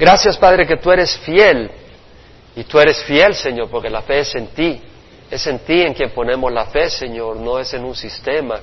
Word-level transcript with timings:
Gracias, 0.00 0.38
Padre, 0.38 0.66
que 0.66 0.78
tú 0.78 0.90
eres 0.90 1.14
fiel. 1.18 1.70
Y 2.56 2.64
tú 2.64 2.80
eres 2.80 3.04
fiel, 3.04 3.34
Señor, 3.34 3.68
porque 3.68 3.90
la 3.90 4.00
fe 4.00 4.20
es 4.20 4.34
en 4.34 4.46
ti. 4.46 4.80
Es 5.30 5.46
en 5.46 5.58
ti 5.58 5.82
en 5.82 5.92
quien 5.92 6.10
ponemos 6.12 6.50
la 6.50 6.64
fe, 6.64 6.88
Señor, 6.88 7.36
no 7.36 7.58
es 7.58 7.74
en 7.74 7.84
un 7.84 7.94
sistema, 7.94 8.58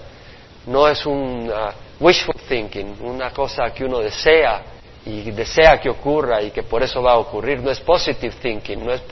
no 0.65 0.88
es 0.88 1.05
un 1.05 1.47
uh, 1.47 2.04
wishful 2.04 2.34
thinking, 2.50 2.97
una 3.02 3.29
cosa 3.29 3.70
que 3.70 3.86
uno 3.86 4.00
desea 4.00 4.63
y 5.05 5.29
desea 5.29 5.79
que 5.79 5.89
ocurra 5.92 6.42
y 6.42 6.50
que 6.50 6.63
por 6.63 6.81
eso 6.81 7.04
va 7.04 7.13
a 7.13 7.18
ocurrir. 7.19 7.62
No 7.62 7.69
es 7.69 7.79
positive 7.81 8.33
thinking, 8.42 8.83
no 8.83 8.92
es 8.92 9.04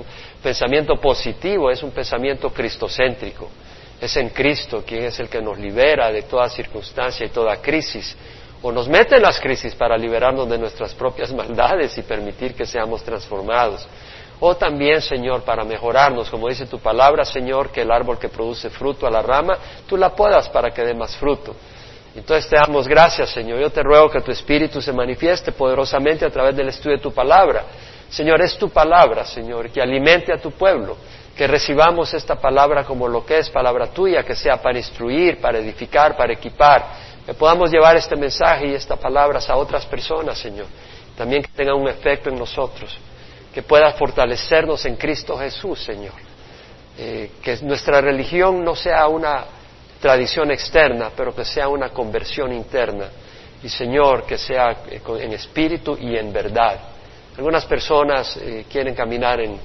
pensamiento 0.42 0.96
positivo, 0.96 1.70
es 1.70 1.84
un 1.84 1.92
pensamiento 1.92 2.50
cristocéntrico. 2.50 3.50
Es 4.02 4.18
en 4.18 4.30
Cristo 4.30 4.84
quien 4.86 5.04
es 5.04 5.20
el 5.20 5.30
que 5.30 5.42
nos 5.44 5.60
libera 5.60 6.12
de 6.12 6.24
toda 6.24 6.50
circunstancia 6.50 7.24
y 7.24 7.30
toda 7.30 7.62
crisis 7.62 8.18
o 8.68 8.72
nos 8.72 8.88
mete 8.88 9.18
en 9.18 9.22
las 9.22 9.40
crisis 9.40 9.76
para 9.76 9.96
liberarnos 9.96 10.50
de 10.50 10.58
nuestras 10.58 10.96
propias 10.96 11.32
maldades 11.36 11.96
y 12.00 12.02
permitir 12.02 12.56
que 12.56 12.66
seamos 12.66 13.04
transformados. 13.04 13.88
O 14.40 14.56
también, 14.56 15.04
Señor, 15.04 15.44
para 15.44 15.64
mejorarnos, 15.64 16.32
como 16.32 16.50
dice 16.50 16.66
tu 16.66 16.80
palabra, 16.80 17.24
Señor, 17.26 17.70
que 17.70 17.84
el 17.84 17.92
árbol 17.92 18.18
que 18.18 18.28
produce 18.28 18.72
fruto 18.72 19.06
a 19.06 19.12
la 19.12 19.22
rama, 19.22 19.56
tú 19.86 19.96
la 19.96 20.16
podas 20.16 20.50
para 20.50 20.72
que 20.72 20.82
dé 20.82 20.96
más 20.96 21.16
fruto. 21.16 21.56
Entonces 22.16 22.50
te 22.50 22.56
damos 22.56 22.88
gracias, 22.88 23.30
Señor. 23.30 23.60
Yo 23.60 23.70
te 23.70 23.84
ruego 23.84 24.10
que 24.10 24.22
tu 24.22 24.32
Espíritu 24.32 24.82
se 24.82 24.92
manifieste 24.92 25.52
poderosamente 25.52 26.26
a 26.26 26.32
través 26.32 26.56
del 26.56 26.70
estudio 26.70 26.98
de 26.98 27.04
tu 27.04 27.14
palabra. 27.14 27.66
Señor, 28.10 28.42
es 28.42 28.58
tu 28.58 28.70
palabra, 28.70 29.26
Señor, 29.26 29.70
que 29.70 29.80
alimente 29.80 30.34
a 30.34 30.38
tu 30.38 30.50
pueblo, 30.50 30.98
que 31.38 31.46
recibamos 31.46 32.16
esta 32.16 32.34
palabra 32.34 32.84
como 32.84 33.08
lo 33.08 33.24
que 33.24 33.38
es 33.38 33.50
palabra 33.52 33.88
tuya, 33.88 34.24
que 34.24 34.36
sea 34.36 34.60
para 34.60 34.80
instruir, 34.80 35.40
para 35.40 35.60
edificar, 35.60 36.18
para 36.18 36.34
equipar, 36.34 37.15
que 37.26 37.34
podamos 37.34 37.72
llevar 37.72 37.96
este 37.98 38.16
mensaje 38.16 38.68
y 38.68 38.74
estas 38.76 39.00
palabras 39.00 39.50
a 39.50 39.56
otras 39.56 39.86
personas, 39.86 40.38
Señor. 40.38 40.68
También 41.18 41.42
que 41.42 41.50
tenga 41.50 41.74
un 41.74 41.88
efecto 41.88 42.30
en 42.30 42.38
nosotros, 42.38 42.96
que 43.54 43.64
pueda 43.64 43.92
fortalecernos 43.94 44.86
en 44.86 44.96
Cristo 44.96 45.38
Jesús, 45.38 45.84
Señor. 45.84 46.14
Eh, 46.98 47.32
que 47.42 47.58
nuestra 47.64 48.00
religión 48.00 48.64
no 48.64 48.76
sea 48.76 49.08
una 49.08 49.46
tradición 50.00 50.52
externa, 50.52 51.12
pero 51.16 51.36
que 51.36 51.44
sea 51.44 51.68
una 51.68 51.90
conversión 51.90 52.54
interna. 52.54 53.08
Y 53.64 53.70
Señor, 53.70 54.26
que 54.26 54.38
sea 54.38 54.84
eh, 54.90 55.02
en 55.20 55.34
espíritu 55.34 55.98
y 56.00 56.16
en 56.16 56.32
verdad. 56.32 56.80
Algunas 57.38 57.66
personas 57.66 58.38
eh, 58.38 58.66
quieren 58.70 58.94
caminar 58.94 59.40
en 59.42 59.60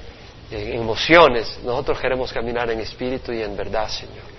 emociones, 0.53 1.61
nosotros 1.63 2.01
queremos 2.01 2.33
caminar 2.33 2.69
en 2.73 2.81
espíritu 2.81 3.33
y 3.33 3.41
en 3.41 3.57
verdad, 3.57 3.89
Señor. 3.89 4.30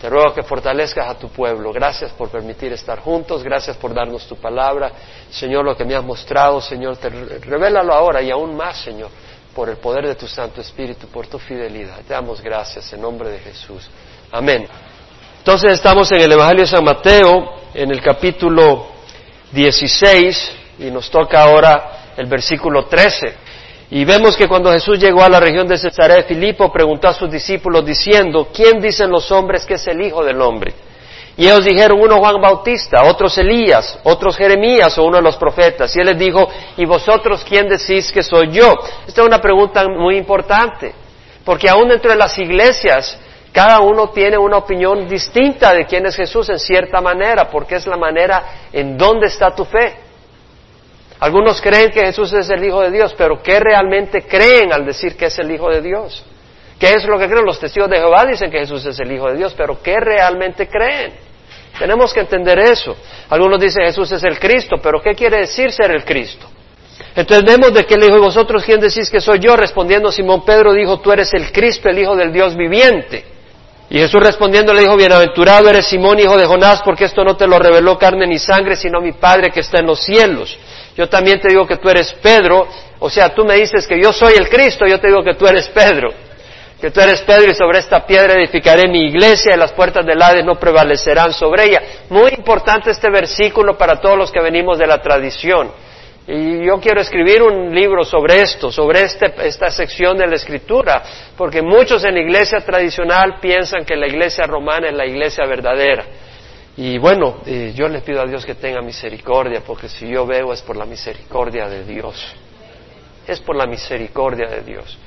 Te 0.00 0.08
ruego 0.08 0.32
que 0.32 0.42
fortalezcas 0.42 1.10
a 1.10 1.18
tu 1.18 1.28
pueblo. 1.28 1.72
Gracias 1.72 2.10
por 2.12 2.30
permitir 2.30 2.72
estar 2.72 3.00
juntos. 3.00 3.42
Gracias 3.42 3.76
por 3.76 3.92
darnos 3.92 4.26
tu 4.26 4.36
palabra. 4.36 4.92
Señor, 5.30 5.64
lo 5.64 5.76
que 5.76 5.84
me 5.84 5.94
has 5.94 6.02
mostrado, 6.02 6.60
Señor, 6.60 6.96
te 6.96 7.10
revélalo 7.10 7.92
ahora 7.92 8.22
y 8.22 8.30
aún 8.30 8.56
más, 8.56 8.78
Señor, 8.80 9.10
por 9.54 9.68
el 9.68 9.76
poder 9.76 10.06
de 10.06 10.14
tu 10.14 10.26
Santo 10.26 10.62
Espíritu, 10.62 11.06
por 11.08 11.26
tu 11.26 11.38
fidelidad. 11.38 11.98
Te 12.08 12.14
damos 12.14 12.40
gracias 12.40 12.90
en 12.94 13.02
nombre 13.02 13.28
de 13.28 13.40
Jesús. 13.40 13.90
Amén. 14.32 14.66
Entonces 15.38 15.72
estamos 15.72 16.10
en 16.12 16.22
el 16.22 16.32
Evangelio 16.32 16.64
de 16.64 16.70
San 16.70 16.84
Mateo, 16.84 17.56
en 17.74 17.90
el 17.90 18.00
capítulo 18.00 18.86
16, 19.52 20.52
y 20.78 20.90
nos 20.90 21.10
toca 21.10 21.42
ahora 21.42 22.12
el 22.16 22.26
versículo 22.26 22.86
13. 22.86 23.49
Y 23.90 24.04
vemos 24.04 24.36
que 24.36 24.46
cuando 24.46 24.70
Jesús 24.70 25.00
llegó 25.00 25.22
a 25.22 25.28
la 25.28 25.40
región 25.40 25.66
de 25.66 25.76
Cesarea 25.76 26.22
Filipo, 26.22 26.72
preguntó 26.72 27.08
a 27.08 27.12
sus 27.12 27.28
discípulos 27.28 27.84
diciendo, 27.84 28.48
¿quién 28.54 28.80
dicen 28.80 29.10
los 29.10 29.30
hombres 29.32 29.66
que 29.66 29.74
es 29.74 29.86
el 29.88 30.00
Hijo 30.00 30.24
del 30.24 30.40
Hombre? 30.40 30.72
Y 31.36 31.46
ellos 31.46 31.64
dijeron, 31.64 31.98
uno 32.00 32.18
Juan 32.18 32.40
Bautista, 32.40 33.02
otros 33.02 33.36
Elías, 33.38 33.98
otros 34.04 34.36
Jeremías 34.36 34.96
o 34.98 35.04
uno 35.04 35.16
de 35.16 35.22
los 35.22 35.36
profetas. 35.36 35.94
Y 35.96 36.00
él 36.00 36.06
les 36.06 36.18
dijo, 36.18 36.48
¿y 36.76 36.84
vosotros 36.84 37.44
quién 37.48 37.68
decís 37.68 38.12
que 38.12 38.22
soy 38.22 38.50
yo? 38.52 38.74
Esta 39.08 39.22
es 39.22 39.26
una 39.26 39.40
pregunta 39.40 39.88
muy 39.88 40.16
importante, 40.16 40.94
porque 41.44 41.68
aún 41.68 41.88
dentro 41.88 42.10
de 42.10 42.16
las 42.16 42.38
iglesias, 42.38 43.18
cada 43.52 43.80
uno 43.80 44.10
tiene 44.10 44.38
una 44.38 44.58
opinión 44.58 45.08
distinta 45.08 45.72
de 45.72 45.86
quién 45.86 46.06
es 46.06 46.14
Jesús 46.14 46.48
en 46.48 46.60
cierta 46.60 47.00
manera, 47.00 47.50
porque 47.50 47.76
es 47.76 47.86
la 47.88 47.96
manera 47.96 48.68
en 48.72 48.96
dónde 48.96 49.26
está 49.26 49.52
tu 49.52 49.64
fe. 49.64 50.09
Algunos 51.20 51.60
creen 51.60 51.90
que 51.90 52.00
Jesús 52.00 52.32
es 52.32 52.48
el 52.48 52.64
Hijo 52.64 52.80
de 52.80 52.90
Dios, 52.90 53.14
pero 53.16 53.42
¿qué 53.42 53.60
realmente 53.60 54.22
creen 54.22 54.72
al 54.72 54.86
decir 54.86 55.16
que 55.16 55.26
es 55.26 55.38
el 55.38 55.50
Hijo 55.50 55.68
de 55.68 55.82
Dios? 55.82 56.24
¿Qué 56.78 56.88
es 56.94 57.04
lo 57.04 57.18
que 57.18 57.28
creen? 57.28 57.44
Los 57.44 57.60
testigos 57.60 57.90
de 57.90 57.98
Jehová 57.98 58.24
dicen 58.24 58.50
que 58.50 58.58
Jesús 58.58 58.86
es 58.86 58.98
el 58.98 59.12
Hijo 59.12 59.28
de 59.28 59.36
Dios, 59.36 59.54
pero 59.54 59.82
¿qué 59.82 60.00
realmente 60.00 60.66
creen? 60.66 61.12
Tenemos 61.78 62.14
que 62.14 62.20
entender 62.20 62.58
eso. 62.58 62.96
Algunos 63.28 63.60
dicen 63.60 63.84
Jesús 63.84 64.10
es 64.12 64.24
el 64.24 64.38
Cristo, 64.38 64.76
pero 64.82 65.00
¿qué 65.02 65.14
quiere 65.14 65.40
decir 65.40 65.70
ser 65.72 65.90
el 65.90 66.04
Cristo? 66.04 66.46
Entonces 67.14 67.44
vemos 67.44 67.74
de 67.74 67.84
que 67.84 67.96
le 67.96 68.06
dijo, 68.06 68.16
¿y 68.16 68.20
vosotros 68.20 68.64
quién 68.64 68.80
decís 68.80 69.10
que 69.10 69.20
soy 69.20 69.40
yo? 69.40 69.56
Respondiendo 69.56 70.10
Simón 70.10 70.42
Pedro 70.44 70.72
dijo, 70.72 71.00
tú 71.00 71.12
eres 71.12 71.32
el 71.34 71.52
Cristo, 71.52 71.90
el 71.90 71.98
Hijo 71.98 72.16
del 72.16 72.32
Dios 72.32 72.56
viviente. 72.56 73.24
Y 73.90 73.98
Jesús 73.98 74.22
respondiendo 74.22 74.72
le 74.72 74.82
dijo, 74.82 74.96
bienaventurado 74.96 75.68
eres 75.68 75.86
Simón, 75.86 76.20
hijo 76.20 76.38
de 76.38 76.46
Jonás, 76.46 76.80
porque 76.82 77.06
esto 77.06 77.24
no 77.24 77.36
te 77.36 77.46
lo 77.48 77.58
reveló 77.58 77.98
carne 77.98 78.24
ni 78.24 78.38
sangre, 78.38 78.76
sino 78.76 79.00
mi 79.00 79.12
Padre 79.12 79.50
que 79.50 79.60
está 79.60 79.80
en 79.80 79.86
los 79.86 80.00
cielos. 80.00 80.56
Yo 80.96 81.08
también 81.08 81.40
te 81.40 81.48
digo 81.48 81.66
que 81.66 81.76
tú 81.76 81.88
eres 81.88 82.12
Pedro, 82.14 82.66
o 82.98 83.08
sea, 83.08 83.34
tú 83.34 83.44
me 83.44 83.54
dices 83.54 83.86
que 83.86 84.00
yo 84.00 84.12
soy 84.12 84.34
el 84.34 84.48
Cristo, 84.48 84.86
yo 84.86 84.98
te 84.98 85.08
digo 85.08 85.22
que 85.22 85.34
tú 85.34 85.46
eres 85.46 85.68
Pedro. 85.68 86.12
Que 86.80 86.90
tú 86.90 87.00
eres 87.00 87.20
Pedro 87.22 87.50
y 87.50 87.54
sobre 87.54 87.78
esta 87.78 88.06
piedra 88.06 88.34
edificaré 88.34 88.88
mi 88.88 89.06
iglesia 89.08 89.54
y 89.54 89.58
las 89.58 89.72
puertas 89.72 90.04
del 90.06 90.20
Hades 90.20 90.44
no 90.44 90.54
prevalecerán 90.54 91.32
sobre 91.32 91.64
ella. 91.64 91.82
Muy 92.08 92.30
importante 92.30 92.90
este 92.90 93.10
versículo 93.10 93.76
para 93.76 94.00
todos 94.00 94.16
los 94.16 94.32
que 94.32 94.40
venimos 94.40 94.78
de 94.78 94.86
la 94.86 95.02
tradición. 95.02 95.70
Y 96.26 96.64
yo 96.64 96.78
quiero 96.80 97.00
escribir 97.00 97.42
un 97.42 97.74
libro 97.74 98.04
sobre 98.04 98.40
esto, 98.40 98.70
sobre 98.70 99.02
este, 99.02 99.32
esta 99.42 99.70
sección 99.70 100.16
de 100.16 100.26
la 100.26 100.36
escritura, 100.36 101.02
porque 101.36 101.60
muchos 101.60 102.04
en 102.04 102.14
la 102.14 102.20
iglesia 102.20 102.60
tradicional 102.60 103.40
piensan 103.40 103.84
que 103.84 103.96
la 103.96 104.06
iglesia 104.06 104.46
romana 104.46 104.88
es 104.88 104.94
la 104.94 105.06
iglesia 105.06 105.44
verdadera. 105.44 106.04
Y 106.76 106.98
bueno, 106.98 107.38
eh, 107.46 107.72
yo 107.74 107.88
le 107.88 108.00
pido 108.00 108.20
a 108.22 108.26
Dios 108.26 108.46
que 108.46 108.54
tenga 108.54 108.80
misericordia, 108.80 109.62
porque 109.66 109.88
si 109.88 110.08
yo 110.08 110.26
veo 110.26 110.52
es 110.52 110.62
por 110.62 110.76
la 110.76 110.86
misericordia 110.86 111.68
de 111.68 111.84
Dios. 111.84 112.34
Es 113.26 113.40
por 113.40 113.56
la 113.56 113.66
misericordia 113.66 114.48
de 114.48 114.62
Dios. 114.62 114.98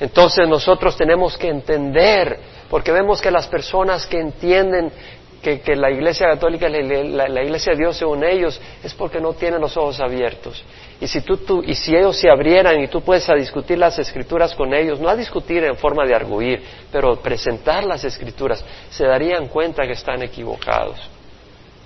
Entonces 0.00 0.48
nosotros 0.48 0.96
tenemos 0.96 1.36
que 1.36 1.48
entender, 1.48 2.38
porque 2.70 2.92
vemos 2.92 3.20
que 3.20 3.30
las 3.30 3.48
personas 3.48 4.06
que 4.06 4.20
entienden 4.20 4.92
que, 5.42 5.76
la 5.76 5.90
Iglesia 5.90 6.26
Católica, 6.26 6.68
la, 6.68 7.28
la, 7.28 7.42
Iglesia 7.42 7.72
de 7.72 7.78
Dios 7.78 7.96
según 7.96 8.24
ellos, 8.24 8.60
es 8.82 8.92
porque 8.94 9.20
no 9.20 9.32
tienen 9.34 9.60
los 9.60 9.76
ojos 9.76 10.00
abiertos. 10.00 10.62
Y 11.00 11.06
si, 11.06 11.20
tú, 11.20 11.62
y 11.64 11.74
si 11.74 11.94
ellos 11.94 12.18
se 12.18 12.28
abrieran 12.28 12.80
y 12.80 12.88
tú 12.88 13.02
puedes 13.02 13.24
discutir 13.36 13.78
las 13.78 13.98
escrituras 14.00 14.54
con 14.54 14.74
ellos, 14.74 14.98
no 14.98 15.08
a 15.08 15.14
discutir 15.14 15.62
en 15.62 15.76
forma 15.76 16.04
de 16.04 16.14
arguir, 16.14 16.62
pero 16.90 17.16
presentar 17.16 17.84
las 17.84 18.02
escrituras, 18.02 18.64
se 18.90 19.06
darían 19.06 19.46
cuenta 19.46 19.86
que 19.86 19.92
están 19.92 20.22
equivocados. 20.22 20.98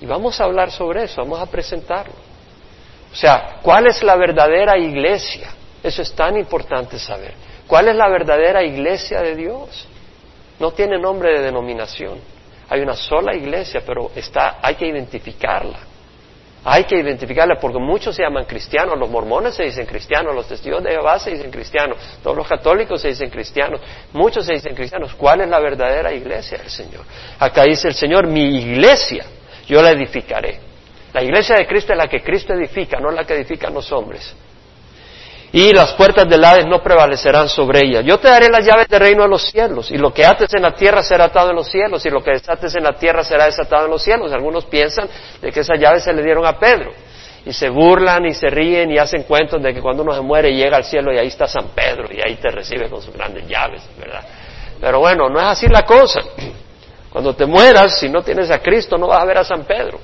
Y 0.00 0.06
vamos 0.06 0.40
a 0.40 0.44
hablar 0.44 0.70
sobre 0.70 1.04
eso, 1.04 1.20
vamos 1.20 1.40
a 1.40 1.46
presentarlo. 1.46 2.14
O 3.12 3.14
sea, 3.14 3.58
¿cuál 3.60 3.86
es 3.86 4.02
la 4.02 4.16
verdadera 4.16 4.78
iglesia? 4.78 5.50
Eso 5.82 6.00
es 6.00 6.12
tan 6.14 6.38
importante 6.38 6.98
saber. 6.98 7.34
¿Cuál 7.66 7.88
es 7.88 7.96
la 7.96 8.08
verdadera 8.08 8.64
iglesia 8.64 9.20
de 9.20 9.36
Dios? 9.36 9.86
No 10.58 10.72
tiene 10.72 10.98
nombre 10.98 11.32
de 11.32 11.42
denominación. 11.42 12.18
Hay 12.70 12.80
una 12.80 12.94
sola 12.94 13.36
iglesia, 13.36 13.82
pero 13.84 14.10
está, 14.16 14.58
hay 14.62 14.76
que 14.76 14.86
identificarla. 14.86 15.91
Hay 16.64 16.84
que 16.84 16.96
identificarla 16.96 17.56
porque 17.60 17.78
muchos 17.78 18.14
se 18.14 18.22
llaman 18.22 18.44
cristianos, 18.44 18.96
los 18.96 19.10
mormones 19.10 19.54
se 19.54 19.64
dicen 19.64 19.84
cristianos, 19.84 20.34
los 20.34 20.46
testigos 20.46 20.82
de 20.82 20.90
Jehová 20.90 21.18
se 21.18 21.32
dicen 21.32 21.50
cristianos, 21.50 21.98
todos 22.22 22.36
los 22.36 22.46
católicos 22.46 23.00
se 23.00 23.08
dicen 23.08 23.30
cristianos, 23.30 23.80
muchos 24.12 24.46
se 24.46 24.52
dicen 24.54 24.74
cristianos. 24.74 25.12
¿Cuál 25.14 25.40
es 25.40 25.48
la 25.48 25.58
verdadera 25.58 26.12
iglesia 26.12 26.58
del 26.58 26.70
Señor? 26.70 27.04
Acá 27.38 27.64
dice 27.64 27.88
el 27.88 27.94
Señor, 27.94 28.28
mi 28.28 28.58
iglesia, 28.58 29.24
yo 29.66 29.82
la 29.82 29.90
edificaré. 29.90 30.60
La 31.12 31.22
iglesia 31.22 31.56
de 31.56 31.66
Cristo 31.66 31.92
es 31.92 31.98
la 31.98 32.06
que 32.06 32.22
Cristo 32.22 32.54
edifica, 32.54 33.00
no 33.00 33.10
la 33.10 33.24
que 33.24 33.34
edifican 33.34 33.74
los 33.74 33.90
hombres 33.90 34.34
y 35.52 35.72
las 35.74 35.92
puertas 35.92 36.26
del 36.26 36.42
Hades 36.42 36.66
no 36.66 36.82
prevalecerán 36.82 37.46
sobre 37.48 37.80
ella. 37.80 38.00
Yo 38.00 38.18
te 38.18 38.28
daré 38.28 38.48
las 38.48 38.64
llaves 38.64 38.88
del 38.88 39.00
reino 39.00 39.22
de 39.22 39.28
los 39.28 39.42
cielos, 39.42 39.90
y 39.90 39.98
lo 39.98 40.12
que 40.12 40.24
ates 40.24 40.52
en 40.54 40.62
la 40.62 40.72
tierra 40.72 41.02
será 41.02 41.24
atado 41.24 41.50
en 41.50 41.56
los 41.56 41.68
cielos, 41.68 42.04
y 42.06 42.10
lo 42.10 42.22
que 42.22 42.30
desates 42.30 42.74
en 42.74 42.82
la 42.82 42.94
tierra 42.94 43.22
será 43.22 43.44
desatado 43.44 43.84
en 43.84 43.90
los 43.90 44.02
cielos. 44.02 44.32
Algunos 44.32 44.64
piensan 44.64 45.08
de 45.42 45.52
que 45.52 45.60
esas 45.60 45.78
llaves 45.78 46.04
se 46.04 46.12
le 46.14 46.22
dieron 46.22 46.46
a 46.46 46.58
Pedro, 46.58 46.92
y 47.44 47.52
se 47.52 47.68
burlan 47.68 48.24
y 48.24 48.32
se 48.32 48.48
ríen 48.48 48.90
y 48.90 48.98
hacen 48.98 49.24
cuentos 49.24 49.62
de 49.62 49.74
que 49.74 49.82
cuando 49.82 50.04
uno 50.04 50.14
se 50.14 50.20
muere 50.22 50.54
llega 50.54 50.76
al 50.76 50.84
cielo 50.84 51.12
y 51.12 51.18
ahí 51.18 51.26
está 51.26 51.46
San 51.46 51.68
Pedro, 51.74 52.08
y 52.10 52.20
ahí 52.26 52.36
te 52.36 52.50
recibe 52.50 52.88
con 52.88 53.02
sus 53.02 53.12
grandes 53.12 53.46
llaves, 53.46 53.82
¿verdad? 53.98 54.24
Pero 54.80 55.00
bueno, 55.00 55.28
no 55.28 55.38
es 55.38 55.46
así 55.46 55.68
la 55.68 55.82
cosa. 55.82 56.22
Cuando 57.10 57.34
te 57.34 57.44
mueras, 57.44 57.98
si 58.00 58.08
no 58.08 58.22
tienes 58.22 58.50
a 58.50 58.60
Cristo, 58.60 58.96
no 58.96 59.08
vas 59.08 59.20
a 59.20 59.24
ver 59.26 59.36
a 59.36 59.44
San 59.44 59.64
Pedro. 59.64 60.00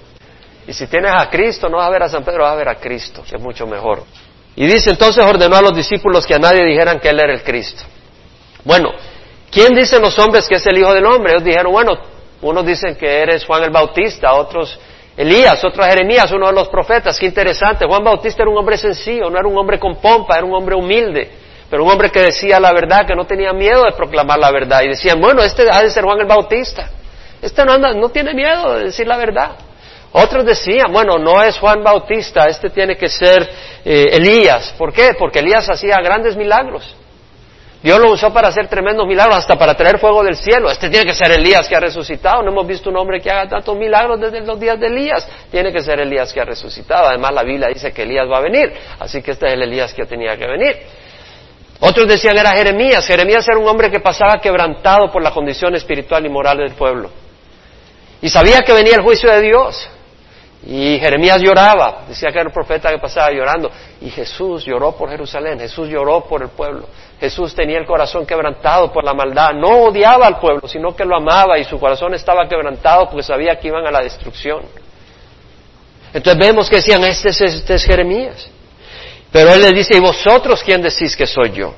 Y 0.67 0.75
si 0.75 0.87
tienes 0.89 1.11
a 1.17 1.31
Cristo, 1.31 1.71
no 1.71 1.79
vas 1.79 1.87
a 1.87 1.91
ver 1.91 2.03
a 2.03 2.09
San 2.11 2.23
Pedro, 2.23 2.43
vas 2.43 2.53
a 2.53 2.57
ver 2.57 2.69
a 2.69 2.75
Cristo, 2.75 3.23
que 3.27 3.37
es 3.37 3.43
mucho 3.43 3.67
mejor. 3.67 4.03
Y 4.61 4.67
dice 4.67 4.91
entonces 4.91 5.25
ordenó 5.25 5.55
a 5.55 5.63
los 5.63 5.73
discípulos 5.73 6.27
que 6.27 6.35
a 6.35 6.39
nadie 6.41 6.65
dijeran 6.65 6.99
que 6.99 7.09
él 7.09 7.21
era 7.21 7.33
el 7.33 7.45
Cristo. 7.45 7.85
Bueno, 8.65 8.91
¿quién 9.53 9.73
dicen 9.73 10.03
los 10.03 10.19
hombres 10.19 10.49
que 10.49 10.57
es 10.57 10.67
el 10.67 10.77
Hijo 10.79 10.93
del 10.93 11.07
Hombre? 11.07 11.35
Ellos 11.35 11.45
dijeron, 11.45 11.71
bueno, 11.71 11.93
unos 12.43 12.67
dicen 12.67 12.97
que 12.97 13.07
eres 13.23 13.45
Juan 13.45 13.63
el 13.63 13.71
Bautista, 13.71 14.33
otros 14.33 14.77
Elías, 15.17 15.65
otro 15.65 15.85
Jeremías, 15.85 16.33
uno 16.33 16.49
de 16.49 16.55
los 16.55 16.69
profetas, 16.71 17.17
qué 17.21 17.27
interesante. 17.27 17.87
Juan 17.87 18.03
Bautista 18.03 18.43
era 18.43 18.51
un 18.51 18.59
hombre 18.59 18.77
sencillo, 18.77 19.31
no 19.31 19.39
era 19.39 19.47
un 19.47 19.57
hombre 19.57 19.79
con 19.79 19.95
pompa, 20.01 20.35
era 20.35 20.45
un 20.45 20.53
hombre 20.53 20.75
humilde, 20.75 21.31
pero 21.71 21.85
un 21.85 21.93
hombre 21.93 22.11
que 22.11 22.21
decía 22.21 22.59
la 22.59 22.73
verdad, 22.73 23.07
que 23.07 23.15
no 23.15 23.27
tenía 23.27 23.53
miedo 23.53 23.85
de 23.85 23.93
proclamar 23.93 24.41
la 24.41 24.51
verdad. 24.51 24.83
Y 24.83 24.89
decían, 24.89 25.21
bueno, 25.21 25.41
este 25.41 25.69
ha 25.71 25.83
de 25.83 25.91
ser 25.91 26.03
Juan 26.03 26.19
el 26.19 26.27
Bautista. 26.27 26.91
Este 27.41 27.65
no, 27.65 27.75
anda, 27.75 27.95
no 27.95 28.09
tiene 28.09 28.35
miedo 28.35 28.77
de 28.77 28.87
decir 28.87 29.07
la 29.07 29.19
verdad. 29.19 29.53
Otros 30.13 30.45
decían, 30.45 30.91
bueno, 30.91 31.19
no 31.19 31.43
es 31.43 31.59
Juan 31.59 31.83
Bautista, 31.83 32.47
este 32.47 32.71
tiene 32.71 32.97
que 32.97 33.09
ser 33.09 33.49
eh, 33.85 34.07
Elías. 34.13 34.75
¿Por 34.79 34.93
qué? 34.93 35.11
Porque 35.19 35.41
Elías 35.41 35.69
hacía 35.69 35.97
grandes 36.01 36.37
milagros. 36.37 36.95
Dios 37.83 38.01
lo 38.01 38.11
usó 38.11 38.33
para 38.33 38.49
hacer 38.49 38.67
tremendos 38.67 39.07
milagros, 39.07 39.37
hasta 39.37 39.55
para 39.57 39.75
traer 39.75 40.01
fuego 40.01 40.25
del 40.25 40.35
cielo. 40.35 40.69
Este 40.69 40.91
tiene 40.91 41.07
que 41.07 41.15
ser 41.15 41.31
Elías 41.31 41.69
que 41.69 41.77
ha 41.77 41.81
resucitado. 41.81 42.43
No 42.43 42.51
hemos 42.51 42.67
visto 42.67 42.91
un 42.91 42.97
hombre 42.97 43.21
que 43.21 43.31
haga 43.31 43.49
tantos 43.49 43.77
milagros 43.77 44.19
desde 44.21 44.41
los 44.41 44.59
días 44.59 44.81
de 44.81 44.89
Elías. 44.89 45.29
Tiene 45.51 45.73
que 45.73 45.81
ser 45.81 46.01
Elías 46.01 46.33
que 46.33 46.41
ha 46.41 46.45
resucitado. 46.45 47.07
Además, 47.07 47.33
la 47.35 47.45
Biblia 47.45 47.69
dice 47.69 47.93
que 47.93 48.03
Elías 48.03 48.27
va 48.29 48.39
a 48.39 48.41
venir. 48.41 48.73
Así 48.99 49.23
que 49.23 49.31
este 49.31 49.47
es 49.47 49.53
el 49.53 49.63
Elías 49.63 49.95
que 49.95 50.07
tenía 50.07 50.37
que 50.37 50.47
venir. 50.47 50.77
Otros 51.79 52.09
decían 52.09 52.37
era 52.37 52.51
Jeremías. 52.51 53.07
Jeremías 53.07 53.47
era 53.47 53.59
un 53.59 53.69
hombre 53.69 53.93
que 53.93 54.01
pasaba 54.01 54.41
quebrantado 54.43 55.13
por 55.13 55.23
la 55.23 55.31
condición 55.31 55.77
espiritual 55.77 56.27
y 56.27 56.29
moral 56.29 56.59
del 56.59 56.73
pueblo. 56.73 57.11
Y 58.21 58.29
sabía 58.29 58.63
que 58.63 58.73
venía 58.73 58.97
el 58.97 59.03
juicio 59.03 59.31
de 59.31 59.41
Dios. 59.41 59.89
Y 60.71 60.99
Jeremías 60.99 61.41
lloraba, 61.41 62.05
decía 62.07 62.31
que 62.31 62.41
era 62.41 62.47
un 62.47 62.53
profeta 62.53 62.91
que 62.91 62.99
pasaba 62.99 63.31
llorando. 63.31 63.71
Y 64.03 64.11
Jesús 64.11 64.67
lloró 64.67 64.93
por 64.93 65.09
Jerusalén, 65.09 65.59
Jesús 65.59 65.89
lloró 65.89 66.21
por 66.25 66.43
el 66.43 66.51
pueblo. 66.51 66.87
Jesús 67.19 67.55
tenía 67.55 67.79
el 67.79 67.87
corazón 67.87 68.27
quebrantado 68.27 68.93
por 68.93 69.03
la 69.03 69.15
maldad. 69.15 69.55
No 69.55 69.85
odiaba 69.85 70.27
al 70.27 70.39
pueblo, 70.39 70.69
sino 70.69 70.95
que 70.95 71.07
lo 71.07 71.17
amaba 71.17 71.59
y 71.59 71.65
su 71.65 71.81
corazón 71.81 72.13
estaba 72.13 72.47
quebrantado 72.47 73.09
porque 73.09 73.23
sabía 73.23 73.59
que 73.59 73.69
iban 73.69 73.87
a 73.87 73.91
la 73.91 74.03
destrucción. 74.03 74.61
Entonces 76.13 76.47
vemos 76.47 76.69
que 76.69 76.77
decían, 76.77 77.03
este 77.03 77.31
es, 77.31 77.41
este 77.41 77.75
es 77.77 77.85
Jeremías. 77.85 78.51
Pero 79.33 79.55
él 79.55 79.63
les 79.63 79.75
dice, 79.75 79.97
¿y 79.97 80.01
vosotros 80.01 80.63
quién 80.63 80.83
decís 80.83 81.17
que 81.17 81.27
soy 81.27 81.51
yo? 81.53 81.73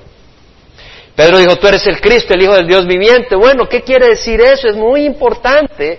Pedro 1.14 1.38
dijo, 1.38 1.54
tú 1.54 1.68
eres 1.68 1.86
el 1.86 2.00
Cristo, 2.00 2.34
el 2.34 2.42
Hijo 2.42 2.54
del 2.54 2.66
Dios 2.66 2.84
viviente. 2.88 3.36
Bueno, 3.36 3.68
¿qué 3.68 3.82
quiere 3.82 4.08
decir 4.08 4.40
eso? 4.40 4.66
Es 4.66 4.74
muy 4.74 5.04
importante 5.04 5.96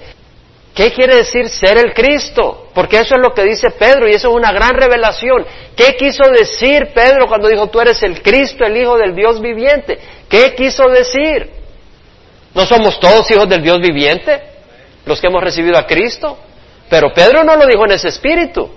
¿Qué 0.73 0.91
quiere 0.93 1.17
decir 1.17 1.49
ser 1.49 1.77
el 1.77 1.93
Cristo? 1.93 2.69
Porque 2.73 2.99
eso 2.99 3.15
es 3.15 3.21
lo 3.21 3.33
que 3.33 3.43
dice 3.43 3.71
Pedro 3.71 4.07
y 4.07 4.13
eso 4.13 4.29
es 4.29 4.35
una 4.35 4.53
gran 4.53 4.73
revelación. 4.73 5.45
¿Qué 5.75 5.97
quiso 5.97 6.23
decir 6.29 6.91
Pedro 6.93 7.27
cuando 7.27 7.49
dijo 7.49 7.67
tú 7.67 7.81
eres 7.81 8.01
el 8.03 8.21
Cristo, 8.21 8.63
el 8.63 8.77
Hijo 8.77 8.97
del 8.97 9.13
Dios 9.13 9.41
viviente? 9.41 9.99
¿Qué 10.29 10.55
quiso 10.55 10.87
decir? 10.87 11.49
¿No 12.53 12.65
somos 12.65 12.99
todos 12.99 13.29
hijos 13.31 13.49
del 13.49 13.61
Dios 13.61 13.79
viviente? 13.81 14.41
Los 15.05 15.19
que 15.19 15.27
hemos 15.27 15.43
recibido 15.43 15.77
a 15.77 15.85
Cristo. 15.85 16.37
Pero 16.89 17.13
Pedro 17.13 17.43
no 17.43 17.55
lo 17.55 17.65
dijo 17.65 17.85
en 17.85 17.91
ese 17.91 18.07
espíritu. 18.07 18.69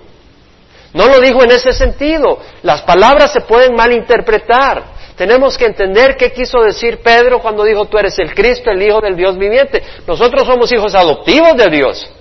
No 0.93 1.07
lo 1.07 1.19
dijo 1.19 1.43
en 1.43 1.51
ese 1.51 1.71
sentido. 1.71 2.39
Las 2.63 2.81
palabras 2.81 3.31
se 3.31 3.41
pueden 3.41 3.73
malinterpretar. 3.75 4.94
Tenemos 5.15 5.57
que 5.57 5.65
entender 5.65 6.17
qué 6.17 6.31
quiso 6.31 6.61
decir 6.61 6.99
Pedro 7.01 7.39
cuando 7.39 7.63
dijo 7.63 7.85
tú 7.85 7.97
eres 7.97 8.17
el 8.19 8.33
Cristo, 8.33 8.69
el 8.69 8.81
Hijo 8.81 8.99
del 8.99 9.15
Dios 9.15 9.37
viviente. 9.37 9.81
Nosotros 10.05 10.45
somos 10.45 10.71
hijos 10.73 10.93
adoptivos 10.93 11.55
de 11.55 11.69
Dios. 11.69 12.11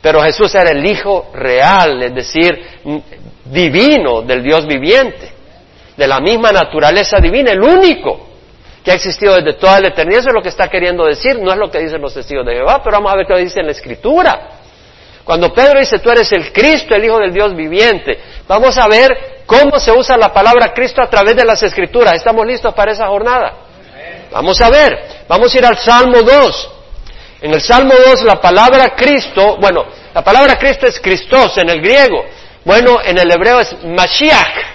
Pero 0.00 0.20
Jesús 0.20 0.52
era 0.54 0.70
el 0.70 0.84
Hijo 0.84 1.30
real, 1.32 2.02
es 2.02 2.14
decir, 2.14 2.60
divino 3.44 4.22
del 4.22 4.42
Dios 4.42 4.66
viviente, 4.66 5.30
de 5.96 6.06
la 6.08 6.18
misma 6.18 6.50
naturaleza 6.50 7.18
divina, 7.20 7.52
el 7.52 7.62
único 7.62 8.32
que 8.84 8.90
ha 8.90 8.94
existido 8.94 9.36
desde 9.36 9.52
toda 9.52 9.80
la 9.80 9.88
eternidad. 9.88 10.20
Eso 10.20 10.30
es 10.30 10.34
lo 10.34 10.42
que 10.42 10.48
está 10.48 10.68
queriendo 10.68 11.04
decir, 11.04 11.38
no 11.38 11.52
es 11.52 11.56
lo 11.56 11.70
que 11.70 11.78
dicen 11.78 12.00
los 12.00 12.12
testigos 12.12 12.44
de 12.44 12.54
Jehová, 12.54 12.80
pero 12.82 12.96
vamos 12.96 13.12
a 13.12 13.16
ver 13.16 13.26
qué 13.26 13.36
dice 13.38 13.60
en 13.60 13.66
la 13.66 13.72
Escritura. 13.72 14.48
Cuando 15.22 15.52
Pedro 15.52 15.78
dice 15.78 16.00
tú 16.00 16.10
eres 16.10 16.32
el 16.32 16.52
Cristo, 16.52 16.96
el 16.96 17.04
Hijo 17.04 17.18
del 17.18 17.32
Dios 17.32 17.54
viviente, 17.54 18.18
vamos 18.48 18.76
a 18.76 18.88
ver 18.88 19.41
cómo 19.46 19.78
se 19.78 19.92
usa 19.92 20.16
la 20.16 20.32
palabra 20.32 20.72
Cristo 20.72 21.02
a 21.02 21.08
través 21.08 21.36
de 21.36 21.44
las 21.44 21.62
Escrituras. 21.62 22.14
¿Estamos 22.14 22.46
listos 22.46 22.74
para 22.74 22.92
esa 22.92 23.06
jornada? 23.06 23.54
Vamos 24.32 24.60
a 24.60 24.70
ver, 24.70 25.24
vamos 25.28 25.54
a 25.54 25.58
ir 25.58 25.66
al 25.66 25.78
Salmo 25.78 26.22
2. 26.22 26.70
En 27.42 27.52
el 27.52 27.60
Salmo 27.60 27.92
2 27.92 28.22
la 28.22 28.40
palabra 28.40 28.94
Cristo, 28.96 29.58
bueno, 29.60 29.84
la 30.14 30.22
palabra 30.22 30.58
Cristo 30.58 30.86
es 30.86 31.00
Christos 31.00 31.58
en 31.58 31.68
el 31.68 31.80
griego. 31.80 32.24
Bueno, 32.64 32.98
en 33.04 33.18
el 33.18 33.30
hebreo 33.30 33.60
es 33.60 33.76
Mashiach. 33.84 34.72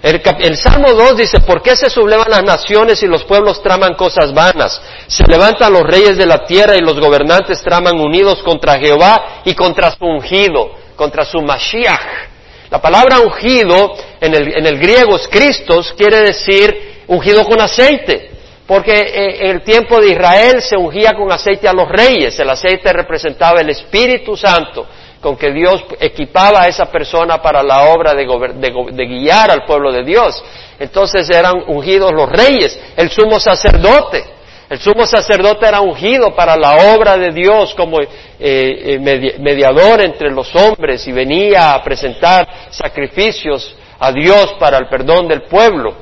El, 0.00 0.22
el, 0.38 0.56
Salmo 0.56 0.92
2 0.92 1.16
dice, 1.16 1.40
¿por 1.40 1.60
qué 1.60 1.74
se 1.74 1.90
sublevan 1.90 2.30
las 2.30 2.44
naciones 2.44 3.02
y 3.02 3.06
los 3.06 3.24
pueblos 3.24 3.60
traman 3.62 3.94
cosas 3.94 4.32
vanas? 4.32 4.80
Se 5.08 5.24
levantan 5.24 5.72
los 5.72 5.82
reyes 5.82 6.16
de 6.16 6.24
la 6.24 6.46
tierra 6.46 6.76
y 6.76 6.80
los 6.80 7.00
gobernantes 7.00 7.60
traman 7.62 7.98
unidos 7.98 8.40
contra 8.44 8.78
Jehová 8.78 9.42
y 9.44 9.54
contra 9.54 9.90
su 9.90 10.04
ungido, 10.04 10.70
contra 10.94 11.24
su 11.24 11.42
Mashiach. 11.42 12.37
La 12.70 12.80
palabra 12.80 13.20
ungido 13.20 13.94
en 14.20 14.34
el, 14.34 14.78
griego 14.78 15.16
es 15.16 15.26
Cristos, 15.28 15.94
quiere 15.96 16.18
decir 16.18 17.04
ungido 17.06 17.44
con 17.46 17.60
aceite, 17.60 18.30
porque 18.66 18.92
eh, 18.92 19.46
en 19.46 19.56
el 19.56 19.62
tiempo 19.62 19.98
de 20.00 20.08
Israel 20.12 20.60
se 20.60 20.76
ungía 20.76 21.14
con 21.14 21.32
aceite 21.32 21.66
a 21.66 21.72
los 21.72 21.88
reyes, 21.88 22.38
el 22.38 22.50
aceite 22.50 22.92
representaba 22.92 23.60
el 23.60 23.70
Espíritu 23.70 24.36
Santo 24.36 24.86
con 25.20 25.36
que 25.36 25.50
Dios 25.50 25.82
equipaba 25.98 26.62
a 26.62 26.68
esa 26.68 26.86
persona 26.86 27.42
para 27.42 27.62
la 27.62 27.84
obra 27.84 28.14
de 28.14 29.06
guiar 29.06 29.50
al 29.50 29.64
pueblo 29.64 29.90
de 29.90 30.04
Dios. 30.04 30.44
Entonces 30.78 31.28
eran 31.28 31.54
ungidos 31.66 32.12
los 32.12 32.30
reyes, 32.30 32.78
el 32.96 33.10
sumo 33.10 33.40
sacerdote, 33.40 34.24
el 34.70 34.78
sumo 34.80 35.06
sacerdote 35.06 35.66
era 35.66 35.80
ungido 35.80 36.34
para 36.34 36.54
la 36.54 36.94
obra 36.94 37.16
de 37.16 37.30
Dios 37.32 37.74
como 37.74 38.00
eh, 38.00 38.08
eh, 38.38 39.38
mediador 39.38 40.02
entre 40.02 40.30
los 40.30 40.54
hombres 40.54 41.06
y 41.06 41.12
venía 41.12 41.72
a 41.72 41.82
presentar 41.82 42.46
sacrificios 42.70 43.74
a 43.98 44.12
Dios 44.12 44.54
para 44.60 44.76
el 44.76 44.88
perdón 44.88 45.26
del 45.26 45.42
pueblo. 45.42 45.94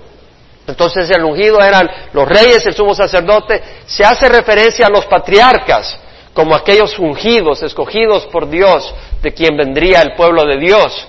Entonces 0.67 1.09
el 1.11 1.23
ungido 1.23 1.61
eran 1.63 1.89
los 2.13 2.29
reyes, 2.29 2.67
el 2.67 2.75
sumo 2.75 2.93
sacerdote. 2.93 3.63
Se 3.87 4.05
hace 4.05 4.29
referencia 4.29 4.89
a 4.89 4.91
los 4.91 5.07
patriarcas 5.07 6.01
como 6.35 6.57
aquellos 6.57 6.99
ungidos, 6.99 7.62
escogidos 7.62 8.27
por 8.27 8.51
Dios, 8.51 8.93
de 9.23 9.33
quien 9.33 9.57
vendría 9.57 10.03
el 10.03 10.15
pueblo 10.15 10.45
de 10.45 10.59
Dios. 10.59 11.07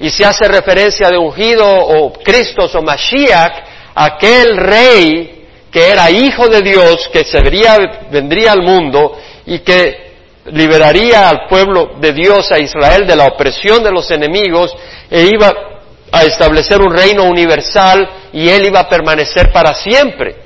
Y 0.00 0.08
se 0.08 0.24
hace 0.24 0.48
referencia 0.48 1.10
de 1.10 1.18
ungido 1.18 1.68
o 1.68 2.14
Cristo 2.14 2.68
o 2.72 2.82
Mashiach, 2.82 3.62
aquel 3.94 4.56
rey 4.56 5.37
que 5.70 5.90
era 5.90 6.10
hijo 6.10 6.48
de 6.48 6.62
Dios, 6.62 7.08
que 7.12 7.24
se 7.24 7.40
vendría 7.40 8.52
al 8.52 8.62
mundo 8.62 9.16
y 9.46 9.60
que 9.60 10.08
liberaría 10.46 11.28
al 11.28 11.46
pueblo 11.46 11.92
de 12.00 12.12
Dios, 12.12 12.50
a 12.52 12.58
Israel, 12.58 13.06
de 13.06 13.16
la 13.16 13.26
opresión 13.26 13.82
de 13.82 13.90
los 13.90 14.10
enemigos 14.10 14.74
e 15.10 15.24
iba 15.24 15.54
a 16.10 16.24
establecer 16.24 16.80
un 16.80 16.94
reino 16.94 17.24
universal 17.24 18.08
y 18.32 18.48
él 18.48 18.66
iba 18.66 18.80
a 18.80 18.88
permanecer 18.88 19.52
para 19.52 19.74
siempre. 19.74 20.36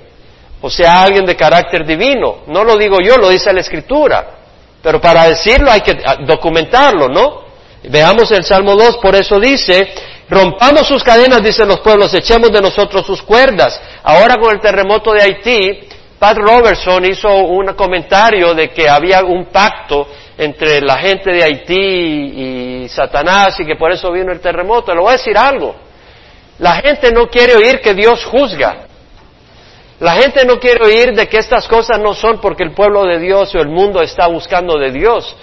O 0.60 0.70
sea, 0.70 1.02
alguien 1.02 1.24
de 1.24 1.36
carácter 1.36 1.84
divino. 1.84 2.38
No 2.46 2.64
lo 2.64 2.76
digo 2.76 2.98
yo, 3.02 3.16
lo 3.16 3.28
dice 3.28 3.52
la 3.52 3.60
Escritura. 3.60 4.38
Pero 4.82 5.00
para 5.00 5.28
decirlo 5.28 5.70
hay 5.70 5.80
que 5.80 5.96
documentarlo, 6.26 7.08
¿no? 7.08 7.42
Veamos 7.84 8.30
el 8.30 8.44
Salmo 8.44 8.76
2, 8.76 8.98
por 8.98 9.14
eso 9.16 9.40
dice, 9.40 9.92
Rompamos 10.32 10.88
sus 10.88 11.04
cadenas, 11.04 11.42
dicen 11.42 11.68
los 11.68 11.80
pueblos, 11.80 12.14
echemos 12.14 12.50
de 12.50 12.62
nosotros 12.62 13.04
sus 13.04 13.20
cuerdas. 13.20 13.78
Ahora 14.02 14.36
con 14.38 14.54
el 14.54 14.60
terremoto 14.60 15.12
de 15.12 15.20
Haití, 15.20 15.80
Pat 16.18 16.38
Robertson 16.38 17.04
hizo 17.04 17.28
un 17.28 17.66
comentario 17.74 18.54
de 18.54 18.70
que 18.70 18.88
había 18.88 19.22
un 19.24 19.44
pacto 19.52 20.08
entre 20.38 20.80
la 20.80 20.96
gente 20.96 21.30
de 21.30 21.44
Haití 21.44 21.74
y 21.74 22.88
Satanás 22.88 23.60
y 23.60 23.66
que 23.66 23.76
por 23.76 23.92
eso 23.92 24.10
vino 24.10 24.32
el 24.32 24.40
terremoto. 24.40 24.94
Le 24.94 25.02
voy 25.02 25.10
a 25.10 25.18
decir 25.18 25.36
algo. 25.36 25.74
La 26.60 26.76
gente 26.76 27.12
no 27.12 27.28
quiere 27.28 27.54
oír 27.54 27.82
que 27.82 27.92
Dios 27.92 28.24
juzga. 28.24 28.86
La 30.00 30.14
gente 30.14 30.46
no 30.46 30.58
quiere 30.58 30.82
oír 30.82 31.12
de 31.12 31.28
que 31.28 31.36
estas 31.36 31.68
cosas 31.68 31.98
no 31.98 32.14
son 32.14 32.40
porque 32.40 32.62
el 32.62 32.72
pueblo 32.72 33.04
de 33.04 33.18
Dios 33.18 33.54
o 33.54 33.58
el 33.58 33.68
mundo 33.68 34.00
está 34.00 34.28
buscando 34.28 34.78
de 34.78 34.92
Dios. 34.92 35.36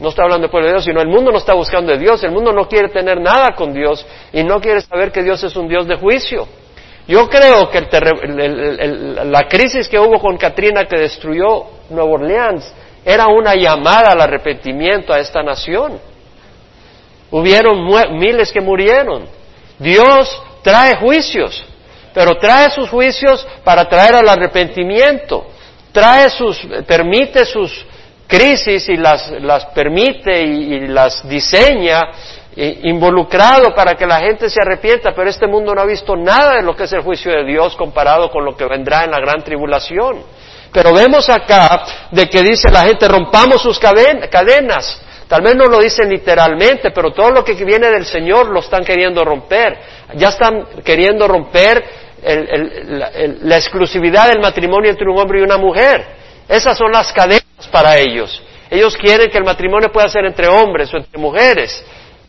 No 0.00 0.08
está 0.08 0.24
hablando 0.24 0.42
del 0.42 0.50
pueblo 0.50 0.66
de 0.66 0.74
Dios, 0.74 0.84
sino 0.84 1.00
el 1.00 1.08
mundo 1.08 1.30
no 1.30 1.38
está 1.38 1.54
buscando 1.54 1.92
de 1.92 1.98
Dios. 1.98 2.22
El 2.24 2.32
mundo 2.32 2.52
no 2.52 2.66
quiere 2.68 2.88
tener 2.88 3.20
nada 3.20 3.54
con 3.54 3.72
Dios 3.72 4.04
y 4.32 4.42
no 4.42 4.60
quiere 4.60 4.80
saber 4.80 5.12
que 5.12 5.22
Dios 5.22 5.42
es 5.44 5.54
un 5.54 5.68
Dios 5.68 5.86
de 5.86 5.96
juicio. 5.96 6.48
Yo 7.06 7.28
creo 7.28 7.68
que 7.70 7.80
la 9.24 9.46
crisis 9.48 9.88
que 9.88 9.98
hubo 9.98 10.18
con 10.20 10.36
Katrina 10.38 10.86
que 10.86 10.98
destruyó 10.98 11.66
Nueva 11.90 12.10
Orleans 12.10 12.72
era 13.04 13.26
una 13.26 13.54
llamada 13.54 14.12
al 14.12 14.20
arrepentimiento 14.20 15.12
a 15.12 15.18
esta 15.18 15.42
nación. 15.42 16.00
Hubieron 17.30 17.86
miles 18.18 18.50
que 18.50 18.60
murieron. 18.60 19.26
Dios 19.78 20.42
trae 20.62 20.96
juicios, 20.96 21.62
pero 22.14 22.38
trae 22.38 22.70
sus 22.70 22.88
juicios 22.88 23.46
para 23.62 23.84
traer 23.84 24.14
al 24.14 24.28
arrepentimiento. 24.28 25.46
Trae 25.92 26.30
sus, 26.30 26.58
permite 26.86 27.44
sus, 27.44 27.84
crisis 28.26 28.88
y 28.88 28.96
las, 28.96 29.30
las 29.40 29.66
permite 29.66 30.42
y, 30.42 30.88
las 30.88 31.26
diseña 31.28 32.02
involucrado 32.56 33.74
para 33.74 33.94
que 33.94 34.06
la 34.06 34.20
gente 34.20 34.48
se 34.48 34.60
arrepienta, 34.62 35.12
pero 35.12 35.28
este 35.28 35.46
mundo 35.46 35.74
no 35.74 35.80
ha 35.80 35.86
visto 35.86 36.14
nada 36.14 36.54
de 36.54 36.62
lo 36.62 36.76
que 36.76 36.84
es 36.84 36.92
el 36.92 37.02
juicio 37.02 37.32
de 37.32 37.44
Dios 37.44 37.74
comparado 37.74 38.30
con 38.30 38.44
lo 38.44 38.56
que 38.56 38.64
vendrá 38.66 39.04
en 39.04 39.10
la 39.10 39.18
gran 39.18 39.42
tribulación. 39.42 40.22
Pero 40.72 40.92
vemos 40.92 41.28
acá 41.28 41.84
de 42.10 42.28
que 42.28 42.42
dice 42.42 42.70
la 42.70 42.82
gente, 42.82 43.08
rompamos 43.08 43.62
sus 43.62 43.78
cadenas, 43.78 45.00
Tal 45.28 45.42
vez 45.42 45.54
no 45.56 45.66
lo 45.66 45.80
dicen 45.80 46.10
literalmente, 46.10 46.90
pero 46.90 47.12
todo 47.12 47.30
lo 47.30 47.44
que 47.44 47.54
viene 47.54 47.90
del 47.90 48.04
Señor 48.04 48.50
lo 48.50 48.60
están 48.60 48.84
queriendo 48.84 49.24
romper. 49.24 49.78
Ya 50.16 50.28
están 50.28 50.66
queriendo 50.84 51.26
romper 51.26 51.82
la 53.42 53.56
exclusividad 53.56 54.28
del 54.28 54.40
matrimonio 54.40 54.90
entre 54.90 55.10
un 55.10 55.18
hombre 55.18 55.40
y 55.40 55.42
una 55.42 55.56
mujer. 55.56 56.23
Esas 56.48 56.76
son 56.76 56.92
las 56.92 57.12
cadenas 57.12 57.68
para 57.70 57.98
ellos. 57.98 58.42
Ellos 58.70 58.96
quieren 58.96 59.30
que 59.30 59.38
el 59.38 59.44
matrimonio 59.44 59.90
pueda 59.92 60.08
ser 60.08 60.24
entre 60.24 60.48
hombres 60.48 60.92
o 60.92 60.96
entre 60.96 61.18
mujeres 61.18 61.84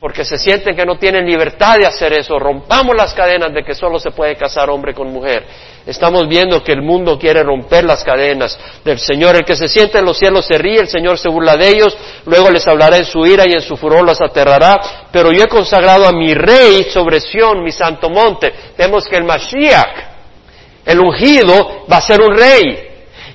porque 0.06 0.24
se 0.24 0.38
sienten 0.38 0.76
que 0.76 0.86
no 0.86 1.00
tienen 1.00 1.26
libertad 1.26 1.78
de 1.80 1.88
hacer 1.88 2.14
eso. 2.14 2.38
Rompamos 2.38 2.96
las 2.96 3.12
cadenas 3.16 3.52
de 3.52 3.64
que 3.64 3.74
solo 3.74 3.98
se 3.98 4.12
puede 4.12 4.36
casar 4.36 4.70
hombre 4.70 4.94
con 4.94 5.12
mujer. 5.12 5.44
Estamos 5.84 6.28
viendo 6.28 6.64
que 6.64 6.74
el 6.74 6.84
mundo 6.84 7.18
quiere 7.18 7.42
romper 7.42 7.86
las 7.86 8.04
cadenas 8.04 8.56
del 8.84 9.00
Señor. 9.00 9.36
El 9.36 9.44
que 9.44 9.56
se 9.56 9.68
siente 9.68 9.98
en 9.98 10.06
los 10.06 10.20
cielos 10.20 10.46
se 10.46 10.60
ríe, 10.60 10.80
el 10.80 10.90
Señor 10.90 11.18
se 11.18 11.28
burla 11.28 11.58
de 11.58 11.70
ellos, 11.70 11.98
luego 12.28 12.52
les 12.52 12.68
hablará 12.68 12.98
en 12.98 13.06
su 13.06 13.26
ira 13.26 13.46
y 13.48 13.54
en 13.54 13.62
su 13.62 13.78
furor 13.78 14.06
los 14.06 14.22
aterrará. 14.22 15.08
Pero 15.12 15.32
yo 15.32 15.44
he 15.44 15.48
consagrado 15.48 16.06
a 16.06 16.12
mi 16.12 16.36
rey 16.36 16.84
sobre 16.92 17.20
Sión, 17.20 17.64
mi 17.64 17.72
santo 17.72 18.08
monte. 18.08 18.54
Vemos 18.78 19.08
que 19.08 19.16
el 19.16 19.24
Mashiach, 19.24 19.98
el 20.86 21.00
ungido, 21.00 21.86
va 21.92 21.98
a 21.98 22.02
ser 22.02 22.22
un 22.22 22.38
rey 22.38 22.85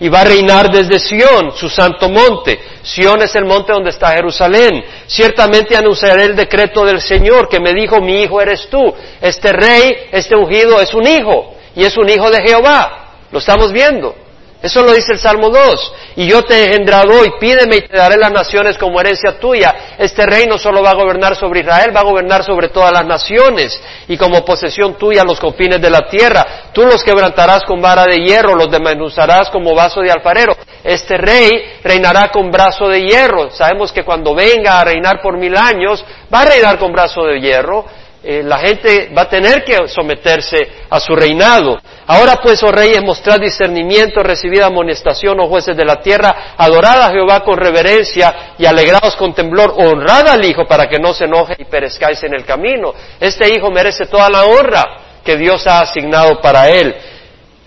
y 0.00 0.08
va 0.08 0.22
a 0.22 0.24
reinar 0.24 0.70
desde 0.70 0.98
Sión, 0.98 1.52
su 1.54 1.68
santo 1.68 2.08
monte. 2.08 2.58
Sión 2.82 3.20
es 3.22 3.34
el 3.34 3.44
monte 3.44 3.72
donde 3.72 3.90
está 3.90 4.12
Jerusalén. 4.12 4.82
Ciertamente 5.06 5.76
anunciaré 5.76 6.24
el 6.24 6.34
decreto 6.34 6.86
del 6.86 7.02
Señor 7.02 7.48
que 7.48 7.60
me 7.60 7.74
dijo, 7.74 8.00
mi 8.00 8.22
hijo 8.22 8.40
eres 8.40 8.68
tú. 8.70 8.94
Este 9.20 9.52
rey, 9.52 10.08
este 10.10 10.34
ungido 10.34 10.80
es 10.80 10.94
un 10.94 11.06
hijo 11.06 11.54
y 11.76 11.84
es 11.84 11.96
un 11.98 12.08
hijo 12.08 12.30
de 12.30 12.42
Jehová. 12.42 13.10
Lo 13.30 13.38
estamos 13.38 13.72
viendo. 13.72 14.14
Eso 14.62 14.82
lo 14.82 14.92
dice 14.92 15.12
el 15.12 15.18
Salmo 15.18 15.48
2. 15.48 15.94
Y 16.16 16.26
yo 16.26 16.42
te 16.42 16.54
he 16.54 16.64
engendrado 16.66 17.18
hoy, 17.18 17.32
pídeme 17.40 17.76
y 17.76 17.88
te 17.88 17.96
daré 17.96 18.18
las 18.18 18.30
naciones 18.30 18.76
como 18.76 19.00
herencia 19.00 19.38
tuya. 19.38 19.94
Este 19.96 20.26
reino 20.26 20.58
solo 20.58 20.82
va 20.82 20.90
a 20.90 20.94
gobernar 20.94 21.34
sobre 21.34 21.60
Israel, 21.60 21.96
va 21.96 22.00
a 22.00 22.04
gobernar 22.04 22.44
sobre 22.44 22.68
todas 22.68 22.92
las 22.92 23.06
naciones 23.06 23.80
y 24.06 24.18
como 24.18 24.44
posesión 24.44 24.98
tuya 24.98 25.24
los 25.24 25.40
confines 25.40 25.80
de 25.80 25.88
la 25.88 26.06
tierra. 26.08 26.46
Tú 26.74 26.82
los 26.82 27.02
quebrantarás 27.02 27.64
con 27.64 27.80
vara 27.80 28.04
de 28.04 28.18
hierro, 28.22 28.54
los 28.54 28.70
desmenuzarás 28.70 29.48
como 29.48 29.74
vaso 29.74 30.00
de 30.00 30.10
alfarero. 30.10 30.54
Este 30.84 31.16
rey 31.16 31.78
reinará 31.82 32.30
con 32.30 32.50
brazo 32.50 32.86
de 32.86 33.02
hierro. 33.02 33.50
Sabemos 33.50 33.92
que 33.92 34.04
cuando 34.04 34.34
venga 34.34 34.78
a 34.78 34.84
reinar 34.84 35.22
por 35.22 35.38
mil 35.38 35.56
años, 35.56 36.04
va 36.32 36.42
a 36.42 36.46
reinar 36.46 36.78
con 36.78 36.92
brazo 36.92 37.22
de 37.24 37.40
hierro 37.40 37.86
eh, 38.22 38.42
la 38.42 38.58
gente 38.58 39.10
va 39.16 39.22
a 39.22 39.28
tener 39.30 39.64
que 39.64 39.88
someterse 39.88 40.58
a 40.90 41.00
su 41.00 41.16
reinado. 41.16 41.80
Ahora 42.06 42.36
pues, 42.42 42.62
oh 42.62 42.70
reyes, 42.70 43.02
mostrad 43.02 43.40
discernimiento, 43.40 44.20
recibid 44.20 44.60
amonestación, 44.60 45.40
oh 45.40 45.48
jueces 45.48 45.74
de 45.74 45.86
la 45.86 45.96
tierra, 45.96 46.54
adorad 46.56 47.02
a 47.02 47.10
Jehová 47.10 47.40
con 47.40 47.56
reverencia 47.56 48.54
y 48.58 48.66
alegraos 48.66 49.16
con 49.16 49.32
temblor, 49.32 49.72
honrad 49.74 50.28
al 50.28 50.44
Hijo 50.44 50.66
para 50.66 50.86
que 50.86 50.98
no 50.98 51.14
se 51.14 51.24
enoje 51.24 51.56
y 51.58 51.64
perezcáis 51.64 52.22
en 52.22 52.34
el 52.34 52.44
camino. 52.44 52.92
Este 53.18 53.48
Hijo 53.48 53.70
merece 53.70 54.04
toda 54.04 54.28
la 54.28 54.44
honra 54.44 54.84
que 55.24 55.38
Dios 55.38 55.66
ha 55.66 55.80
asignado 55.80 56.42
para 56.42 56.68
él. 56.68 56.94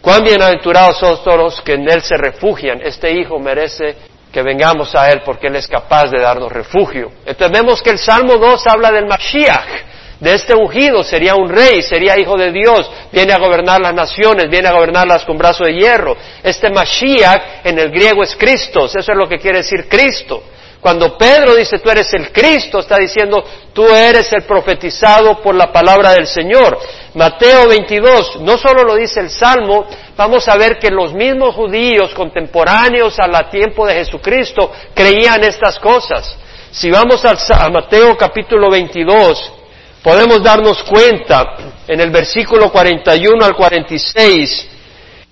Cuán 0.02 0.24
bienaventurados 0.24 1.00
son 1.00 1.24
todos 1.24 1.38
los 1.38 1.62
que 1.62 1.74
en 1.74 1.90
él 1.90 2.04
se 2.04 2.16
refugian. 2.16 2.80
Este 2.84 3.12
Hijo 3.12 3.40
merece 3.40 3.96
que 4.32 4.44
vengamos 4.44 4.94
a 4.94 5.10
él 5.10 5.22
porque 5.26 5.48
él 5.48 5.56
es 5.56 5.68
capaz 5.68 6.12
de 6.12 6.22
darnos 6.22 6.52
refugio. 6.52 7.12
Entonces 7.26 7.58
vemos 7.58 7.82
que 7.82 7.90
el 7.90 7.98
Salmo 7.98 8.38
2 8.38 8.68
habla 8.68 8.92
del 8.92 9.08
Mashiach 9.08 9.93
de 10.24 10.36
este 10.36 10.56
ungido, 10.56 11.04
sería 11.04 11.36
un 11.36 11.50
rey, 11.50 11.82
sería 11.82 12.18
hijo 12.18 12.38
de 12.38 12.50
Dios, 12.50 12.90
viene 13.12 13.34
a 13.34 13.40
gobernar 13.40 13.82
las 13.82 13.94
naciones, 13.94 14.50
viene 14.50 14.70
a 14.70 14.72
gobernarlas 14.72 15.26
con 15.26 15.38
brazo 15.38 15.66
de 15.66 15.74
hierro. 15.74 16.16
Este 16.42 16.70
Mashiach 16.70 17.66
en 17.66 17.78
el 17.78 17.92
griego 17.92 18.24
es 18.24 18.34
Cristo, 18.38 18.86
eso 18.86 19.00
es 19.00 19.18
lo 19.18 19.28
que 19.28 19.38
quiere 19.38 19.58
decir 19.58 19.86
Cristo. 19.90 20.44
Cuando 20.80 21.18
Pedro 21.18 21.56
dice 21.56 21.78
tú 21.80 21.90
eres 21.90 22.08
el 22.14 22.32
Cristo, 22.32 22.80
está 22.80 22.98
diciendo 22.98 23.44
tú 23.74 23.86
eres 23.88 24.32
el 24.32 24.44
profetizado 24.44 25.42
por 25.42 25.56
la 25.56 25.74
palabra 25.74 26.14
del 26.14 26.26
Señor. 26.26 26.78
Mateo 27.16 27.68
22, 27.68 28.40
no 28.42 28.58
solo 28.58 28.84
lo 28.84 28.96
dice 28.96 29.20
el 29.20 29.30
Salmo, 29.30 29.86
vamos 30.16 30.48
a 30.48 30.56
ver 30.56 30.80
que 30.80 30.90
los 30.90 31.14
mismos 31.14 31.54
judíos 31.54 32.14
contemporáneos 32.14 33.20
al 33.20 33.50
tiempo 33.50 33.86
de 33.86 33.96
Jesucristo 33.96 34.72
creían 34.94 35.44
estas 35.44 35.80
cosas. 35.80 36.38
Si 36.72 36.90
vamos 36.90 37.24
a 37.26 37.70
Mateo 37.70 38.16
capítulo 38.18 38.70
22, 38.70 39.63
podemos 40.04 40.44
darnos 40.44 40.84
cuenta 40.84 41.56
en 41.88 42.00
el 42.02 42.12
versículo 42.12 42.72
41 42.72 43.46
al 43.46 43.56
46, 43.56 44.68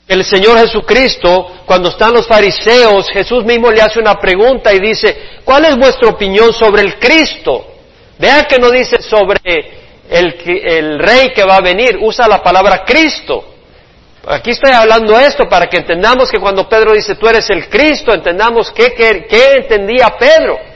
el 0.07 0.25
Señor 0.25 0.57
Jesucristo, 0.59 1.59
cuando 1.65 1.89
están 1.89 2.13
los 2.13 2.27
fariseos, 2.27 3.09
Jesús 3.09 3.45
mismo 3.45 3.69
le 3.69 3.81
hace 3.81 3.99
una 3.99 4.15
pregunta 4.15 4.73
y 4.73 4.79
dice, 4.79 5.39
¿cuál 5.43 5.65
es 5.65 5.77
vuestra 5.77 6.09
opinión 6.09 6.51
sobre 6.53 6.81
el 6.81 6.97
Cristo? 6.97 7.67
Vea 8.17 8.45
que 8.45 8.57
no 8.57 8.69
dice 8.69 9.01
sobre 9.01 9.39
el, 10.09 10.99
rey 10.99 11.31
que 11.33 11.43
va 11.43 11.57
a 11.57 11.61
venir, 11.61 11.97
usa 12.01 12.27
la 12.27 12.41
palabra 12.43 12.83
Cristo. 12.85 13.45
Aquí 14.27 14.51
estoy 14.51 14.71
hablando 14.71 15.19
esto 15.19 15.47
para 15.49 15.67
que 15.67 15.77
entendamos 15.77 16.29
que 16.29 16.39
cuando 16.39 16.67
Pedro 16.67 16.93
dice 16.93 17.15
tú 17.15 17.27
eres 17.27 17.49
el 17.49 17.67
Cristo, 17.69 18.13
entendamos 18.13 18.71
qué 18.71 18.93
entendía 19.57 20.13
Pedro. 20.19 20.70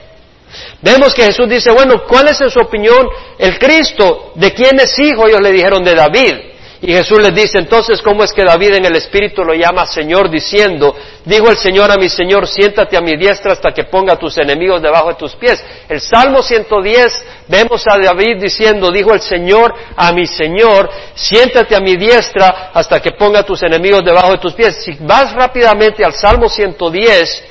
Vemos 0.82 1.13
que 1.13 1.24
Jesús 1.24 1.50
dice, 1.50 1.72
bueno, 1.72 2.03
¿cuál 2.08 2.27
es 2.27 2.39
en 2.41 2.50
su 2.50 2.60
opinión 2.60 3.08
el 3.38 3.58
Cristo? 3.58 4.34
¿De 4.36 4.53
quién 4.53 4.79
es 4.79 4.98
hijo? 5.00 5.27
Ellos 5.27 5.41
le 5.41 5.51
dijeron 5.51 5.84
de 5.84 5.96
David. 5.96 6.36
Y 6.82 6.94
Jesús 6.94 7.20
les 7.20 7.34
dice, 7.34 7.58
entonces, 7.58 8.01
¿cómo 8.01 8.24
es 8.24 8.32
que 8.32 8.44
David 8.44 8.75
en 8.75 8.86
el 8.86 8.96
Espíritu 8.96 9.44
lo 9.44 9.55
llama 9.55 9.88
Señor 9.88 10.29
diciendo, 10.29 10.96
dijo 11.24 11.50
el 11.50 11.58
Señor 11.58 11.89
a 11.91 11.96
mi 11.96 12.10
Señor, 12.10 12.48
siéntate 12.48 12.96
a 12.96 13.01
mi 13.01 13.17
diestra 13.17 13.53
hasta 13.53 13.72
que 13.72 13.86
ponga 13.86 14.17
tus 14.17 14.38
enemigos 14.38 14.84
debajo 14.84 15.10
de 15.10 15.15
tus 15.15 15.36
pies? 15.36 15.63
El 15.89 16.00
Salmo 16.00 16.44
110, 16.44 17.25
vemos 17.48 17.84
a 17.89 17.98
David 17.98 18.41
diciendo, 18.41 18.91
dijo 18.91 19.13
el 19.13 19.22
Señor 19.22 19.74
a 19.96 20.12
mi 20.12 20.27
Señor, 20.27 20.89
siéntate 21.15 21.75
a 21.75 21.79
mi 21.79 21.96
diestra 21.96 22.70
hasta 22.74 23.00
que 23.00 23.13
ponga 23.13 23.41
tus 23.41 23.63
enemigos 23.63 24.01
debajo 24.05 24.34
de 24.34 24.38
tus 24.38 24.53
pies. 24.53 24.84
Si 24.84 24.91
vas 25.00 25.34
rápidamente 25.34 26.05
al 26.05 26.13
Salmo 26.13 26.50
110, 26.50 27.44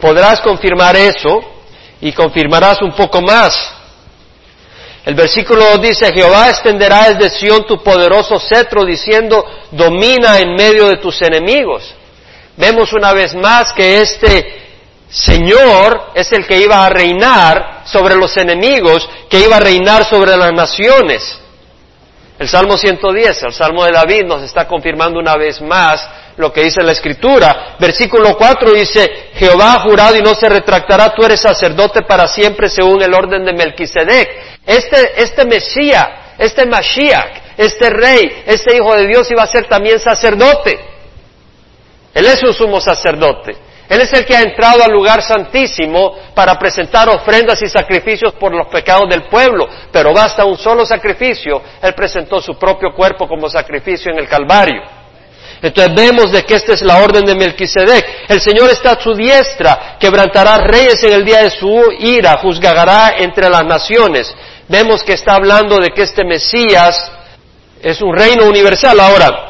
podrás 0.00 0.40
confirmar 0.40 0.96
eso 0.96 1.59
y 2.00 2.12
confirmarás 2.12 2.80
un 2.82 2.92
poco 2.92 3.20
más. 3.20 3.54
El 5.04 5.14
versículo 5.14 5.64
2 5.72 5.82
dice, 5.82 6.12
Jehová 6.12 6.50
extenderá 6.50 7.12
desde 7.12 7.30
Sión 7.30 7.66
tu 7.66 7.82
poderoso 7.82 8.38
cetro, 8.38 8.84
diciendo, 8.84 9.44
domina 9.70 10.38
en 10.38 10.54
medio 10.54 10.88
de 10.88 10.98
tus 10.98 11.20
enemigos. 11.22 11.94
Vemos 12.56 12.92
una 12.92 13.12
vez 13.12 13.34
más 13.34 13.72
que 13.72 14.02
este 14.02 14.60
Señor 15.10 16.12
es 16.14 16.30
el 16.30 16.46
que 16.46 16.60
iba 16.60 16.86
a 16.86 16.90
reinar 16.90 17.82
sobre 17.84 18.14
los 18.14 18.36
enemigos, 18.36 19.08
que 19.28 19.40
iba 19.40 19.56
a 19.56 19.60
reinar 19.60 20.04
sobre 20.08 20.36
las 20.36 20.52
naciones. 20.52 21.39
El 22.40 22.48
Salmo 22.48 22.78
110, 22.78 23.42
el 23.42 23.52
Salmo 23.52 23.84
de 23.84 23.92
David, 23.92 24.22
nos 24.24 24.40
está 24.40 24.66
confirmando 24.66 25.20
una 25.20 25.36
vez 25.36 25.60
más 25.60 26.08
lo 26.38 26.50
que 26.50 26.62
dice 26.62 26.82
la 26.82 26.92
Escritura. 26.92 27.76
Versículo 27.78 28.34
4 28.34 28.72
dice, 28.72 29.28
Jehová 29.34 29.74
ha 29.74 29.80
jurado 29.80 30.16
y 30.16 30.22
no 30.22 30.34
se 30.34 30.48
retractará, 30.48 31.10
tú 31.10 31.22
eres 31.22 31.38
sacerdote 31.38 32.00
para 32.00 32.26
siempre 32.26 32.70
según 32.70 33.02
el 33.02 33.12
orden 33.12 33.44
de 33.44 33.52
Melquisedec. 33.52 34.30
Este, 34.64 35.22
este 35.22 35.44
Mesías, 35.44 36.08
este 36.38 36.64
Mashiach, 36.64 37.58
este 37.58 37.90
rey, 37.90 38.42
este 38.46 38.74
hijo 38.74 38.96
de 38.96 39.06
Dios 39.06 39.30
iba 39.30 39.42
a 39.42 39.46
ser 39.46 39.66
también 39.66 40.00
sacerdote. 40.00 40.80
Él 42.14 42.24
es 42.24 42.42
un 42.42 42.54
sumo 42.54 42.80
sacerdote. 42.80 43.54
Él 43.90 44.00
es 44.02 44.12
el 44.12 44.24
que 44.24 44.36
ha 44.36 44.42
entrado 44.42 44.84
al 44.84 44.92
lugar 44.92 45.20
santísimo 45.20 46.14
para 46.32 46.56
presentar 46.56 47.08
ofrendas 47.08 47.60
y 47.60 47.68
sacrificios 47.68 48.32
por 48.34 48.54
los 48.54 48.68
pecados 48.68 49.08
del 49.10 49.24
pueblo, 49.24 49.68
pero 49.90 50.14
basta 50.14 50.44
un 50.44 50.56
solo 50.56 50.86
sacrificio. 50.86 51.60
Él 51.82 51.92
presentó 51.92 52.40
su 52.40 52.56
propio 52.56 52.94
cuerpo 52.94 53.26
como 53.26 53.48
sacrificio 53.48 54.12
en 54.12 54.20
el 54.20 54.28
Calvario. 54.28 54.80
Entonces 55.60 55.92
vemos 55.92 56.30
de 56.30 56.44
que 56.44 56.54
esta 56.54 56.72
es 56.74 56.82
la 56.82 56.98
orden 57.02 57.24
de 57.24 57.34
Melquisedec. 57.34 58.30
El 58.30 58.40
Señor 58.40 58.70
está 58.70 58.92
a 58.92 59.00
su 59.00 59.12
diestra, 59.12 59.96
quebrantará 59.98 60.58
reyes 60.58 61.02
en 61.02 61.12
el 61.12 61.24
día 61.24 61.42
de 61.42 61.50
su 61.50 61.82
ira, 61.98 62.38
juzgará 62.40 63.14
entre 63.18 63.50
las 63.50 63.64
naciones. 63.64 64.32
Vemos 64.68 65.02
que 65.02 65.14
está 65.14 65.34
hablando 65.34 65.78
de 65.78 65.90
que 65.90 66.02
este 66.02 66.24
Mesías 66.24 67.10
es 67.82 68.00
un 68.00 68.14
reino 68.14 68.44
universal. 68.44 69.00
Ahora, 69.00 69.49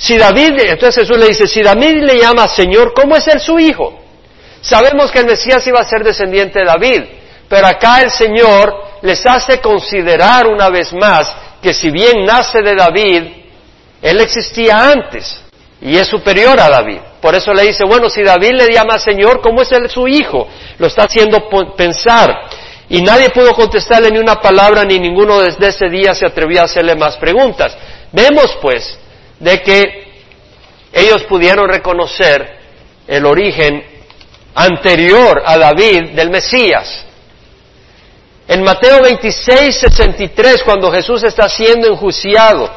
si 0.00 0.16
David, 0.16 0.58
entonces 0.60 1.02
Jesús 1.02 1.18
le 1.18 1.28
dice, 1.28 1.46
si 1.46 1.60
David 1.60 2.04
le 2.04 2.18
llama 2.18 2.48
Señor, 2.48 2.94
¿cómo 2.94 3.16
es 3.16 3.26
él 3.28 3.38
su 3.38 3.58
hijo? 3.58 4.00
Sabemos 4.62 5.10
que 5.10 5.18
el 5.18 5.26
Mesías 5.26 5.66
iba 5.66 5.78
a 5.78 5.84
ser 5.84 6.02
descendiente 6.02 6.60
de 6.60 6.64
David, 6.64 7.02
pero 7.46 7.66
acá 7.66 8.00
el 8.00 8.10
Señor 8.10 8.74
les 9.02 9.26
hace 9.26 9.60
considerar 9.60 10.46
una 10.46 10.70
vez 10.70 10.90
más 10.94 11.30
que 11.60 11.74
si 11.74 11.90
bien 11.90 12.24
nace 12.24 12.62
de 12.62 12.74
David, 12.74 13.24
él 14.00 14.20
existía 14.22 14.90
antes 14.90 15.38
y 15.82 15.98
es 15.98 16.08
superior 16.08 16.58
a 16.58 16.70
David. 16.70 17.00
Por 17.20 17.34
eso 17.34 17.52
le 17.52 17.64
dice, 17.64 17.84
bueno, 17.84 18.08
si 18.08 18.22
David 18.22 18.52
le 18.52 18.72
llama 18.72 18.98
Señor, 18.98 19.42
¿cómo 19.42 19.60
es 19.60 19.70
él 19.72 19.90
su 19.90 20.08
hijo? 20.08 20.48
Lo 20.78 20.86
está 20.86 21.04
haciendo 21.04 21.46
pensar. 21.76 22.34
Y 22.88 23.02
nadie 23.02 23.28
pudo 23.28 23.52
contestarle 23.52 24.10
ni 24.10 24.18
una 24.18 24.36
palabra, 24.36 24.82
ni 24.82 24.98
ninguno 24.98 25.42
desde 25.42 25.68
ese 25.68 25.90
día 25.90 26.14
se 26.14 26.24
atrevió 26.24 26.62
a 26.62 26.64
hacerle 26.64 26.94
más 26.94 27.18
preguntas. 27.18 27.76
Vemos 28.12 28.56
pues 28.62 28.98
de 29.40 29.62
que 29.62 30.10
ellos 30.92 31.24
pudieron 31.24 31.68
reconocer 31.68 32.58
el 33.06 33.26
origen 33.26 33.82
anterior 34.54 35.42
a 35.44 35.56
David 35.56 36.10
del 36.10 36.30
Mesías. 36.30 37.06
En 38.46 38.62
Mateo 38.62 39.00
26, 39.02 39.76
63, 39.76 40.62
cuando 40.64 40.90
Jesús 40.90 41.22
está 41.22 41.48
siendo 41.48 41.88
enjuiciado, 41.88 42.68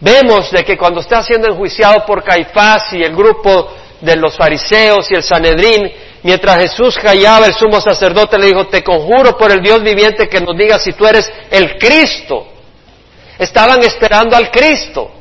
vemos 0.00 0.50
de 0.50 0.64
que 0.64 0.76
cuando 0.76 1.00
está 1.00 1.22
siendo 1.22 1.48
enjuiciado 1.48 2.04
por 2.04 2.24
Caifás 2.24 2.92
y 2.92 3.02
el 3.02 3.14
grupo 3.14 3.72
de 4.00 4.16
los 4.16 4.36
fariseos 4.36 5.08
y 5.10 5.14
el 5.14 5.22
Sanedrín, 5.22 5.90
mientras 6.24 6.58
Jesús 6.58 6.98
callaba, 6.98 7.46
el 7.46 7.54
sumo 7.54 7.80
sacerdote 7.80 8.38
le 8.38 8.46
dijo, 8.46 8.66
te 8.66 8.82
conjuro 8.82 9.38
por 9.38 9.52
el 9.52 9.62
Dios 9.62 9.82
viviente 9.82 10.28
que 10.28 10.40
nos 10.40 10.56
diga 10.56 10.78
si 10.80 10.92
tú 10.92 11.06
eres 11.06 11.32
el 11.48 11.78
Cristo. 11.78 12.48
Estaban 13.38 13.82
esperando 13.84 14.36
al 14.36 14.50
Cristo. 14.50 15.13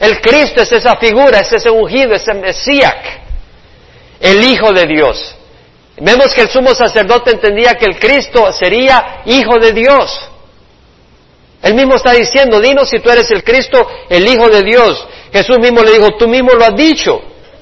El 0.00 0.20
Cristo 0.20 0.62
es 0.62 0.72
esa 0.72 0.96
figura, 0.96 1.40
es 1.40 1.52
ese 1.52 1.70
ungido, 1.70 2.14
ese 2.14 2.34
Mesías, 2.34 2.94
el 4.20 4.44
Hijo 4.44 4.72
de 4.72 4.86
Dios. 4.86 5.34
Vemos 6.00 6.32
que 6.32 6.42
el 6.42 6.48
sumo 6.48 6.74
sacerdote 6.74 7.32
entendía 7.32 7.74
que 7.74 7.86
el 7.86 7.98
Cristo 7.98 8.52
sería 8.52 9.22
Hijo 9.26 9.58
de 9.58 9.72
Dios. 9.72 10.30
Él 11.62 11.74
mismo 11.74 11.96
está 11.96 12.12
diciendo, 12.12 12.60
dinos 12.60 12.88
si 12.88 13.00
tú 13.00 13.10
eres 13.10 13.28
el 13.32 13.42
Cristo, 13.42 13.86
el 14.08 14.26
Hijo 14.28 14.48
de 14.48 14.62
Dios. 14.62 15.06
Jesús 15.32 15.58
mismo 15.58 15.82
le 15.82 15.92
dijo, 15.92 16.10
tú 16.16 16.28
mismo 16.28 16.52
lo 16.52 16.64
has 16.64 16.76
dicho. 16.76 17.20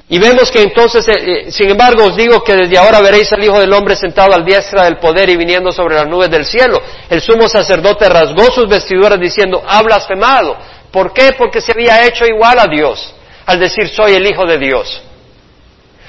Y 0.09 0.21
vemos 0.21 0.53
que 0.53 0.63
entonces, 0.63 1.09
eh, 1.09 1.15
eh, 1.17 1.51
sin 1.51 1.71
embargo, 1.71 2.05
os 2.05 2.17
digo 2.17 2.45
que 2.45 2.55
desde 2.55 2.79
ahora 2.79 3.01
veréis 3.01 3.33
al 3.33 3.43
Hijo 3.43 3.59
del 3.59 3.73
Hombre 3.73 3.97
sentado 3.97 4.35
al 4.35 4.45
diestra 4.45 4.85
del 4.85 4.99
poder 4.99 5.31
y 5.31 5.37
viniendo 5.37 5.73
sobre 5.73 5.97
las 5.97 6.07
nubes 6.07 6.31
del 6.31 6.45
cielo. 6.45 6.81
El 7.11 7.21
sumo 7.21 7.49
sacerdote 7.49 8.09
rasgó 8.09 8.51
sus 8.53 8.69
vestiduras 8.69 9.19
diciendo, 9.19 9.65
ha 9.67 9.83
blasfemado. 9.83 10.57
¿Por 10.91 11.13
qué? 11.13 11.35
Porque 11.37 11.61
se 11.61 11.73
había 11.73 12.07
hecho 12.07 12.25
igual 12.27 12.59
a 12.59 12.67
Dios 12.67 13.15
al 13.47 13.61
decir 13.61 13.89
soy 13.89 14.15
el 14.15 14.27
Hijo 14.27 14.45
de 14.45 14.59
Dios. 14.59 15.03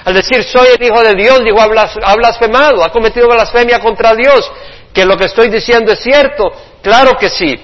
Al 0.04 0.14
decir 0.14 0.44
soy 0.44 0.70
el 0.78 0.84
Hijo 0.84 1.02
de 1.02 1.14
Dios, 1.14 1.44
digo, 1.44 1.60
ha 1.62 2.16
blasfemado, 2.16 2.84
ha 2.84 2.92
cometido 2.92 3.28
blasfemia 3.28 3.80
contra 3.80 4.16
Dios. 4.16 4.52
Que 4.92 5.06
lo 5.06 5.16
que 5.16 5.26
estoy 5.26 5.50
diciendo 5.50 5.92
es 5.92 6.00
cierto. 6.00 6.52
Claro 6.82 7.12
que 7.18 7.30
sí. 7.30 7.56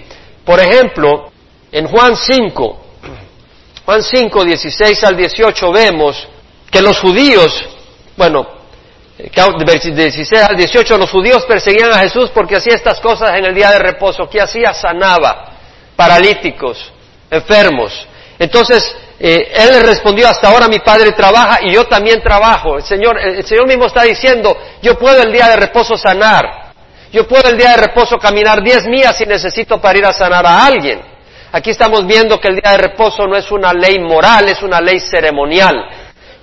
Por 0.46 0.60
ejemplo, 0.60 1.32
en 1.72 1.88
Juan 1.88 2.16
5, 2.16 2.86
Juan 3.86 4.04
5, 4.04 4.46
16 4.46 5.04
al 5.04 5.18
18 5.18 5.72
vemos 5.72 6.28
que 6.70 6.82
los 6.82 7.00
judíos, 7.00 7.66
bueno, 8.16 8.48
de 9.18 10.10
16 10.10 10.34
al 10.44 10.56
18 10.56 10.98
los 10.98 11.10
judíos 11.10 11.46
perseguían 11.46 11.92
a 11.92 12.00
Jesús 12.00 12.30
porque 12.34 12.58
hacía 12.58 12.76
estas 12.76 13.00
cosas 13.00 13.32
en 13.36 13.46
el 13.46 13.56
día 13.56 13.72
de 13.72 13.80
reposo. 13.80 14.30
¿Qué 14.30 14.42
hacía? 14.42 14.74
Sanaba 14.74 15.54
paralíticos, 15.96 16.93
enfermos. 17.34 18.08
Entonces, 18.40 18.96
eh, 19.20 19.52
él 19.56 19.84
respondió, 19.86 20.28
hasta 20.28 20.50
ahora 20.50 20.68
mi 20.68 20.80
padre 20.80 21.12
trabaja 21.12 21.60
y 21.62 21.74
yo 21.74 21.86
también 21.86 22.22
trabajo. 22.22 22.78
El 22.78 22.84
Señor, 22.84 23.20
el 23.20 23.46
Señor 23.46 23.68
mismo 23.68 23.86
está 23.86 24.04
diciendo, 24.04 24.58
yo 24.82 24.98
puedo 24.98 25.22
el 25.22 25.32
día 25.32 25.50
de 25.50 25.56
reposo 25.56 25.96
sanar. 25.96 26.74
Yo 27.12 27.28
puedo 27.28 27.50
el 27.50 27.58
día 27.58 27.72
de 27.72 27.78
reposo 27.78 28.18
caminar 28.18 28.64
10 28.64 28.88
millas 28.88 29.16
si 29.18 29.26
necesito 29.26 29.80
para 29.80 29.98
ir 29.98 30.06
a 30.06 30.14
sanar 30.14 30.46
a 30.46 30.66
alguien. 30.66 31.00
Aquí 31.52 31.70
estamos 31.70 32.08
viendo 32.08 32.40
que 32.40 32.48
el 32.48 32.56
día 32.56 32.72
de 32.72 32.78
reposo 32.80 33.28
no 33.28 33.38
es 33.38 33.52
una 33.52 33.72
ley 33.72 34.00
moral, 34.00 34.50
es 34.50 34.64
una 34.64 34.82
ley 34.82 35.00
ceremonial. 35.00 35.76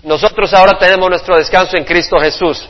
Nosotros 0.04 0.54
ahora 0.54 0.78
tenemos 0.78 1.11
nuestro 1.11 1.37
descanso 1.37 1.76
en 1.76 1.85
Cristo 1.85 2.16
Jesús. 2.20 2.68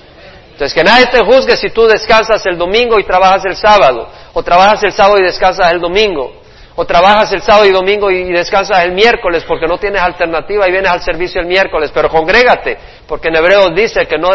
Entonces, 0.53 0.75
que 0.75 0.83
nadie 0.83 1.07
te 1.07 1.21
juzgue 1.21 1.57
si 1.57 1.71
tú 1.71 1.87
descansas 1.87 2.45
el 2.47 2.57
domingo 2.57 2.99
y 2.99 3.05
trabajas 3.05 3.45
el 3.45 3.57
sábado, 3.57 4.09
o 4.33 4.43
trabajas 4.43 4.83
el 4.83 4.93
sábado 4.93 5.19
y 5.19 5.25
descansas 5.25 5.71
el 5.71 5.81
domingo, 5.81 6.40
o 6.81 6.87
trabajas 6.87 7.31
el 7.33 7.43
sábado 7.43 7.67
y 7.67 7.73
domingo 7.73 8.11
y 8.11 8.33
descansas 8.33 8.83
el 8.85 8.93
miércoles 8.93 9.45
porque 9.47 9.67
no 9.67 9.77
tienes 9.77 10.01
alternativa 10.01 10.67
y 10.67 10.73
vienes 10.73 10.91
al 10.91 11.03
servicio 11.03 11.39
el 11.43 11.47
miércoles, 11.47 11.91
pero 11.93 12.09
congrégate, 12.09 12.79
porque 13.07 13.29
en 13.29 13.37
Hebreos 13.37 13.75
dice 13.77 14.07
que 14.07 14.17
no, 14.17 14.31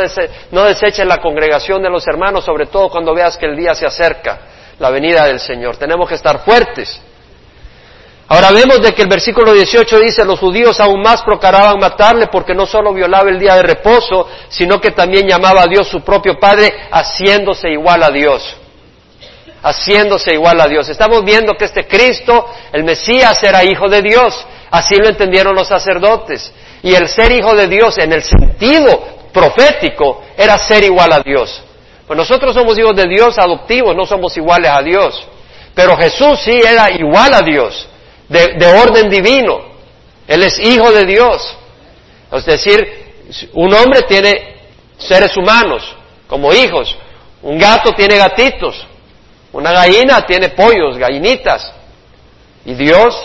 no 0.51 0.63
deseches 0.65 1.07
la 1.07 1.17
congregación 1.17 1.81
de 1.81 1.89
los 1.89 2.05
hermanos, 2.05 2.45
sobre 2.45 2.67
todo 2.67 2.89
cuando 2.89 3.15
veas 3.15 3.35
que 3.35 3.47
el 3.47 3.57
día 3.57 3.73
se 3.73 3.87
acerca, 3.87 4.41
la 4.77 4.91
venida 4.91 5.25
del 5.25 5.39
Señor. 5.39 5.77
Tenemos 5.77 6.07
que 6.07 6.13
estar 6.13 6.45
fuertes. 6.45 7.01
Ahora 8.27 8.51
vemos 8.51 8.79
de 8.79 8.93
que 8.93 9.01
el 9.01 9.09
versículo 9.09 9.51
18 9.51 9.99
dice, 10.01 10.23
los 10.23 10.39
judíos 10.39 10.79
aún 10.79 11.01
más 11.01 11.23
procuraban 11.23 11.79
matarle 11.79 12.27
porque 12.27 12.53
no 12.53 12.67
solo 12.67 12.93
violaba 12.93 13.27
el 13.31 13.39
día 13.39 13.55
de 13.55 13.63
reposo, 13.63 14.29
sino 14.49 14.79
que 14.79 14.91
también 14.91 15.27
llamaba 15.27 15.63
a 15.63 15.67
Dios 15.67 15.87
su 15.87 16.01
propio 16.01 16.37
Padre, 16.39 16.71
haciéndose 16.91 17.71
igual 17.71 18.03
a 18.03 18.11
Dios. 18.11 18.57
Haciéndose 19.65 20.33
igual 20.33 20.61
a 20.61 20.67
Dios. 20.67 20.87
Estamos 20.89 21.25
viendo 21.25 21.55
que 21.55 21.65
este 21.65 21.87
Cristo, 21.87 22.45
el 22.71 22.83
Mesías, 22.83 23.41
era 23.41 23.63
hijo 23.63 23.89
de 23.89 24.03
Dios. 24.03 24.45
Así 24.69 24.95
lo 24.95 25.09
entendieron 25.09 25.55
los 25.55 25.67
sacerdotes. 25.67 26.53
Y 26.83 26.93
el 26.93 27.07
ser 27.07 27.31
hijo 27.31 27.55
de 27.55 27.67
Dios 27.67 27.97
en 27.97 28.13
el 28.13 28.21
sentido 28.21 29.03
profético 29.33 30.21
era 30.37 30.55
ser 30.59 30.83
igual 30.83 31.11
a 31.13 31.19
Dios. 31.19 31.63
Pues 32.05 32.15
nosotros 32.15 32.53
somos 32.53 32.77
hijos 32.77 32.95
de 32.95 33.07
Dios 33.07 33.39
adoptivos, 33.39 33.95
no 33.95 34.05
somos 34.05 34.37
iguales 34.37 34.69
a 34.71 34.83
Dios. 34.83 35.27
Pero 35.73 35.97
Jesús 35.97 36.39
sí 36.43 36.61
era 36.63 36.91
igual 36.91 37.33
a 37.33 37.41
Dios 37.41 37.87
de, 38.29 38.65
orden 38.67 39.09
divino. 39.09 39.59
Él 40.27 40.43
es 40.43 40.59
hijo 40.59 40.91
de 40.91 41.05
Dios. 41.05 41.57
Es 42.31 42.45
decir, 42.45 43.13
un 43.53 43.73
hombre 43.73 44.03
tiene 44.03 44.55
seres 44.97 45.35
humanos 45.35 45.95
como 46.27 46.53
hijos, 46.53 46.95
un 47.41 47.57
gato 47.57 47.91
tiene 47.91 48.17
gatitos, 48.17 48.85
una 49.55 49.71
gallina 49.71 50.25
tiene 50.25 50.49
pollos, 50.49 50.97
gallinitas. 50.97 51.73
Y 52.65 52.73
Dios, 52.73 53.17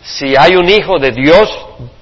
si 0.00 0.36
hay 0.36 0.54
un 0.54 0.68
hijo 0.68 1.00
de 1.00 1.10
Dios, 1.10 1.50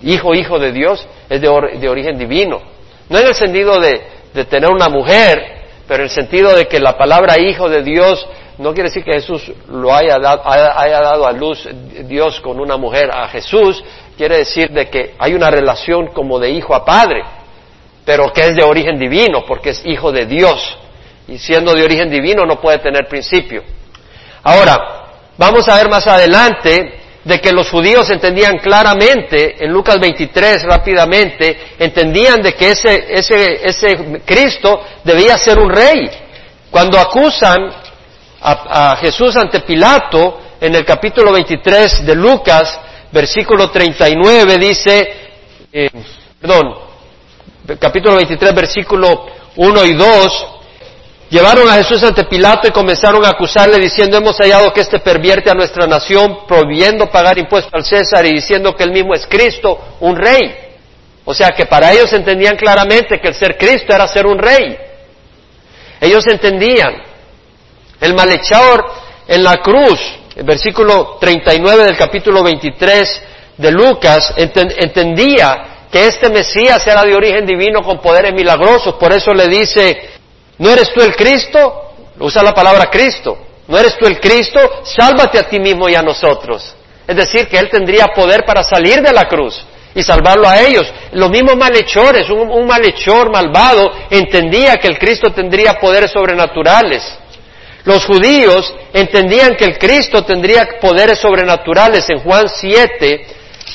hijo, 0.02 0.34
hijo 0.34 0.58
de 0.58 0.70
Dios, 0.70 1.08
es 1.30 1.40
de, 1.40 1.48
origen 1.48 2.18
divino. 2.18 2.60
No 3.08 3.18
en 3.18 3.26
el 3.26 3.34
sentido 3.34 3.80
de, 3.80 4.02
de 4.34 4.44
tener 4.44 4.70
una 4.70 4.90
mujer, 4.90 5.62
pero 5.86 6.02
en 6.02 6.10
el 6.10 6.14
sentido 6.14 6.54
de 6.54 6.66
que 6.66 6.78
la 6.78 6.98
palabra 6.98 7.40
hijo 7.40 7.70
de 7.70 7.82
Dios 7.82 8.28
no 8.58 8.74
quiere 8.74 8.90
decir 8.90 9.02
que 9.02 9.14
Jesús 9.14 9.50
lo 9.70 9.94
haya 9.94 10.18
dado, 10.18 10.42
haya 10.46 11.00
dado 11.00 11.26
a 11.26 11.32
luz 11.32 11.66
Dios 12.04 12.40
con 12.40 12.60
una 12.60 12.76
mujer 12.76 13.10
a 13.10 13.28
Jesús, 13.28 13.82
quiere 14.18 14.38
decir 14.38 14.68
de 14.72 14.90
que 14.90 15.14
hay 15.18 15.32
una 15.32 15.50
relación 15.50 16.08
como 16.08 16.38
de 16.38 16.50
hijo 16.50 16.74
a 16.74 16.84
padre, 16.84 17.22
pero 18.04 18.30
que 18.30 18.42
es 18.42 18.56
de 18.56 18.64
origen 18.64 18.98
divino, 18.98 19.46
porque 19.46 19.70
es 19.70 19.86
hijo 19.86 20.12
de 20.12 20.26
Dios. 20.26 20.78
Y 21.28 21.38
siendo 21.38 21.72
de 21.74 21.84
origen 21.84 22.10
divino 22.10 22.44
no 22.46 22.60
puede 22.60 22.78
tener 22.78 23.06
principio. 23.06 23.62
Ahora, 24.42 24.78
vamos 25.36 25.68
a 25.68 25.76
ver 25.76 25.88
más 25.88 26.06
adelante 26.06 26.98
de 27.24 27.40
que 27.40 27.52
los 27.52 27.68
judíos 27.68 28.08
entendían 28.08 28.58
claramente, 28.58 29.62
en 29.62 29.70
Lucas 29.70 30.00
23 30.00 30.62
rápidamente, 30.62 31.74
entendían 31.78 32.40
de 32.40 32.54
que 32.54 32.70
ese, 32.70 33.06
ese, 33.10 33.68
ese 33.68 34.22
Cristo 34.24 34.82
debía 35.04 35.36
ser 35.36 35.58
un 35.58 35.70
rey. 35.70 36.08
Cuando 36.70 36.98
acusan 36.98 37.70
a, 38.40 38.96
Jesús 38.96 39.36
ante 39.36 39.60
Pilato 39.60 40.40
en 40.60 40.74
el 40.74 40.84
capítulo 40.84 41.32
23 41.32 42.06
de 42.06 42.14
Lucas, 42.14 42.80
versículo 43.12 43.70
39 43.70 44.58
dice, 44.58 45.12
eh, 45.70 45.90
perdón, 46.40 46.74
capítulo 47.78 48.16
23, 48.16 48.54
versículo 48.54 49.26
1 49.56 49.84
y 49.84 49.92
2, 49.92 50.46
llevaron 51.30 51.68
a 51.68 51.74
Jesús 51.74 52.02
ante 52.02 52.24
Pilato 52.24 52.68
y 52.68 52.70
comenzaron 52.70 53.24
a 53.24 53.30
acusarle 53.30 53.78
diciendo, 53.78 54.16
hemos 54.16 54.36
hallado 54.38 54.72
que 54.72 54.80
éste 54.80 54.98
pervierte 54.98 55.50
a 55.50 55.54
nuestra 55.54 55.86
nación, 55.86 56.46
prohibiendo 56.46 57.10
pagar 57.10 57.38
impuestos 57.38 57.72
al 57.74 57.84
César 57.84 58.26
y 58.26 58.34
diciendo 58.34 58.74
que 58.74 58.84
él 58.84 58.92
mismo 58.92 59.14
es 59.14 59.26
Cristo, 59.26 59.78
un 60.00 60.16
rey. 60.16 60.54
O 61.24 61.34
sea 61.34 61.50
que 61.50 61.66
para 61.66 61.92
ellos 61.92 62.12
entendían 62.12 62.56
claramente 62.56 63.20
que 63.20 63.28
el 63.28 63.34
ser 63.34 63.58
Cristo 63.58 63.94
era 63.94 64.08
ser 64.08 64.26
un 64.26 64.38
rey. 64.38 64.76
Ellos 66.00 66.26
entendían 66.26 67.02
el 68.00 68.14
malhechor 68.14 68.84
en 69.26 69.44
la 69.44 69.56
cruz, 69.56 70.00
el 70.36 70.44
versículo 70.44 71.18
39 71.20 71.84
del 71.84 71.96
capítulo 71.96 72.42
23 72.42 73.22
de 73.58 73.72
Lucas, 73.72 74.32
entendía 74.36 75.86
que 75.90 76.06
este 76.06 76.30
Mesías 76.30 76.86
era 76.86 77.02
de 77.02 77.14
origen 77.14 77.44
divino 77.44 77.82
con 77.82 78.00
poderes 78.00 78.32
milagrosos. 78.32 78.94
Por 78.94 79.12
eso 79.12 79.34
le 79.34 79.48
dice, 79.48 80.17
¿no 80.58 80.70
eres 80.70 80.92
tú 80.92 81.00
el 81.02 81.14
Cristo? 81.16 81.92
Usa 82.18 82.42
la 82.42 82.54
palabra 82.54 82.86
Cristo. 82.90 83.38
¿No 83.68 83.78
eres 83.78 83.96
tú 83.98 84.06
el 84.06 84.18
Cristo? 84.18 84.58
Sálvate 84.84 85.38
a 85.38 85.48
ti 85.48 85.60
mismo 85.60 85.88
y 85.88 85.94
a 85.94 86.02
nosotros. 86.02 86.74
Es 87.06 87.16
decir, 87.16 87.48
que 87.48 87.58
Él 87.58 87.68
tendría 87.70 88.06
poder 88.08 88.44
para 88.44 88.62
salir 88.62 89.00
de 89.00 89.12
la 89.12 89.28
cruz 89.28 89.64
y 89.94 90.02
salvarlo 90.02 90.48
a 90.48 90.60
ellos. 90.60 90.92
Los 91.12 91.30
mismos 91.30 91.56
malhechores, 91.56 92.28
un, 92.30 92.66
malhechor 92.66 93.30
malvado 93.30 93.90
entendía 94.10 94.76
que 94.76 94.88
el 94.88 94.98
Cristo 94.98 95.32
tendría 95.32 95.74
poderes 95.74 96.10
sobrenaturales. 96.10 97.02
Los 97.84 98.04
judíos 98.04 98.74
entendían 98.92 99.54
que 99.54 99.64
el 99.64 99.78
Cristo 99.78 100.24
tendría 100.24 100.78
poderes 100.80 101.18
sobrenaturales 101.18 102.08
en 102.10 102.20
Juan 102.20 102.48
7, 102.48 103.26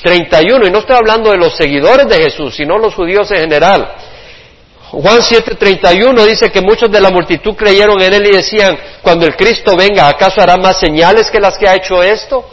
31, 0.03 0.67
y 0.67 0.71
no 0.71 0.79
estoy 0.79 0.95
hablando 0.95 1.31
de 1.31 1.37
los 1.37 1.55
seguidores 1.55 2.07
de 2.07 2.17
Jesús, 2.17 2.55
sino 2.55 2.77
los 2.77 2.93
judíos 2.93 3.29
en 3.31 3.41
general. 3.41 3.95
Juan 4.93 5.23
7, 5.23 5.55
31 5.55 6.23
dice 6.23 6.51
que 6.51 6.61
muchos 6.61 6.91
de 6.91 7.01
la 7.01 7.09
multitud 7.09 7.55
creyeron 7.55 7.99
en 7.99 8.13
él 8.13 8.27
y 8.27 8.35
decían, 8.35 8.77
cuando 9.01 9.25
el 9.25 9.35
Cristo 9.35 9.75
venga, 9.75 10.07
¿acaso 10.07 10.39
hará 10.39 10.55
más 10.55 10.79
señales 10.79 11.31
que 11.31 11.39
las 11.39 11.57
que 11.57 11.67
ha 11.67 11.73
hecho 11.73 12.03
esto? 12.03 12.45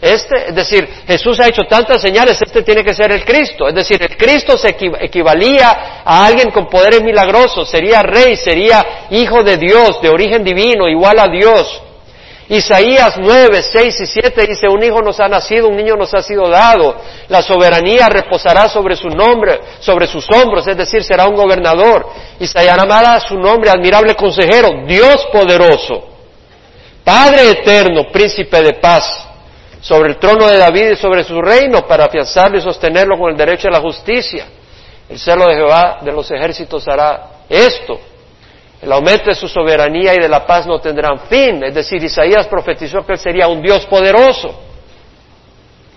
Este, 0.00 0.48
es 0.48 0.54
decir, 0.54 0.88
Jesús 1.06 1.38
ha 1.38 1.48
hecho 1.48 1.64
tantas 1.68 2.00
señales, 2.00 2.38
este 2.40 2.62
tiene 2.62 2.82
que 2.82 2.94
ser 2.94 3.12
el 3.12 3.26
Cristo. 3.26 3.68
Es 3.68 3.74
decir, 3.74 4.02
el 4.02 4.16
Cristo 4.16 4.56
se 4.56 4.74
equivalía 5.00 6.02
a 6.02 6.24
alguien 6.24 6.50
con 6.50 6.66
poderes 6.66 7.02
milagrosos, 7.02 7.68
sería 7.68 8.02
rey, 8.02 8.36
sería 8.36 9.06
hijo 9.10 9.44
de 9.44 9.58
Dios, 9.58 10.00
de 10.00 10.08
origen 10.08 10.42
divino, 10.42 10.88
igual 10.88 11.18
a 11.18 11.28
Dios. 11.28 11.82
Isaías 12.54 13.14
9, 13.16 13.62
6 13.62 14.00
y 14.00 14.06
7 14.06 14.46
dice, 14.46 14.68
un 14.68 14.84
hijo 14.84 15.00
nos 15.00 15.18
ha 15.20 15.26
nacido, 15.26 15.68
un 15.68 15.76
niño 15.76 15.96
nos 15.96 16.12
ha 16.12 16.22
sido 16.22 16.50
dado, 16.50 16.96
la 17.28 17.40
soberanía 17.40 18.10
reposará 18.10 18.68
sobre 18.68 18.94
su 18.94 19.08
nombre, 19.08 19.58
sobre 19.80 20.06
sus 20.06 20.26
hombros, 20.30 20.66
es 20.66 20.76
decir, 20.76 21.02
será 21.02 21.26
un 21.26 21.34
gobernador, 21.34 22.06
y 22.38 22.46
se 22.46 22.60
su 23.26 23.38
nombre 23.38 23.70
admirable 23.70 24.14
consejero, 24.14 24.68
Dios 24.86 25.26
poderoso, 25.32 26.08
Padre 27.02 27.52
eterno, 27.52 28.12
príncipe 28.12 28.60
de 28.60 28.74
paz 28.74 29.26
sobre 29.80 30.10
el 30.10 30.18
trono 30.18 30.46
de 30.46 30.58
David 30.58 30.90
y 30.90 30.96
sobre 30.96 31.24
su 31.24 31.40
reino 31.40 31.86
para 31.86 32.04
afianzarlo 32.04 32.58
y 32.58 32.60
sostenerlo 32.60 33.18
con 33.18 33.30
el 33.30 33.36
derecho 33.36 33.68
a 33.68 33.70
la 33.70 33.80
justicia. 33.80 34.46
El 35.08 35.18
celo 35.18 35.46
de 35.46 35.54
Jehová 35.54 36.00
de 36.02 36.12
los 36.12 36.30
ejércitos 36.30 36.86
hará 36.86 37.44
esto. 37.48 37.98
El 38.82 38.90
aumento 38.90 39.30
de 39.30 39.36
su 39.36 39.46
soberanía 39.46 40.12
y 40.12 40.20
de 40.20 40.28
la 40.28 40.44
paz 40.44 40.66
no 40.66 40.80
tendrán 40.80 41.20
fin. 41.28 41.62
Es 41.62 41.72
decir, 41.72 42.02
Isaías 42.02 42.48
profetizó 42.48 43.06
que 43.06 43.12
él 43.12 43.18
sería 43.18 43.46
un 43.46 43.62
Dios 43.62 43.86
poderoso. 43.86 44.60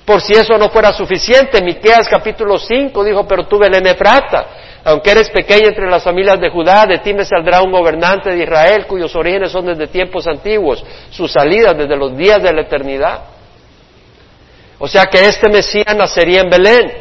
Por 0.05 0.21
si 0.21 0.33
eso 0.33 0.55
no 0.55 0.69
fuera 0.69 0.93
suficiente, 0.93 1.63
Miqueas 1.63 2.07
capítulo 2.07 2.59
5 2.59 3.03
dijo, 3.03 3.27
pero 3.27 3.47
tú 3.47 3.57
Belén 3.57 3.87
Efrata, 3.87 4.45
aunque 4.83 5.09
eres 5.09 5.31
pequeña 5.31 5.69
entre 5.69 5.89
las 5.89 6.03
familias 6.03 6.39
de 6.39 6.51
Judá, 6.51 6.85
de 6.85 6.99
ti 6.99 7.11
me 7.11 7.25
saldrá 7.25 7.63
un 7.63 7.71
gobernante 7.71 8.29
de 8.29 8.43
Israel 8.43 8.85
cuyos 8.85 9.15
orígenes 9.15 9.51
son 9.51 9.65
desde 9.65 9.87
tiempos 9.87 10.27
antiguos, 10.27 10.85
sus 11.09 11.31
salidas 11.31 11.75
desde 11.75 11.97
los 11.97 12.15
días 12.15 12.43
de 12.43 12.53
la 12.53 12.61
eternidad. 12.61 13.21
O 14.77 14.87
sea 14.87 15.05
que 15.05 15.27
este 15.27 15.49
Mesías 15.49 15.95
nacería 15.95 16.41
en 16.41 16.49
Belén. 16.51 16.93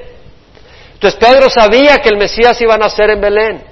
Entonces 0.95 1.21
Pedro 1.21 1.51
sabía 1.51 1.99
que 1.99 2.09
el 2.09 2.17
Mesías 2.17 2.59
iba 2.63 2.75
a 2.75 2.79
nacer 2.79 3.11
en 3.11 3.21
Belén. 3.21 3.65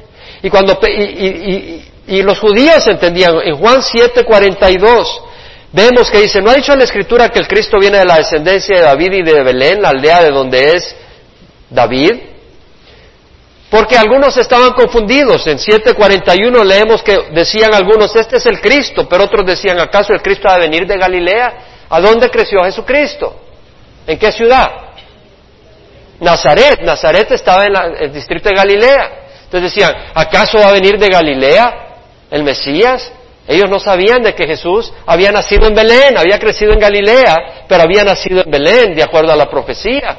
Y 0.42 0.50
cuando 0.50 0.78
y, 0.86 1.91
los 2.06 2.38
judíos 2.38 2.86
entendían, 2.86 3.34
en 3.44 3.56
Juan 3.56 3.80
7:42 3.80 5.22
vemos 5.72 6.10
que 6.10 6.18
dice, 6.18 6.42
¿no 6.42 6.50
ha 6.50 6.54
dicho 6.54 6.72
en 6.72 6.78
la 6.78 6.84
escritura 6.84 7.28
que 7.28 7.38
el 7.38 7.48
Cristo 7.48 7.78
viene 7.78 7.98
de 7.98 8.04
la 8.04 8.16
descendencia 8.16 8.76
de 8.76 8.82
David 8.82 9.12
y 9.12 9.22
de 9.22 9.42
Belén, 9.42 9.80
la 9.80 9.90
aldea 9.90 10.20
de 10.22 10.30
donde 10.30 10.76
es 10.76 10.94
David? 11.70 12.12
Porque 13.70 13.96
algunos 13.96 14.36
estaban 14.36 14.72
confundidos. 14.72 15.46
En 15.46 15.58
7:41 15.58 16.64
leemos 16.64 17.02
que 17.02 17.28
decían 17.32 17.72
algunos, 17.72 18.14
este 18.16 18.36
es 18.36 18.46
el 18.46 18.60
Cristo, 18.60 19.08
pero 19.08 19.24
otros 19.24 19.46
decían, 19.46 19.80
¿acaso 19.80 20.12
el 20.12 20.20
Cristo 20.20 20.48
ha 20.48 20.54
de 20.54 20.68
venir 20.68 20.86
de 20.86 20.98
Galilea? 20.98 21.54
¿A 21.88 22.00
dónde 22.00 22.28
creció 22.30 22.62
Jesucristo? 22.64 23.34
¿En 24.06 24.18
qué 24.18 24.32
ciudad? 24.32 24.70
Nazaret. 26.20 26.80
Nazaret 26.82 27.30
estaba 27.30 27.64
en, 27.64 27.74
el 28.00 28.12
distrito 28.12 28.48
de 28.48 28.54
Galilea. 28.54 29.10
Entonces 29.44 29.74
decían, 29.74 29.92
¿acaso 30.14 30.58
va 30.58 30.68
a 30.68 30.72
venir 30.72 30.98
de 30.98 31.08
Galilea 31.08 31.91
el 32.32 32.42
Mesías? 32.42 33.12
Ellos 33.46 33.68
no 33.68 33.78
sabían 33.78 34.22
de 34.22 34.34
que 34.34 34.46
Jesús 34.46 34.92
había 35.06 35.30
nacido 35.30 35.66
en 35.66 35.74
Belén, 35.74 36.16
había 36.16 36.38
crecido 36.38 36.72
en 36.72 36.78
Galilea, 36.78 37.66
pero 37.68 37.82
había 37.82 38.02
nacido 38.02 38.42
en 38.42 38.50
Belén, 38.50 38.94
de 38.94 39.02
acuerdo 39.02 39.32
a 39.32 39.36
la 39.36 39.50
profecía. 39.50 40.18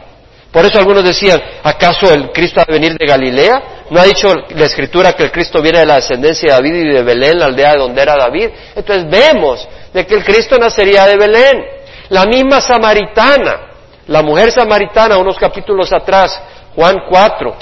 Por 0.51 0.63
eso 0.65 0.77
algunos 0.77 1.03
decían, 1.03 1.41
¿acaso 1.63 2.13
el 2.13 2.31
Cristo 2.31 2.59
va 2.59 2.65
a 2.69 2.71
venir 2.71 2.95
de 2.95 3.05
Galilea? 3.07 3.63
¿No 3.89 3.99
ha 3.99 4.03
dicho 4.03 4.31
la 4.49 4.65
Escritura 4.65 5.13
que 5.13 5.23
el 5.23 5.31
Cristo 5.31 5.61
viene 5.61 5.79
de 5.79 5.85
la 5.85 5.95
descendencia 5.95 6.49
de 6.49 6.53
David 6.53 6.75
y 6.75 6.93
de 6.93 7.01
Belén, 7.01 7.39
la 7.39 7.45
aldea 7.45 7.71
de 7.71 7.79
donde 7.79 8.01
era 8.01 8.15
David? 8.15 8.49
Entonces 8.75 9.09
vemos 9.09 9.67
de 9.91 10.05
que 10.05 10.13
el 10.13 10.23
Cristo 10.23 10.57
nacería 10.59 11.07
de 11.07 11.17
Belén. 11.17 11.65
La 12.09 12.25
misma 12.25 12.61
samaritana, 12.61 13.71
la 14.07 14.21
mujer 14.21 14.51
samaritana, 14.51 15.17
unos 15.17 15.37
capítulos 15.37 15.91
atrás, 15.91 16.39
Juan 16.75 16.97
4, 17.09 17.55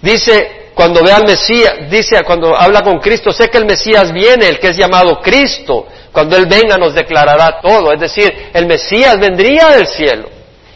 dice, 0.00 0.63
cuando 0.74 1.04
ve 1.04 1.12
al 1.12 1.24
Mesías, 1.24 1.88
dice, 1.88 2.22
cuando 2.24 2.60
habla 2.60 2.82
con 2.82 2.98
Cristo, 2.98 3.32
sé 3.32 3.48
que 3.48 3.58
el 3.58 3.64
Mesías 3.64 4.12
viene, 4.12 4.48
el 4.48 4.58
que 4.58 4.68
es 4.68 4.76
llamado 4.76 5.20
Cristo, 5.20 5.86
cuando 6.10 6.36
Él 6.36 6.46
venga 6.46 6.76
nos 6.76 6.94
declarará 6.94 7.60
todo, 7.60 7.92
es 7.92 8.00
decir, 8.00 8.50
el 8.52 8.66
Mesías 8.66 9.18
vendría 9.18 9.68
del 9.68 9.86
cielo 9.86 10.28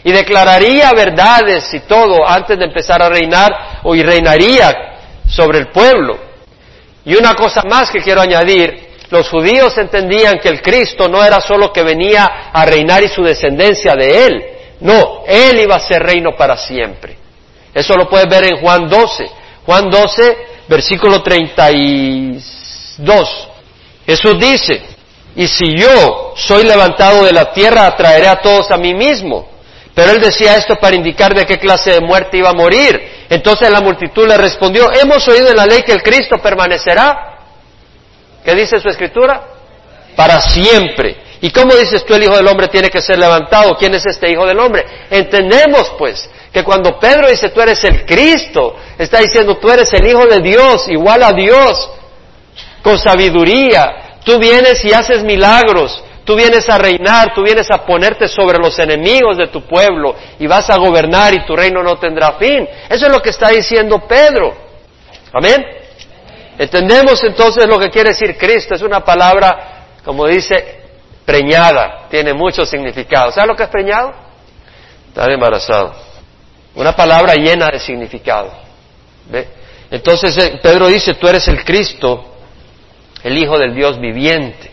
y 0.04 0.12
declararía 0.12 0.92
verdades 0.92 1.74
y 1.74 1.80
todo 1.80 2.26
antes 2.26 2.56
de 2.56 2.64
empezar 2.64 3.02
a 3.02 3.08
reinar 3.08 3.80
o 3.82 3.94
y 3.94 4.02
reinaría 4.02 4.72
sobre 5.28 5.58
el 5.58 5.68
pueblo. 5.68 6.16
Y 7.04 7.16
una 7.16 7.34
cosa 7.34 7.62
más 7.68 7.90
que 7.90 8.00
quiero 8.00 8.20
añadir, 8.20 8.88
los 9.10 9.28
judíos 9.28 9.76
entendían 9.78 10.38
que 10.38 10.48
el 10.48 10.62
Cristo 10.62 11.08
no 11.08 11.24
era 11.24 11.40
solo 11.40 11.72
que 11.72 11.82
venía 11.82 12.50
a 12.52 12.64
reinar 12.64 13.02
y 13.02 13.08
su 13.08 13.22
descendencia 13.22 13.94
de 13.94 14.26
Él, 14.26 14.44
no, 14.80 15.24
Él 15.26 15.58
iba 15.58 15.74
a 15.74 15.80
ser 15.80 16.02
reino 16.02 16.36
para 16.36 16.56
siempre. 16.56 17.16
Eso 17.74 17.94
lo 17.94 18.08
puedes 18.08 18.28
ver 18.28 18.44
en 18.44 18.60
Juan 18.60 18.88
12. 18.88 19.37
Juan 19.68 19.90
12, 19.90 20.36
versículo 20.66 21.22
32. 21.22 23.48
Jesús 24.06 24.40
dice, 24.40 24.82
y 25.36 25.46
si 25.46 25.76
yo 25.76 26.32
soy 26.38 26.64
levantado 26.64 27.26
de 27.26 27.34
la 27.34 27.52
tierra, 27.52 27.84
atraeré 27.84 28.28
a 28.28 28.40
todos 28.40 28.70
a 28.70 28.78
mí 28.78 28.94
mismo. 28.94 29.46
Pero 29.92 30.12
él 30.12 30.22
decía 30.22 30.56
esto 30.56 30.76
para 30.76 30.96
indicar 30.96 31.34
de 31.34 31.44
qué 31.44 31.58
clase 31.58 31.90
de 31.90 32.00
muerte 32.00 32.38
iba 32.38 32.48
a 32.48 32.54
morir. 32.54 33.26
Entonces 33.28 33.70
la 33.70 33.82
multitud 33.82 34.26
le 34.26 34.38
respondió, 34.38 34.90
hemos 34.90 35.28
oído 35.28 35.50
en 35.50 35.56
la 35.56 35.66
ley 35.66 35.82
que 35.82 35.92
el 35.92 36.02
Cristo 36.02 36.38
permanecerá. 36.38 37.36
¿Qué 38.42 38.54
dice 38.54 38.80
su 38.80 38.88
escritura? 38.88 39.48
Para 40.16 40.40
siempre. 40.40 41.14
¿Y 41.40 41.50
cómo 41.50 41.74
dices 41.74 42.04
tú 42.04 42.14
el 42.14 42.24
Hijo 42.24 42.36
del 42.36 42.48
Hombre 42.48 42.68
tiene 42.68 42.90
que 42.90 43.00
ser 43.00 43.18
levantado? 43.18 43.76
¿Quién 43.76 43.94
es 43.94 44.04
este 44.06 44.30
Hijo 44.30 44.44
del 44.44 44.58
Hombre? 44.58 44.84
Entendemos 45.10 45.92
pues 45.96 46.28
que 46.52 46.64
cuando 46.64 46.98
Pedro 46.98 47.28
dice 47.28 47.50
tú 47.50 47.60
eres 47.60 47.82
el 47.84 48.04
Cristo, 48.04 48.76
está 48.98 49.20
diciendo 49.20 49.56
tú 49.58 49.70
eres 49.70 49.92
el 49.92 50.06
Hijo 50.06 50.26
de 50.26 50.40
Dios, 50.40 50.88
igual 50.88 51.22
a 51.22 51.32
Dios, 51.32 51.90
con 52.82 52.98
sabiduría. 52.98 54.18
Tú 54.24 54.38
vienes 54.38 54.84
y 54.84 54.92
haces 54.92 55.22
milagros, 55.22 56.02
tú 56.24 56.34
vienes 56.34 56.68
a 56.68 56.76
reinar, 56.76 57.32
tú 57.34 57.44
vienes 57.44 57.70
a 57.70 57.86
ponerte 57.86 58.26
sobre 58.26 58.58
los 58.58 58.76
enemigos 58.80 59.38
de 59.38 59.46
tu 59.46 59.62
pueblo 59.62 60.16
y 60.40 60.46
vas 60.48 60.68
a 60.70 60.76
gobernar 60.76 61.34
y 61.34 61.46
tu 61.46 61.54
reino 61.54 61.84
no 61.84 61.98
tendrá 61.98 62.32
fin. 62.32 62.68
Eso 62.88 63.06
es 63.06 63.12
lo 63.12 63.22
que 63.22 63.30
está 63.30 63.50
diciendo 63.50 64.02
Pedro. 64.08 64.54
Amén. 65.32 65.64
Entendemos 66.58 67.22
entonces 67.22 67.64
lo 67.66 67.78
que 67.78 67.90
quiere 67.90 68.10
decir 68.10 68.36
Cristo. 68.36 68.74
Es 68.74 68.82
una 68.82 69.04
palabra, 69.04 69.86
como 70.04 70.26
dice 70.26 70.77
preñada, 71.28 72.06
tiene 72.08 72.32
mucho 72.32 72.64
significado. 72.64 73.30
¿Sabes 73.30 73.48
lo 73.48 73.54
que 73.54 73.64
es 73.64 73.68
preñado? 73.68 74.14
Estar 75.08 75.30
embarazado. 75.30 75.94
Una 76.74 76.96
palabra 76.96 77.34
llena 77.34 77.68
de 77.70 77.78
significado. 77.78 78.50
¿Ve? 79.30 79.46
Entonces 79.90 80.34
eh, 80.38 80.58
Pedro 80.62 80.86
dice, 80.86 81.12
tú 81.16 81.28
eres 81.28 81.46
el 81.48 81.62
Cristo, 81.66 82.32
el 83.22 83.36
Hijo 83.36 83.58
del 83.58 83.74
Dios 83.74 84.00
viviente. 84.00 84.70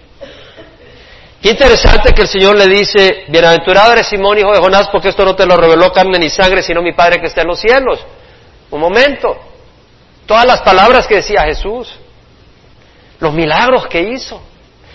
Qué 1.41 1.49
interesante 1.49 2.13
que 2.13 2.21
el 2.21 2.29
Señor 2.29 2.55
le 2.55 2.69
dice, 2.69 3.25
bienaventurado 3.27 3.91
eres 3.91 4.07
Simón, 4.07 4.37
hijo 4.37 4.53
de 4.53 4.59
Jonás, 4.59 4.87
porque 4.87 5.09
esto 5.09 5.25
no 5.25 5.35
te 5.35 5.45
lo 5.45 5.57
reveló 5.57 5.91
carne 5.91 6.17
ni 6.19 6.29
sangre, 6.29 6.63
sino 6.63 6.81
mi 6.81 6.93
Padre 6.93 7.19
que 7.19 7.27
está 7.27 7.41
en 7.41 7.47
los 7.47 7.59
cielos. 7.59 7.99
Un 8.71 8.79
momento. 8.79 9.37
Todas 10.25 10.45
las 10.45 10.61
palabras 10.61 11.05
que 11.05 11.15
decía 11.15 11.41
Jesús, 11.41 11.93
los 13.19 13.33
milagros 13.33 13.87
que 13.87 14.01
hizo, 14.03 14.41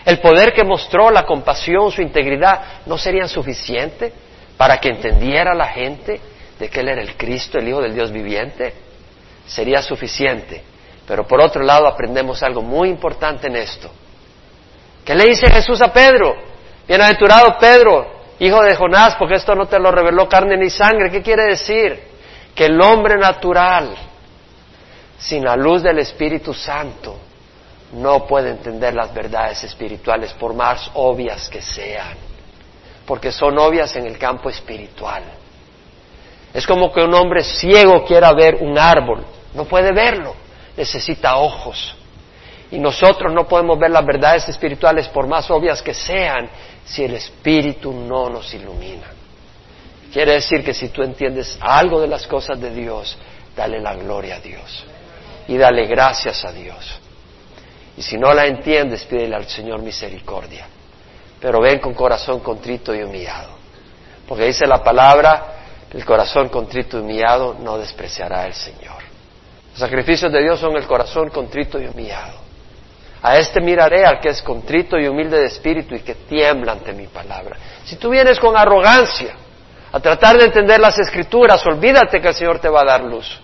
el 0.04 0.18
poder 0.20 0.52
que 0.52 0.64
mostró, 0.64 1.10
la 1.10 1.24
compasión, 1.24 1.90
su 1.90 2.02
integridad, 2.02 2.82
¿no 2.86 2.96
serían 2.96 3.28
suficientes 3.28 4.12
para 4.56 4.78
que 4.78 4.88
entendiera 4.88 5.54
la 5.54 5.66
gente 5.66 6.20
de 6.58 6.68
que 6.68 6.80
Él 6.80 6.88
era 6.88 7.02
el 7.02 7.16
Cristo, 7.16 7.58
el 7.58 7.68
Hijo 7.68 7.80
del 7.80 7.94
Dios 7.94 8.10
viviente? 8.10 8.72
Sería 9.46 9.82
suficiente. 9.82 10.62
Pero 11.06 11.26
por 11.26 11.40
otro 11.40 11.62
lado 11.62 11.86
aprendemos 11.86 12.42
algo 12.42 12.62
muy 12.62 12.88
importante 12.88 13.48
en 13.48 13.56
esto. 13.56 13.90
¿Qué 15.04 15.14
le 15.14 15.24
dice 15.24 15.50
Jesús 15.50 15.80
a 15.82 15.92
Pedro? 15.92 16.34
Bienaventurado 16.86 17.56
Pedro, 17.58 18.20
hijo 18.38 18.62
de 18.62 18.74
Jonás, 18.74 19.16
porque 19.16 19.34
esto 19.34 19.54
no 19.54 19.66
te 19.66 19.78
lo 19.78 19.90
reveló 19.90 20.28
carne 20.28 20.56
ni 20.56 20.70
sangre. 20.70 21.10
¿Qué 21.10 21.22
quiere 21.22 21.44
decir? 21.44 22.00
Que 22.54 22.66
el 22.66 22.80
hombre 22.80 23.16
natural, 23.16 23.94
sin 25.18 25.44
la 25.44 25.56
luz 25.56 25.82
del 25.82 25.98
Espíritu 25.98 26.54
Santo, 26.54 27.18
no 27.92 28.26
puede 28.26 28.50
entender 28.50 28.94
las 28.94 29.12
verdades 29.12 29.64
espirituales 29.64 30.32
por 30.34 30.54
más 30.54 30.90
obvias 30.94 31.48
que 31.48 31.60
sean, 31.60 32.16
porque 33.06 33.32
son 33.32 33.58
obvias 33.58 33.94
en 33.96 34.06
el 34.06 34.18
campo 34.18 34.48
espiritual. 34.48 35.22
Es 36.52 36.66
como 36.66 36.92
que 36.92 37.02
un 37.02 37.14
hombre 37.14 37.42
ciego 37.42 38.04
quiera 38.04 38.32
ver 38.32 38.56
un 38.56 38.78
árbol, 38.78 39.24
no 39.54 39.64
puede 39.64 39.92
verlo, 39.92 40.34
necesita 40.76 41.36
ojos. 41.36 41.96
Y 42.72 42.78
nosotros 42.78 43.32
no 43.32 43.48
podemos 43.48 43.78
ver 43.78 43.90
las 43.90 44.06
verdades 44.06 44.48
espirituales 44.48 45.08
por 45.08 45.26
más 45.26 45.50
obvias 45.50 45.82
que 45.82 45.92
sean 45.92 46.48
si 46.84 47.04
el 47.04 47.14
Espíritu 47.14 47.92
no 47.92 48.28
nos 48.28 48.54
ilumina. 48.54 49.06
Quiere 50.12 50.34
decir 50.34 50.64
que 50.64 50.74
si 50.74 50.88
tú 50.88 51.02
entiendes 51.02 51.58
algo 51.60 52.00
de 52.00 52.08
las 52.08 52.26
cosas 52.26 52.60
de 52.60 52.70
Dios, 52.70 53.16
dale 53.56 53.80
la 53.80 53.94
gloria 53.94 54.36
a 54.36 54.40
Dios 54.40 54.84
y 55.48 55.56
dale 55.56 55.86
gracias 55.86 56.44
a 56.44 56.52
Dios. 56.52 56.99
Y 57.96 58.02
si 58.02 58.16
no 58.16 58.32
la 58.32 58.46
entiendes, 58.46 59.04
pídele 59.04 59.36
al 59.36 59.46
Señor 59.46 59.80
misericordia. 59.82 60.66
Pero 61.40 61.60
ven 61.60 61.78
con 61.80 61.94
corazón 61.94 62.40
contrito 62.40 62.94
y 62.94 63.02
humillado. 63.02 63.50
Porque 64.26 64.44
dice 64.44 64.66
la 64.66 64.82
palabra, 64.82 65.60
el 65.92 66.04
corazón 66.04 66.48
contrito 66.48 66.98
y 66.98 67.00
humillado 67.00 67.56
no 67.60 67.78
despreciará 67.78 68.46
el 68.46 68.54
Señor. 68.54 69.02
Los 69.70 69.78
sacrificios 69.78 70.32
de 70.32 70.42
Dios 70.42 70.60
son 70.60 70.76
el 70.76 70.86
corazón 70.86 71.30
contrito 71.30 71.80
y 71.80 71.86
humillado. 71.86 72.38
A 73.22 73.36
este 73.36 73.60
miraré 73.60 74.04
al 74.04 74.18
que 74.20 74.30
es 74.30 74.40
contrito 74.40 74.98
y 74.98 75.06
humilde 75.06 75.38
de 75.38 75.46
espíritu 75.46 75.94
y 75.94 76.00
que 76.00 76.14
tiembla 76.14 76.72
ante 76.72 76.92
mi 76.92 77.06
palabra. 77.06 77.56
Si 77.84 77.96
tú 77.96 78.08
vienes 78.08 78.38
con 78.38 78.56
arrogancia 78.56 79.34
a 79.92 80.00
tratar 80.00 80.38
de 80.38 80.44
entender 80.44 80.80
las 80.80 80.98
escrituras, 80.98 81.64
olvídate 81.66 82.20
que 82.20 82.28
el 82.28 82.34
Señor 82.34 82.60
te 82.60 82.68
va 82.68 82.82
a 82.82 82.84
dar 82.84 83.02
luz. 83.02 83.40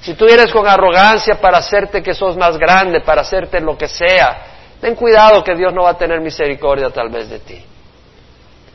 Si 0.00 0.14
tú 0.14 0.26
vienes 0.26 0.52
con 0.52 0.66
arrogancia 0.66 1.40
para 1.40 1.58
hacerte 1.58 2.02
que 2.02 2.14
sos 2.14 2.36
más 2.36 2.56
grande, 2.56 3.00
para 3.00 3.22
hacerte 3.22 3.60
lo 3.60 3.76
que 3.76 3.88
sea, 3.88 4.42
ten 4.80 4.94
cuidado 4.94 5.42
que 5.42 5.54
Dios 5.54 5.72
no 5.72 5.82
va 5.82 5.90
a 5.90 5.98
tener 5.98 6.20
misericordia 6.20 6.90
tal 6.90 7.10
vez 7.10 7.28
de 7.28 7.40
ti. 7.40 7.64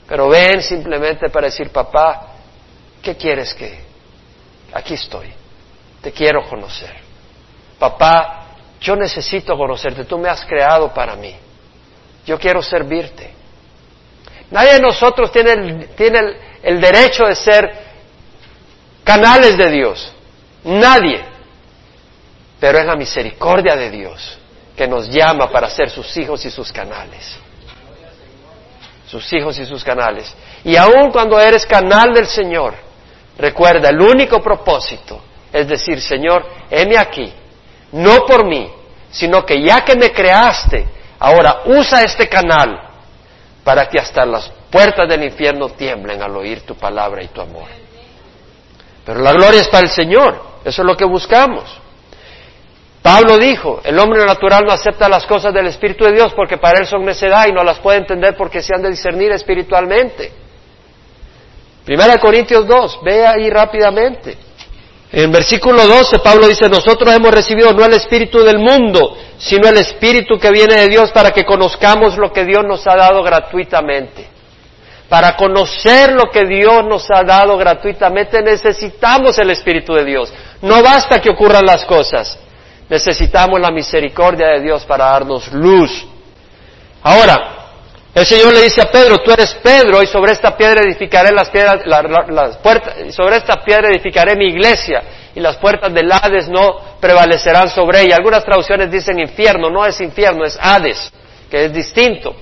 Pero 0.07 0.27
ven 0.27 0.61
simplemente 0.61 1.29
para 1.29 1.47
decir, 1.47 1.69
papá, 1.69 2.27
¿qué 3.01 3.15
quieres 3.15 3.53
que? 3.53 3.79
Aquí 4.73 4.95
estoy, 4.95 5.31
te 6.01 6.11
quiero 6.11 6.43
conocer. 6.47 6.93
Papá, 7.79 8.47
yo 8.81 8.95
necesito 8.95 9.57
conocerte, 9.57 10.03
tú 10.03 10.17
me 10.17 10.29
has 10.29 10.45
creado 10.45 10.93
para 10.93 11.15
mí. 11.15 11.35
Yo 12.25 12.37
quiero 12.37 12.61
servirte. 12.61 13.33
Nadie 14.51 14.73
de 14.73 14.79
nosotros 14.81 15.31
tiene, 15.31 15.51
el, 15.53 15.87
tiene 15.95 16.19
el 16.61 16.79
derecho 16.79 17.25
de 17.25 17.35
ser 17.35 17.73
canales 19.03 19.57
de 19.57 19.71
Dios. 19.71 20.12
Nadie. 20.63 21.23
Pero 22.59 22.79
es 22.79 22.85
la 22.85 22.95
misericordia 22.95 23.75
de 23.75 23.89
Dios 23.89 24.37
que 24.75 24.87
nos 24.87 25.09
llama 25.09 25.51
para 25.51 25.69
ser 25.69 25.89
sus 25.89 26.15
hijos 26.17 26.43
y 26.45 26.49
sus 26.49 26.71
canales 26.71 27.37
sus 29.13 29.31
hijos 29.31 29.59
y 29.59 29.65
sus 29.67 29.83
canales. 29.83 30.33
Y 30.63 30.75
aun 30.75 31.11
cuando 31.11 31.39
eres 31.39 31.67
canal 31.67 32.15
del 32.15 32.25
Señor, 32.25 32.73
recuerda, 33.37 33.89
el 33.89 34.01
único 34.01 34.41
propósito 34.41 35.21
es 35.51 35.67
decir, 35.67 36.01
Señor, 36.01 36.43
heme 36.71 36.97
aquí, 36.97 37.31
no 37.91 38.25
por 38.25 38.43
mí, 38.43 38.71
sino 39.11 39.45
que 39.45 39.61
ya 39.61 39.85
que 39.85 39.95
me 39.95 40.11
creaste, 40.11 40.87
ahora 41.19 41.61
usa 41.65 42.01
este 42.01 42.27
canal 42.27 42.89
para 43.63 43.87
que 43.87 43.99
hasta 43.99 44.25
las 44.25 44.51
puertas 44.71 45.07
del 45.07 45.23
infierno 45.23 45.69
tiemblen 45.69 46.23
al 46.23 46.35
oír 46.35 46.61
tu 46.61 46.73
palabra 46.75 47.21
y 47.21 47.27
tu 47.27 47.39
amor. 47.39 47.67
Pero 49.05 49.19
la 49.19 49.31
gloria 49.31 49.61
es 49.61 49.67
para 49.67 49.83
el 49.83 49.91
Señor, 49.91 50.41
eso 50.63 50.81
es 50.81 50.85
lo 50.85 50.95
que 50.95 51.05
buscamos. 51.05 51.63
Pablo 53.01 53.37
dijo, 53.37 53.81
el 53.83 53.99
hombre 53.99 54.25
natural 54.25 54.63
no 54.65 54.71
acepta 54.71 55.09
las 55.09 55.25
cosas 55.25 55.53
del 55.53 55.67
Espíritu 55.67 56.05
de 56.05 56.13
Dios 56.13 56.33
porque 56.33 56.57
para 56.57 56.79
él 56.79 56.87
son 56.87 57.03
necedad 57.03 57.47
y 57.47 57.51
no 57.51 57.61
las 57.61 57.79
puede 57.79 57.97
entender 57.97 58.35
porque 58.37 58.61
se 58.61 58.73
han 58.73 58.81
de 58.81 58.89
discernir 58.89 59.31
espiritualmente. 59.33 60.31
Primera 61.83 62.17
Corintios 62.17 62.65
2, 62.65 62.99
ve 63.03 63.27
ahí 63.27 63.49
rápidamente. 63.49 64.37
En 65.11 65.31
versículo 65.31 65.85
12 65.85 66.19
Pablo 66.19 66.47
dice, 66.47 66.69
nosotros 66.69 67.13
hemos 67.13 67.31
recibido 67.31 67.73
no 67.73 67.85
el 67.85 67.93
Espíritu 67.93 68.39
del 68.39 68.57
mundo, 68.57 69.17
sino 69.37 69.67
el 69.67 69.77
Espíritu 69.77 70.39
que 70.39 70.49
viene 70.49 70.79
de 70.79 70.87
Dios 70.87 71.11
para 71.11 71.31
que 71.31 71.43
conozcamos 71.43 72.17
lo 72.17 72.31
que 72.31 72.45
Dios 72.45 72.63
nos 72.65 72.87
ha 72.87 72.95
dado 72.95 73.21
gratuitamente. 73.21 74.27
Para 75.13 75.35
conocer 75.35 76.11
lo 76.13 76.31
que 76.31 76.43
Dios 76.43 76.85
nos 76.85 77.07
ha 77.11 77.21
dado 77.21 77.55
gratuitamente 77.55 78.41
necesitamos 78.41 79.37
el 79.37 79.51
Espíritu 79.51 79.93
de 79.93 80.03
Dios. 80.03 80.33
No 80.63 80.81
basta 80.81 81.21
que 81.21 81.29
ocurran 81.29 81.63
las 81.67 81.85
cosas. 81.85 82.35
Necesitamos 82.89 83.59
la 83.59 83.69
misericordia 83.69 84.47
de 84.47 84.61
Dios 84.61 84.83
para 84.85 85.11
darnos 85.11 85.53
luz. 85.53 86.07
Ahora, 87.03 87.37
el 88.15 88.25
Señor 88.25 88.55
le 88.55 88.63
dice 88.63 88.81
a 88.81 88.91
Pedro, 88.91 89.19
tú 89.19 89.31
eres 89.31 89.53
Pedro 89.61 90.01
y 90.01 90.07
sobre 90.07 90.31
esta 90.31 90.57
piedra 90.57 90.81
edificaré 90.81 91.31
las 91.31 91.51
piedras, 91.51 91.85
las 91.85 92.57
puertas, 92.57 93.13
sobre 93.13 93.35
esta 93.35 93.63
piedra 93.63 93.89
edificaré 93.89 94.35
mi 94.35 94.47
iglesia 94.47 95.03
y 95.35 95.39
las 95.39 95.57
puertas 95.57 95.93
del 95.93 96.11
Hades 96.11 96.49
no 96.49 96.97
prevalecerán 96.99 97.69
sobre 97.69 98.01
ella. 98.01 98.15
Algunas 98.15 98.43
traducciones 98.43 98.89
dicen 98.89 99.19
infierno, 99.19 99.69
no 99.69 99.85
es 99.85 100.01
infierno, 100.01 100.43
es 100.43 100.57
Hades, 100.59 101.13
que 101.51 101.65
es 101.65 101.71
distinto. 101.71 102.35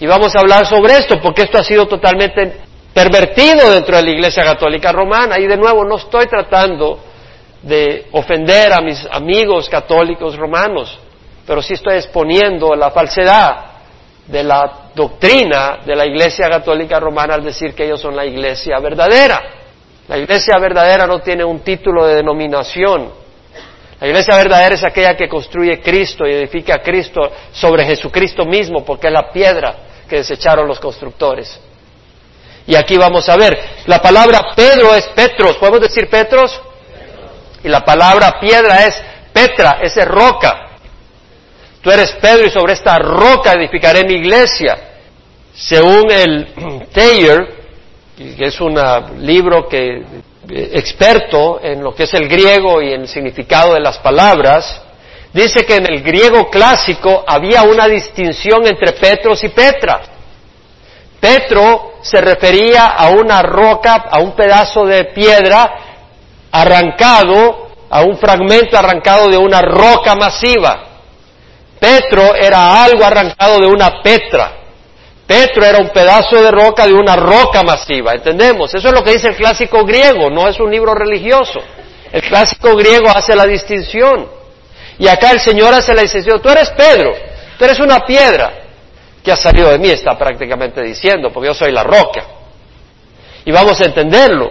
Y 0.00 0.06
vamos 0.06 0.34
a 0.34 0.40
hablar 0.40 0.66
sobre 0.66 0.94
esto 0.94 1.20
porque 1.20 1.42
esto 1.42 1.58
ha 1.58 1.62
sido 1.62 1.86
totalmente 1.86 2.56
pervertido 2.94 3.70
dentro 3.70 3.96
de 3.96 4.02
la 4.02 4.10
Iglesia 4.10 4.42
Católica 4.42 4.90
Romana 4.92 5.38
y 5.38 5.46
de 5.46 5.58
nuevo 5.58 5.84
no 5.84 5.96
estoy 5.96 6.26
tratando 6.26 6.98
de 7.62 8.06
ofender 8.12 8.72
a 8.72 8.80
mis 8.80 9.06
amigos 9.10 9.68
católicos 9.68 10.36
romanos, 10.38 10.98
pero 11.46 11.60
sí 11.60 11.74
estoy 11.74 11.96
exponiendo 11.96 12.74
la 12.74 12.90
falsedad 12.90 13.64
de 14.26 14.42
la 14.42 14.88
doctrina 14.94 15.80
de 15.84 15.94
la 15.94 16.06
Iglesia 16.06 16.48
Católica 16.48 16.98
Romana 16.98 17.34
al 17.34 17.44
decir 17.44 17.74
que 17.74 17.84
ellos 17.84 18.00
son 18.00 18.16
la 18.16 18.24
Iglesia 18.24 18.78
verdadera. 18.80 19.42
La 20.08 20.16
Iglesia 20.16 20.58
verdadera 20.58 21.06
no 21.06 21.20
tiene 21.20 21.44
un 21.44 21.60
título 21.60 22.06
de 22.06 22.16
denominación. 22.16 23.10
La 24.00 24.06
Iglesia 24.06 24.34
verdadera 24.34 24.76
es 24.76 24.82
aquella 24.82 25.14
que 25.14 25.28
construye 25.28 25.78
Cristo 25.82 26.26
y 26.26 26.32
edifica 26.32 26.76
a 26.76 26.82
Cristo 26.82 27.20
sobre 27.52 27.84
Jesucristo 27.84 28.46
mismo, 28.46 28.82
porque 28.82 29.08
es 29.08 29.12
la 29.12 29.30
piedra 29.30 29.89
que 30.10 30.16
desecharon 30.16 30.66
los 30.66 30.80
constructores. 30.80 31.58
Y 32.66 32.74
aquí 32.74 32.98
vamos 32.98 33.28
a 33.28 33.36
ver, 33.36 33.58
la 33.86 34.02
palabra 34.02 34.52
Pedro 34.54 34.94
es 34.94 35.06
Petros. 35.14 35.56
¿Podemos 35.56 35.80
decir 35.80 36.10
Petros? 36.10 36.60
Y 37.62 37.68
la 37.68 37.84
palabra 37.84 38.38
piedra 38.38 38.86
es 38.86 38.94
Petra, 39.32 39.78
es 39.80 39.94
roca. 40.04 40.68
Tú 41.80 41.90
eres 41.90 42.12
Pedro 42.20 42.46
y 42.46 42.50
sobre 42.50 42.74
esta 42.74 42.98
roca 42.98 43.52
edificaré 43.52 44.04
mi 44.04 44.14
iglesia. 44.14 44.78
Según 45.54 46.10
el 46.10 46.88
Taylor, 46.92 47.48
que 48.16 48.44
es 48.46 48.60
un 48.60 48.78
libro 49.18 49.66
que 49.66 49.98
eh, 50.48 50.70
experto 50.74 51.60
en 51.62 51.82
lo 51.82 51.94
que 51.94 52.02
es 52.02 52.14
el 52.14 52.28
griego 52.28 52.82
y 52.82 52.92
en 52.92 53.02
el 53.02 53.08
significado 53.08 53.74
de 53.74 53.80
las 53.80 53.98
palabras, 53.98 54.82
dice 55.32 55.64
que 55.64 55.76
en 55.76 55.86
el 55.86 56.02
griego 56.02 56.48
clásico 56.50 57.24
había 57.26 57.62
una 57.62 57.86
distinción 57.86 58.66
entre 58.66 58.92
Petros 58.92 59.42
y 59.44 59.48
Petra. 59.48 60.00
Petro 61.20 61.94
se 62.02 62.20
refería 62.20 62.86
a 62.86 63.10
una 63.10 63.42
roca, 63.42 64.06
a 64.10 64.20
un 64.20 64.32
pedazo 64.32 64.86
de 64.86 65.04
piedra 65.06 65.70
arrancado, 66.50 67.68
a 67.90 68.02
un 68.02 68.16
fragmento 68.16 68.78
arrancado 68.78 69.28
de 69.28 69.36
una 69.36 69.60
roca 69.60 70.14
masiva. 70.14 70.86
Petro 71.78 72.34
era 72.34 72.82
algo 72.84 73.04
arrancado 73.04 73.58
de 73.58 73.66
una 73.66 74.02
petra. 74.02 74.52
Petro 75.26 75.64
era 75.64 75.78
un 75.78 75.90
pedazo 75.90 76.42
de 76.42 76.50
roca 76.50 76.86
de 76.86 76.92
una 76.92 77.14
roca 77.16 77.62
masiva, 77.62 78.12
¿entendemos? 78.12 78.74
Eso 78.74 78.88
es 78.88 78.94
lo 78.94 79.04
que 79.04 79.12
dice 79.12 79.28
el 79.28 79.36
clásico 79.36 79.84
griego, 79.84 80.28
no 80.28 80.48
es 80.48 80.58
un 80.58 80.70
libro 80.70 80.92
religioso. 80.94 81.60
El 82.10 82.22
clásico 82.22 82.74
griego 82.74 83.08
hace 83.08 83.36
la 83.36 83.46
distinción. 83.46 84.39
Y 85.00 85.08
acá 85.08 85.30
el 85.30 85.40
Señor 85.40 85.72
hace 85.72 85.94
la 85.94 86.02
distinción. 86.02 86.42
Tú 86.42 86.50
eres 86.50 86.68
Pedro, 86.76 87.14
tú 87.58 87.64
eres 87.64 87.80
una 87.80 88.00
piedra 88.00 88.52
que 89.24 89.32
ha 89.32 89.36
salido 89.36 89.70
de 89.70 89.78
mí, 89.78 89.88
está 89.88 90.16
prácticamente 90.16 90.82
diciendo, 90.82 91.30
porque 91.32 91.48
yo 91.48 91.54
soy 91.54 91.72
la 91.72 91.82
roca. 91.82 92.22
Y 93.46 93.50
vamos 93.50 93.80
a 93.80 93.86
entenderlo. 93.86 94.50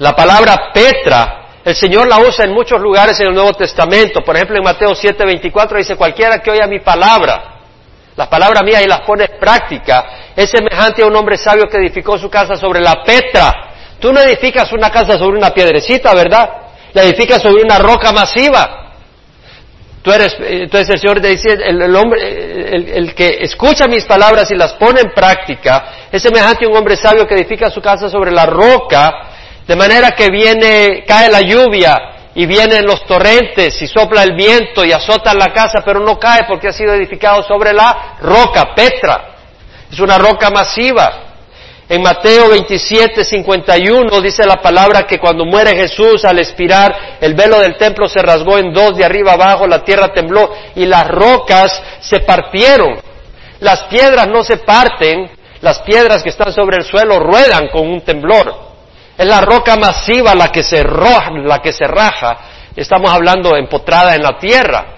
La 0.00 0.14
palabra 0.14 0.70
Petra, 0.74 1.46
el 1.64 1.74
Señor 1.74 2.08
la 2.08 2.18
usa 2.18 2.44
en 2.44 2.52
muchos 2.52 2.78
lugares 2.78 3.18
en 3.20 3.28
el 3.28 3.34
Nuevo 3.34 3.54
Testamento. 3.54 4.20
Por 4.20 4.36
ejemplo, 4.36 4.58
en 4.58 4.64
Mateo 4.64 4.90
7:24 4.90 5.78
dice, 5.78 5.96
cualquiera 5.96 6.38
que 6.40 6.50
oiga 6.50 6.66
mi 6.66 6.80
palabra, 6.80 7.54
la 8.16 8.28
palabra 8.28 8.62
mía 8.62 8.82
y 8.82 8.86
las 8.86 9.00
pone 9.00 9.24
en 9.24 9.40
práctica, 9.40 10.32
es 10.36 10.50
semejante 10.50 11.02
a 11.02 11.06
un 11.06 11.16
hombre 11.16 11.38
sabio 11.38 11.66
que 11.70 11.78
edificó 11.78 12.18
su 12.18 12.28
casa 12.28 12.54
sobre 12.54 12.80
la 12.80 13.02
Petra. 13.02 13.72
Tú 13.98 14.12
no 14.12 14.20
edificas 14.20 14.70
una 14.74 14.90
casa 14.90 15.16
sobre 15.16 15.38
una 15.38 15.54
piedrecita, 15.54 16.14
¿verdad? 16.14 16.50
La 16.92 17.02
edificas 17.02 17.40
sobre 17.40 17.62
una 17.62 17.78
roca 17.78 18.12
masiva. 18.12 18.76
Tú 20.02 20.10
eres, 20.12 20.34
entonces 20.40 20.88
el 20.88 20.98
Señor 20.98 21.20
te 21.20 21.28
dice, 21.28 21.50
el, 21.52 21.94
hombre, 21.94 22.74
el, 22.74 22.88
el, 22.88 23.14
que 23.14 23.38
escucha 23.40 23.86
mis 23.86 24.04
palabras 24.04 24.50
y 24.50 24.54
las 24.54 24.72
pone 24.74 25.02
en 25.02 25.12
práctica, 25.12 26.08
es 26.10 26.22
semejante 26.22 26.64
a 26.64 26.68
un 26.68 26.76
hombre 26.76 26.96
sabio 26.96 27.26
que 27.26 27.34
edifica 27.34 27.70
su 27.70 27.82
casa 27.82 28.08
sobre 28.08 28.30
la 28.32 28.46
roca 28.46 29.30
de 29.70 29.76
manera 29.76 30.10
que 30.10 30.30
viene, 30.30 31.04
cae 31.06 31.30
la 31.30 31.42
lluvia 31.42 31.96
y 32.34 32.44
vienen 32.44 32.84
los 32.84 33.06
torrentes 33.06 33.80
y 33.80 33.86
sopla 33.86 34.24
el 34.24 34.34
viento 34.34 34.84
y 34.84 34.90
azota 34.90 35.32
la 35.32 35.52
casa, 35.52 35.82
pero 35.84 36.00
no 36.00 36.18
cae 36.18 36.40
porque 36.48 36.66
ha 36.66 36.72
sido 36.72 36.92
edificado 36.94 37.44
sobre 37.44 37.72
la 37.72 38.16
roca, 38.20 38.74
Petra. 38.74 39.36
Es 39.88 40.00
una 40.00 40.18
roca 40.18 40.50
masiva. 40.50 41.29
En 41.90 42.02
Mateo 42.02 42.50
27, 42.50 43.24
51 43.24 44.20
dice 44.20 44.46
la 44.46 44.62
palabra 44.62 45.08
que 45.08 45.18
cuando 45.18 45.44
muere 45.44 45.74
Jesús 45.74 46.24
al 46.24 46.38
expirar, 46.38 47.18
el 47.20 47.34
velo 47.34 47.58
del 47.58 47.76
templo 47.76 48.06
se 48.06 48.22
rasgó 48.22 48.58
en 48.58 48.72
dos 48.72 48.96
de 48.96 49.04
arriba 49.04 49.32
abajo, 49.32 49.66
la 49.66 49.82
tierra 49.82 50.12
tembló 50.12 50.52
y 50.76 50.86
las 50.86 51.08
rocas 51.08 51.82
se 51.98 52.20
partieron. 52.20 53.00
Las 53.58 53.86
piedras 53.86 54.28
no 54.28 54.44
se 54.44 54.58
parten, 54.58 55.32
las 55.62 55.80
piedras 55.80 56.22
que 56.22 56.28
están 56.28 56.52
sobre 56.52 56.76
el 56.76 56.84
suelo 56.84 57.18
ruedan 57.18 57.66
con 57.72 57.88
un 57.88 58.02
temblor. 58.02 58.54
Es 59.18 59.26
la 59.26 59.40
roca 59.40 59.74
masiva 59.74 60.32
la 60.36 60.52
que 60.52 60.62
se, 60.62 60.84
la 60.84 61.58
que 61.60 61.72
se 61.72 61.88
raja. 61.88 62.38
Estamos 62.76 63.10
hablando 63.10 63.56
empotrada 63.56 64.14
en 64.14 64.22
la 64.22 64.38
tierra. 64.38 64.94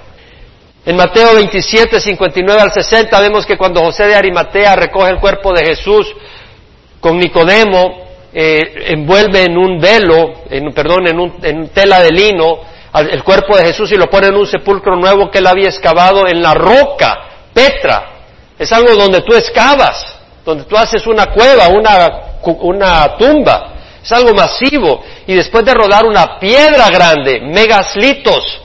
En 0.85 0.96
Mateo 0.96 1.37
27, 1.37 2.00
59 2.00 2.61
al 2.61 2.70
60 2.70 3.18
vemos 3.18 3.46
que 3.46 3.57
cuando 3.57 3.81
José 3.81 4.09
de 4.09 4.14
Arimatea 4.14 4.76
recoge 4.76 5.11
el 5.11 5.20
cuerpo 5.20 5.55
de 5.55 5.64
Jesús, 5.64 6.12
con 7.02 7.18
Nicodemo, 7.18 7.98
eh, 8.32 8.84
envuelve 8.86 9.42
en 9.42 9.58
un 9.58 9.80
velo, 9.80 10.44
en, 10.48 10.72
perdón, 10.72 11.08
en, 11.08 11.18
un, 11.18 11.34
en 11.42 11.68
tela 11.70 12.00
de 12.00 12.12
lino, 12.12 12.60
el 12.94 13.24
cuerpo 13.24 13.56
de 13.56 13.64
Jesús 13.64 13.90
y 13.90 13.96
lo 13.96 14.08
pone 14.08 14.28
en 14.28 14.36
un 14.36 14.46
sepulcro 14.46 14.94
nuevo 14.94 15.28
que 15.30 15.38
él 15.38 15.46
había 15.48 15.68
excavado 15.68 16.28
en 16.28 16.40
la 16.40 16.54
roca, 16.54 17.48
Petra. 17.52 18.10
Es 18.56 18.70
algo 18.70 18.94
donde 18.94 19.22
tú 19.22 19.34
excavas, 19.34 20.16
donde 20.44 20.64
tú 20.64 20.76
haces 20.76 21.04
una 21.08 21.26
cueva, 21.26 21.68
una, 21.68 22.38
una 22.60 23.16
tumba. 23.16 23.72
Es 24.00 24.12
algo 24.12 24.32
masivo. 24.32 25.02
Y 25.26 25.34
después 25.34 25.64
de 25.64 25.74
rodar 25.74 26.04
una 26.04 26.38
piedra 26.38 26.88
grande, 26.88 27.40
megaslitos. 27.40 28.60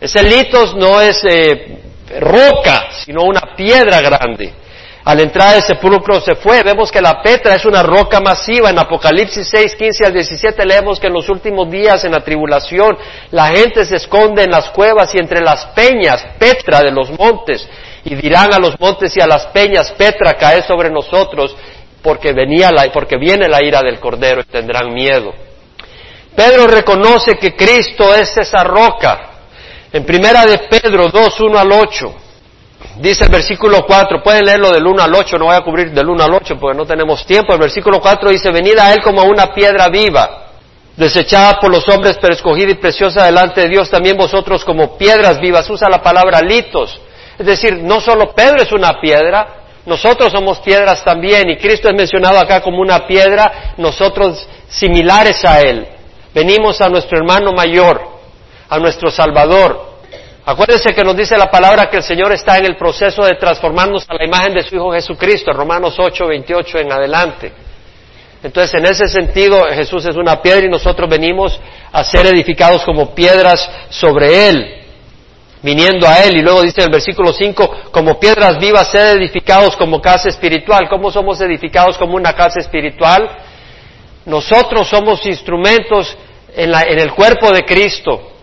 Ese 0.00 0.22
litos 0.22 0.76
no 0.76 1.00
es 1.00 1.24
eh, 1.24 1.78
roca, 2.20 2.88
sino 3.04 3.22
una 3.22 3.56
piedra 3.56 4.00
grande. 4.00 4.54
Al 5.08 5.20
entrar 5.20 5.54
al 5.54 5.62
sepulcro 5.62 6.20
se 6.20 6.34
fue. 6.34 6.62
Vemos 6.62 6.92
que 6.92 7.00
la 7.00 7.22
Petra 7.22 7.54
es 7.54 7.64
una 7.64 7.82
roca 7.82 8.20
masiva. 8.20 8.68
En 8.68 8.78
Apocalipsis 8.78 9.48
6, 9.48 9.74
15 9.74 10.04
al 10.04 10.12
17 10.12 10.66
leemos 10.66 11.00
que 11.00 11.06
en 11.06 11.14
los 11.14 11.30
últimos 11.30 11.70
días 11.70 12.04
en 12.04 12.12
la 12.12 12.20
tribulación 12.20 12.94
la 13.30 13.46
gente 13.46 13.86
se 13.86 13.96
esconde 13.96 14.42
en 14.42 14.50
las 14.50 14.68
cuevas 14.68 15.14
y 15.14 15.18
entre 15.18 15.40
las 15.40 15.64
peñas, 15.68 16.22
Petra 16.38 16.82
de 16.82 16.90
los 16.90 17.10
montes. 17.18 17.66
Y 18.04 18.16
dirán 18.16 18.52
a 18.52 18.58
los 18.58 18.78
montes 18.78 19.16
y 19.16 19.22
a 19.22 19.26
las 19.26 19.46
peñas, 19.46 19.92
Petra 19.92 20.34
cae 20.34 20.60
sobre 20.60 20.90
nosotros 20.90 21.56
porque, 22.02 22.34
venía 22.34 22.70
la, 22.70 22.92
porque 22.92 23.16
viene 23.16 23.48
la 23.48 23.64
ira 23.64 23.80
del 23.80 23.98
Cordero 24.00 24.42
y 24.42 24.44
tendrán 24.44 24.92
miedo. 24.92 25.32
Pedro 26.36 26.66
reconoce 26.66 27.38
que 27.38 27.56
Cristo 27.56 28.14
es 28.14 28.36
esa 28.36 28.62
roca. 28.62 29.30
En 29.90 30.04
primera 30.04 30.44
de 30.44 30.58
Pedro 30.68 31.08
2, 31.08 31.40
1 31.40 31.58
al 31.58 31.72
8. 31.72 32.14
Dice 33.00 33.24
el 33.24 33.30
versículo 33.30 33.86
4, 33.86 34.22
pueden 34.22 34.44
leerlo 34.44 34.70
del 34.70 34.84
1 34.84 35.02
al 35.02 35.14
8, 35.14 35.38
no 35.38 35.44
voy 35.46 35.54
a 35.54 35.60
cubrir 35.60 35.92
del 35.92 36.08
1 36.08 36.24
al 36.24 36.34
8 36.34 36.56
porque 36.58 36.76
no 36.76 36.84
tenemos 36.84 37.24
tiempo. 37.24 37.52
El 37.52 37.60
versículo 37.60 38.00
4 38.00 38.30
dice, 38.30 38.50
venid 38.50 38.76
a 38.76 38.92
Él 38.92 39.00
como 39.04 39.22
una 39.22 39.54
piedra 39.54 39.88
viva, 39.88 40.48
desechada 40.96 41.60
por 41.60 41.70
los 41.70 41.88
hombres, 41.88 42.18
pero 42.20 42.34
escogida 42.34 42.72
y 42.72 42.74
preciosa 42.74 43.24
delante 43.24 43.60
de 43.60 43.68
Dios, 43.68 43.88
también 43.88 44.16
vosotros 44.16 44.64
como 44.64 44.98
piedras 44.98 45.40
vivas. 45.40 45.70
Usa 45.70 45.88
la 45.88 46.02
palabra 46.02 46.40
litos. 46.40 47.00
Es 47.38 47.46
decir, 47.46 47.78
no 47.84 48.00
solo 48.00 48.34
Pedro 48.34 48.62
es 48.62 48.72
una 48.72 49.00
piedra, 49.00 49.58
nosotros 49.86 50.32
somos 50.32 50.58
piedras 50.58 51.04
también 51.04 51.48
y 51.50 51.56
Cristo 51.56 51.88
es 51.88 51.94
mencionado 51.94 52.40
acá 52.40 52.60
como 52.60 52.80
una 52.80 53.06
piedra, 53.06 53.74
nosotros 53.76 54.44
similares 54.68 55.44
a 55.44 55.60
Él. 55.60 55.86
Venimos 56.34 56.80
a 56.80 56.88
nuestro 56.88 57.16
hermano 57.16 57.52
mayor, 57.52 58.02
a 58.68 58.78
nuestro 58.78 59.08
Salvador, 59.08 59.87
Acuérdense 60.48 60.94
que 60.94 61.04
nos 61.04 61.14
dice 61.14 61.36
la 61.36 61.50
palabra 61.50 61.90
que 61.90 61.98
el 61.98 62.02
Señor 62.02 62.32
está 62.32 62.56
en 62.56 62.64
el 62.64 62.74
proceso 62.74 63.22
de 63.22 63.34
transformarnos 63.34 64.06
a 64.08 64.14
la 64.14 64.24
imagen 64.24 64.54
de 64.54 64.62
su 64.62 64.76
Hijo 64.76 64.90
Jesucristo, 64.92 65.52
Romanos 65.52 65.96
8, 65.98 66.26
28 66.26 66.78
en 66.78 66.90
adelante. 66.90 67.52
Entonces, 68.42 68.72
en 68.80 68.86
ese 68.86 69.08
sentido, 69.08 69.66
Jesús 69.70 70.06
es 70.06 70.16
una 70.16 70.40
piedra 70.40 70.64
y 70.64 70.70
nosotros 70.70 71.06
venimos 71.06 71.60
a 71.92 72.02
ser 72.02 72.24
edificados 72.28 72.82
como 72.84 73.14
piedras 73.14 73.70
sobre 73.90 74.48
Él, 74.48 74.86
viniendo 75.62 76.08
a 76.08 76.24
Él. 76.24 76.38
Y 76.38 76.40
luego 76.40 76.62
dice 76.62 76.80
en 76.80 76.86
el 76.86 76.92
versículo 76.92 77.30
5, 77.30 77.90
como 77.90 78.18
piedras 78.18 78.58
vivas, 78.58 78.90
ser 78.90 79.18
edificados 79.18 79.76
como 79.76 80.00
casa 80.00 80.30
espiritual. 80.30 80.88
¿Cómo 80.88 81.10
somos 81.10 81.38
edificados 81.42 81.98
como 81.98 82.14
una 82.14 82.32
casa 82.32 82.58
espiritual? 82.58 83.28
Nosotros 84.24 84.88
somos 84.88 85.26
instrumentos 85.26 86.16
en, 86.56 86.74
en 86.74 87.00
el 87.00 87.12
cuerpo 87.12 87.52
de 87.52 87.66
Cristo 87.66 88.37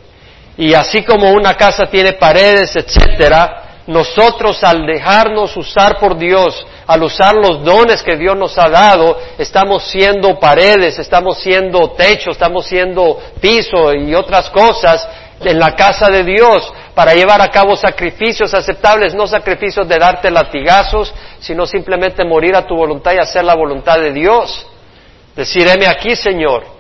y 0.58 0.74
así 0.74 1.04
como 1.04 1.32
una 1.32 1.56
casa 1.56 1.86
tiene 1.86 2.14
paredes, 2.14 2.76
etcétera, 2.76 3.64
nosotros 3.88 4.64
al 4.64 4.86
dejarnos 4.86 5.56
usar 5.58 6.00
por 6.00 6.18
Dios, 6.18 6.66
al 6.88 7.04
usar 7.04 7.36
los 7.36 7.64
dones 7.64 8.02
que 8.02 8.16
Dios 8.16 8.36
nos 8.36 8.58
ha 8.58 8.70
dado, 8.70 9.18
estamos 9.38 9.84
siendo 9.84 10.40
paredes, 10.40 10.98
estamos 10.98 11.40
siendo 11.40 11.92
techo, 11.92 12.32
estamos 12.32 12.66
siendo 12.66 13.20
piso 13.40 13.94
y 13.94 14.16
otras 14.16 14.50
cosas 14.50 15.08
en 15.40 15.60
la 15.60 15.76
casa 15.76 16.10
de 16.10 16.24
Dios 16.24 16.74
para 16.96 17.14
llevar 17.14 17.42
a 17.42 17.50
cabo 17.50 17.76
sacrificios 17.76 18.54
aceptables, 18.54 19.14
no 19.14 19.28
sacrificios 19.28 19.88
de 19.88 20.00
darte 20.00 20.32
latigazos, 20.32 21.14
sino 21.40 21.66
simplemente 21.66 22.24
morir 22.24 22.56
a 22.56 22.66
tu 22.66 22.76
voluntad 22.76 23.14
y 23.14 23.18
hacer 23.18 23.44
la 23.44 23.56
voluntad 23.56 24.00
de 24.00 24.14
Dios. 24.14 24.66
Decir, 25.36 25.68
aquí, 25.88 26.16
Señor, 26.16 26.75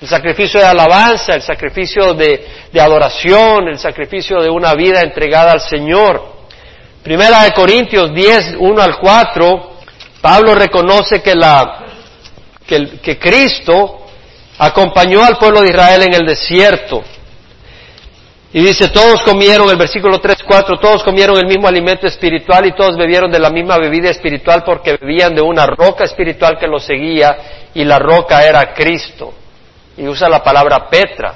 el 0.00 0.06
sacrificio 0.06 0.60
de 0.60 0.66
alabanza, 0.66 1.34
el 1.34 1.42
sacrificio 1.42 2.14
de, 2.14 2.46
adoración, 2.80 3.68
el 3.68 3.78
sacrificio 3.78 4.40
de 4.40 4.48
una 4.48 4.74
vida 4.74 5.00
entregada 5.00 5.52
al 5.52 5.60
Señor. 5.60 6.38
Primera 7.02 7.42
de 7.42 7.52
Corintios 7.52 8.14
10, 8.14 8.56
1 8.58 8.82
al 8.82 8.98
4, 8.98 9.72
Pablo 10.20 10.54
reconoce 10.54 11.20
que, 11.20 11.34
la, 11.34 11.86
que, 12.66 13.18
Cristo 13.18 14.06
acompañó 14.58 15.24
al 15.24 15.36
pueblo 15.36 15.62
de 15.62 15.70
Israel 15.70 16.02
en 16.02 16.14
el 16.14 16.26
desierto. 16.26 17.02
Y 18.52 18.60
dice, 18.60 18.88
todos 18.88 19.22
comieron, 19.22 19.68
el 19.68 19.76
versículo 19.76 20.20
3, 20.20 20.38
4, 20.46 20.78
todos 20.78 21.02
comieron 21.02 21.36
el 21.36 21.46
mismo 21.46 21.66
alimento 21.66 22.06
espiritual 22.06 22.64
y 22.66 22.74
todos 22.74 22.96
bebieron 22.96 23.30
de 23.30 23.40
la 23.40 23.50
misma 23.50 23.76
bebida 23.78 24.10
espiritual 24.10 24.62
porque 24.64 24.96
bebían 24.96 25.34
de 25.34 25.42
una 25.42 25.66
roca 25.66 26.04
espiritual 26.04 26.56
que 26.58 26.66
los 26.66 26.84
seguía 26.84 27.36
y 27.74 27.84
la 27.84 27.98
roca 27.98 28.46
era 28.46 28.72
Cristo 28.72 29.34
y 29.98 30.06
usa 30.06 30.28
la 30.28 30.42
palabra 30.42 30.88
Petra. 30.88 31.34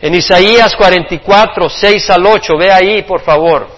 En 0.00 0.14
Isaías 0.14 0.74
44, 0.74 1.68
6 1.68 2.10
al 2.10 2.26
8, 2.26 2.52
ve 2.58 2.72
ahí 2.72 3.02
por 3.02 3.20
favor. 3.20 3.68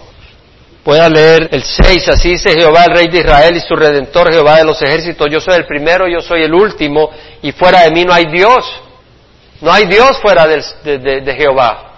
Pueda 0.83 1.07
leer 1.07 1.49
el 1.51 1.63
6, 1.63 2.09
así 2.09 2.29
dice 2.29 2.53
Jehová, 2.53 2.85
el 2.85 2.95
Rey 2.95 3.07
de 3.07 3.19
Israel 3.19 3.55
y 3.55 3.59
su 3.59 3.75
Redentor, 3.75 4.31
Jehová 4.31 4.57
de 4.57 4.65
los 4.65 4.81
ejércitos. 4.81 5.27
Yo 5.31 5.39
soy 5.39 5.55
el 5.55 5.65
primero, 5.65 6.07
yo 6.07 6.21
soy 6.21 6.43
el 6.43 6.53
último, 6.53 7.11
y 7.41 7.51
fuera 7.51 7.81
de 7.81 7.91
mí 7.91 8.03
no 8.03 8.13
hay 8.13 8.25
Dios. 8.25 8.81
No 9.61 9.71
hay 9.71 9.85
Dios 9.85 10.19
fuera 10.19 10.47
de, 10.47 11.21
de 11.21 11.35
Jehová. 11.35 11.93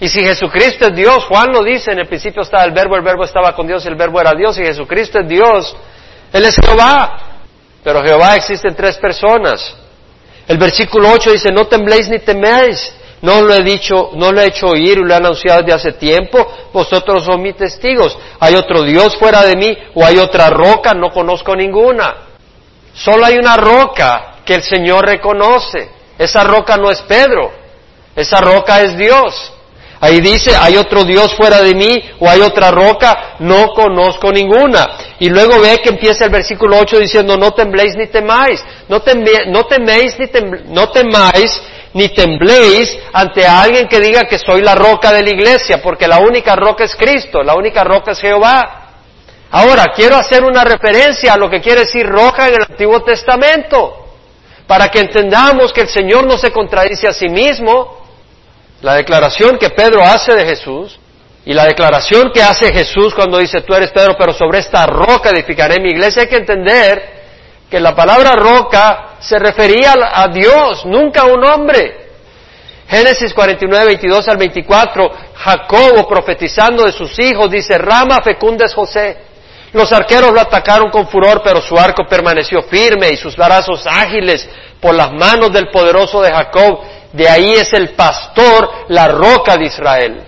Y 0.00 0.08
si 0.08 0.20
Jesucristo 0.20 0.86
es 0.86 0.96
Dios, 0.96 1.24
Juan 1.26 1.52
lo 1.52 1.62
dice, 1.62 1.92
en 1.92 2.00
el 2.00 2.08
principio 2.08 2.42
estaba 2.42 2.64
el 2.64 2.72
verbo, 2.72 2.96
el 2.96 3.02
verbo 3.02 3.24
estaba 3.24 3.54
con 3.54 3.66
Dios, 3.66 3.84
el 3.86 3.94
verbo 3.94 4.20
era 4.20 4.32
Dios, 4.32 4.58
y 4.58 4.64
Jesucristo 4.64 5.20
es 5.20 5.28
Dios, 5.28 5.76
Él 6.32 6.44
es 6.44 6.56
Jehová. 6.56 7.18
Pero 7.84 8.02
Jehová 8.02 8.36
existe 8.36 8.68
en 8.68 8.74
tres 8.74 8.96
personas. 8.98 9.79
El 10.50 10.58
versículo 10.58 11.12
8 11.12 11.30
dice, 11.30 11.52
no 11.52 11.68
tembléis 11.68 12.08
ni 12.08 12.18
teméis. 12.18 12.92
No 13.22 13.40
lo 13.40 13.54
he 13.54 13.62
dicho, 13.62 14.10
no 14.14 14.32
lo 14.32 14.40
he 14.40 14.46
hecho 14.46 14.66
oír 14.66 14.98
y 14.98 15.04
lo 15.04 15.14
he 15.14 15.16
anunciado 15.16 15.62
desde 15.62 15.74
hace 15.74 15.92
tiempo. 15.92 16.44
Vosotros 16.72 17.24
son 17.24 17.40
mis 17.40 17.54
testigos. 17.54 18.18
¿Hay 18.40 18.56
otro 18.56 18.82
Dios 18.82 19.16
fuera 19.16 19.44
de 19.44 19.54
mí 19.54 19.78
o 19.94 20.04
hay 20.04 20.18
otra 20.18 20.50
roca? 20.50 20.92
No 20.92 21.12
conozco 21.12 21.54
ninguna. 21.54 22.16
Solo 22.92 23.26
hay 23.26 23.36
una 23.36 23.56
roca 23.56 24.38
que 24.44 24.54
el 24.54 24.62
Señor 24.64 25.06
reconoce. 25.06 25.88
Esa 26.18 26.42
roca 26.42 26.76
no 26.76 26.90
es 26.90 27.00
Pedro. 27.02 27.52
Esa 28.16 28.40
roca 28.40 28.80
es 28.80 28.96
Dios. 28.96 29.52
Ahí 30.02 30.22
dice, 30.22 30.56
hay 30.56 30.78
otro 30.78 31.04
Dios 31.04 31.34
fuera 31.34 31.60
de 31.60 31.74
mí 31.74 32.02
o 32.18 32.28
hay 32.28 32.40
otra 32.40 32.70
roca, 32.70 33.34
no 33.40 33.68
conozco 33.74 34.32
ninguna. 34.32 34.88
Y 35.18 35.28
luego 35.28 35.60
ve 35.60 35.78
que 35.82 35.90
empieza 35.90 36.24
el 36.24 36.30
versículo 36.30 36.78
8 36.78 36.98
diciendo, 36.98 37.36
no 37.36 37.50
tembléis 37.50 37.94
ni 37.96 38.06
temáis, 38.06 38.64
no, 38.88 39.02
teméis 39.02 40.16
ni 40.18 40.26
no 40.68 40.88
temáis 40.88 41.60
ni 41.92 42.08
tembléis 42.08 42.96
ante 43.12 43.46
alguien 43.46 43.88
que 43.88 44.00
diga 44.00 44.24
que 44.24 44.38
soy 44.38 44.62
la 44.62 44.74
roca 44.74 45.12
de 45.12 45.22
la 45.22 45.30
iglesia, 45.30 45.82
porque 45.82 46.08
la 46.08 46.18
única 46.18 46.56
roca 46.56 46.84
es 46.84 46.96
Cristo, 46.96 47.42
la 47.42 47.54
única 47.54 47.84
roca 47.84 48.12
es 48.12 48.20
Jehová. 48.20 48.92
Ahora, 49.50 49.92
quiero 49.94 50.16
hacer 50.16 50.44
una 50.44 50.64
referencia 50.64 51.34
a 51.34 51.36
lo 51.36 51.50
que 51.50 51.60
quiere 51.60 51.80
decir 51.80 52.06
roca 52.06 52.48
en 52.48 52.54
el 52.54 52.62
Antiguo 52.70 53.02
Testamento, 53.02 54.06
para 54.66 54.88
que 54.88 55.00
entendamos 55.00 55.74
que 55.74 55.82
el 55.82 55.88
Señor 55.88 56.26
no 56.26 56.38
se 56.38 56.52
contradice 56.52 57.06
a 57.06 57.12
sí 57.12 57.28
mismo, 57.28 57.99
la 58.82 58.94
declaración 58.94 59.58
que 59.58 59.70
Pedro 59.70 60.02
hace 60.02 60.34
de 60.34 60.46
Jesús 60.46 60.98
y 61.44 61.52
la 61.52 61.64
declaración 61.64 62.30
que 62.32 62.42
hace 62.42 62.72
Jesús 62.72 63.14
cuando 63.14 63.38
dice, 63.38 63.62
tú 63.62 63.74
eres 63.74 63.90
Pedro, 63.90 64.14
pero 64.18 64.32
sobre 64.32 64.58
esta 64.58 64.86
roca 64.86 65.30
edificaré 65.30 65.80
mi 65.80 65.90
iglesia, 65.90 66.22
hay 66.22 66.28
que 66.28 66.36
entender 66.36 67.20
que 67.70 67.80
la 67.80 67.94
palabra 67.94 68.32
roca 68.34 69.16
se 69.20 69.38
refería 69.38 69.94
a 70.12 70.28
Dios, 70.28 70.84
nunca 70.86 71.22
a 71.22 71.26
un 71.26 71.44
hombre. 71.44 72.10
Génesis 72.88 73.32
49, 73.32 73.86
22 73.86 74.28
al 74.28 74.36
24, 74.36 75.12
Jacobo 75.34 76.08
profetizando 76.08 76.84
de 76.84 76.92
sus 76.92 77.16
hijos 77.20 77.50
dice, 77.50 77.78
rama 77.78 78.18
fecunda 78.22 78.66
es 78.66 78.74
José. 78.74 79.16
Los 79.72 79.92
arqueros 79.92 80.32
lo 80.32 80.40
atacaron 80.40 80.90
con 80.90 81.06
furor, 81.06 81.42
pero 81.44 81.60
su 81.60 81.78
arco 81.78 82.04
permaneció 82.08 82.62
firme 82.62 83.10
y 83.10 83.16
sus 83.16 83.36
brazos 83.36 83.86
ágiles 83.86 84.48
por 84.80 84.94
las 84.94 85.12
manos 85.12 85.52
del 85.52 85.68
poderoso 85.70 86.20
de 86.20 86.32
Jacob. 86.32 86.80
De 87.12 87.28
ahí 87.28 87.52
es 87.54 87.72
el 87.72 87.90
pastor, 87.90 88.70
la 88.88 89.08
roca 89.08 89.56
de 89.56 89.66
Israel. 89.66 90.22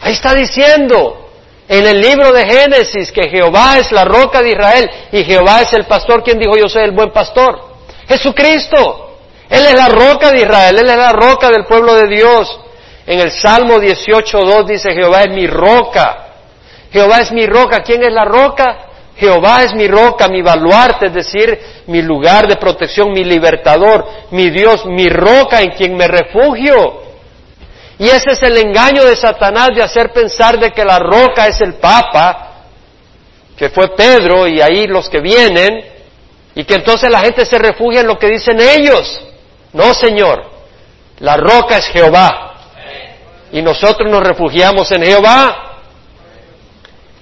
Ahí 0.00 0.12
está 0.12 0.34
diciendo 0.34 1.30
en 1.68 1.84
el 1.86 2.00
libro 2.00 2.32
de 2.32 2.46
Génesis 2.46 3.10
que 3.10 3.28
Jehová 3.28 3.78
es 3.78 3.90
la 3.90 4.04
roca 4.04 4.40
de 4.40 4.50
Israel 4.50 4.90
y 5.10 5.24
Jehová 5.24 5.62
es 5.62 5.72
el 5.72 5.84
pastor. 5.84 6.22
quien 6.22 6.38
dijo 6.38 6.56
yo 6.56 6.68
soy 6.68 6.84
el 6.84 6.92
buen 6.92 7.10
pastor? 7.10 7.76
Jesucristo. 8.06 9.18
Él 9.48 9.64
es 9.64 9.74
la 9.74 9.88
roca 9.88 10.30
de 10.30 10.40
Israel, 10.40 10.78
Él 10.78 10.88
es 10.88 10.96
la 10.96 11.12
roca 11.12 11.50
del 11.50 11.64
pueblo 11.64 11.94
de 11.94 12.08
Dios. 12.08 12.60
En 13.06 13.20
el 13.20 13.30
Salmo 13.30 13.78
18.2 13.78 14.66
dice 14.66 14.92
Jehová 14.92 15.22
es 15.22 15.30
mi 15.30 15.46
roca. 15.46 16.26
Jehová 16.92 17.20
es 17.20 17.32
mi 17.32 17.46
roca. 17.46 17.80
¿Quién 17.80 18.02
es 18.02 18.12
la 18.12 18.24
roca? 18.24 18.85
Jehová 19.16 19.62
es 19.62 19.74
mi 19.74 19.88
roca, 19.88 20.28
mi 20.28 20.42
baluarte, 20.42 21.06
es 21.06 21.14
decir, 21.14 21.58
mi 21.86 22.02
lugar 22.02 22.46
de 22.46 22.56
protección, 22.56 23.12
mi 23.12 23.24
libertador, 23.24 24.06
mi 24.30 24.50
Dios, 24.50 24.84
mi 24.84 25.08
roca 25.08 25.62
en 25.62 25.70
quien 25.70 25.96
me 25.96 26.06
refugio. 26.06 27.02
Y 27.98 28.04
ese 28.08 28.32
es 28.32 28.42
el 28.42 28.58
engaño 28.58 29.04
de 29.04 29.16
Satanás 29.16 29.70
de 29.74 29.82
hacer 29.82 30.12
pensar 30.12 30.58
de 30.58 30.70
que 30.70 30.84
la 30.84 30.98
roca 30.98 31.46
es 31.46 31.60
el 31.62 31.74
Papa, 31.74 32.52
que 33.56 33.70
fue 33.70 33.96
Pedro 33.96 34.46
y 34.46 34.60
ahí 34.60 34.86
los 34.86 35.08
que 35.08 35.20
vienen, 35.20 35.82
y 36.54 36.64
que 36.64 36.74
entonces 36.74 37.10
la 37.10 37.20
gente 37.20 37.46
se 37.46 37.58
refugia 37.58 38.00
en 38.00 38.06
lo 38.06 38.18
que 38.18 38.28
dicen 38.28 38.60
ellos. 38.60 39.22
No, 39.72 39.94
Señor, 39.94 40.44
la 41.20 41.36
roca 41.36 41.78
es 41.78 41.86
Jehová. 41.86 42.54
Y 43.52 43.62
nosotros 43.62 44.10
nos 44.10 44.22
refugiamos 44.22 44.90
en 44.92 45.02
Jehová. 45.02 45.75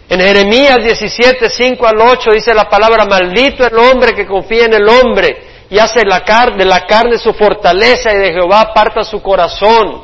En 0.09 0.21
Jeremías 0.21 0.77
17, 0.83 1.49
5 1.49 1.87
al 1.87 2.01
8 2.01 2.31
dice 2.33 2.55
la 2.55 2.69
palabra, 2.69 3.07
maldito 3.07 3.67
el 3.67 3.77
hombre 3.79 4.15
que 4.15 4.27
confía 4.27 4.67
en 4.67 4.75
el 4.75 4.89
hombre 4.89 5.55
y 5.71 5.79
hace 5.79 6.05
la 6.05 6.21
de 6.57 6.65
la 6.65 6.87
carne 6.87 7.19
su 7.19 7.33
fortaleza 7.33 8.13
y 8.13 8.19
de 8.19 8.33
Jehová 8.33 8.61
aparta 8.61 9.03
su 9.03 9.23
corazón. 9.23 10.03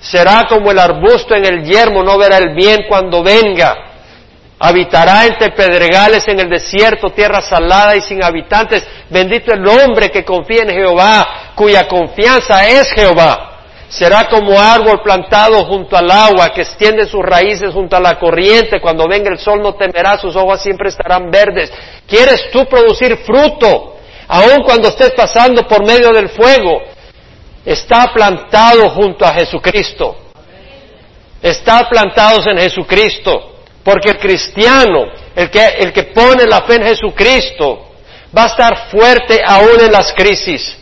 Será 0.00 0.44
como 0.48 0.70
el 0.70 0.78
arbusto 0.78 1.34
en 1.34 1.44
el 1.46 1.64
yermo, 1.64 2.02
no 2.02 2.18
verá 2.18 2.38
el 2.38 2.54
bien 2.54 2.84
cuando 2.88 3.22
venga. 3.22 3.74
Habitará 4.58 5.26
entre 5.26 5.50
pedregales 5.50 6.26
en 6.28 6.40
el 6.40 6.48
desierto, 6.48 7.10
tierra 7.10 7.40
salada 7.40 7.94
y 7.94 8.00
sin 8.00 8.22
habitantes. 8.22 8.84
Bendito 9.10 9.52
el 9.52 9.66
hombre 9.66 10.10
que 10.10 10.24
confía 10.24 10.62
en 10.62 10.70
Jehová, 10.70 11.52
cuya 11.54 11.86
confianza 11.86 12.66
es 12.66 12.90
Jehová. 12.92 13.55
Será 13.96 14.28
como 14.28 14.60
árbol 14.60 15.00
plantado 15.02 15.64
junto 15.64 15.96
al 15.96 16.10
agua, 16.10 16.50
que 16.50 16.60
extiende 16.60 17.06
sus 17.06 17.22
raíces 17.22 17.72
junto 17.72 17.96
a 17.96 18.00
la 18.00 18.18
corriente. 18.18 18.78
Cuando 18.78 19.08
venga 19.08 19.30
el 19.30 19.38
sol 19.38 19.62
no 19.62 19.74
temerá, 19.74 20.18
sus 20.18 20.36
hojas 20.36 20.62
siempre 20.62 20.90
estarán 20.90 21.30
verdes. 21.30 21.72
¿Quieres 22.06 22.50
tú 22.52 22.66
producir 22.66 23.16
fruto? 23.24 23.96
Aun 24.28 24.62
cuando 24.66 24.88
estés 24.88 25.12
pasando 25.12 25.66
por 25.66 25.82
medio 25.86 26.10
del 26.10 26.28
fuego, 26.28 26.82
está 27.64 28.12
plantado 28.12 28.90
junto 28.90 29.24
a 29.24 29.32
Jesucristo. 29.32 30.14
Está 31.40 31.88
plantados 31.88 32.46
en 32.48 32.58
Jesucristo. 32.58 33.54
Porque 33.82 34.10
el 34.10 34.18
cristiano, 34.18 35.06
el 35.34 35.48
que, 35.48 35.64
el 35.78 35.90
que 35.94 36.02
pone 36.02 36.44
la 36.44 36.60
fe 36.62 36.74
en 36.74 36.82
Jesucristo, 36.82 37.92
va 38.36 38.42
a 38.42 38.48
estar 38.48 38.90
fuerte 38.90 39.40
aún 39.42 39.80
en 39.80 39.90
las 39.90 40.12
crisis. 40.12 40.76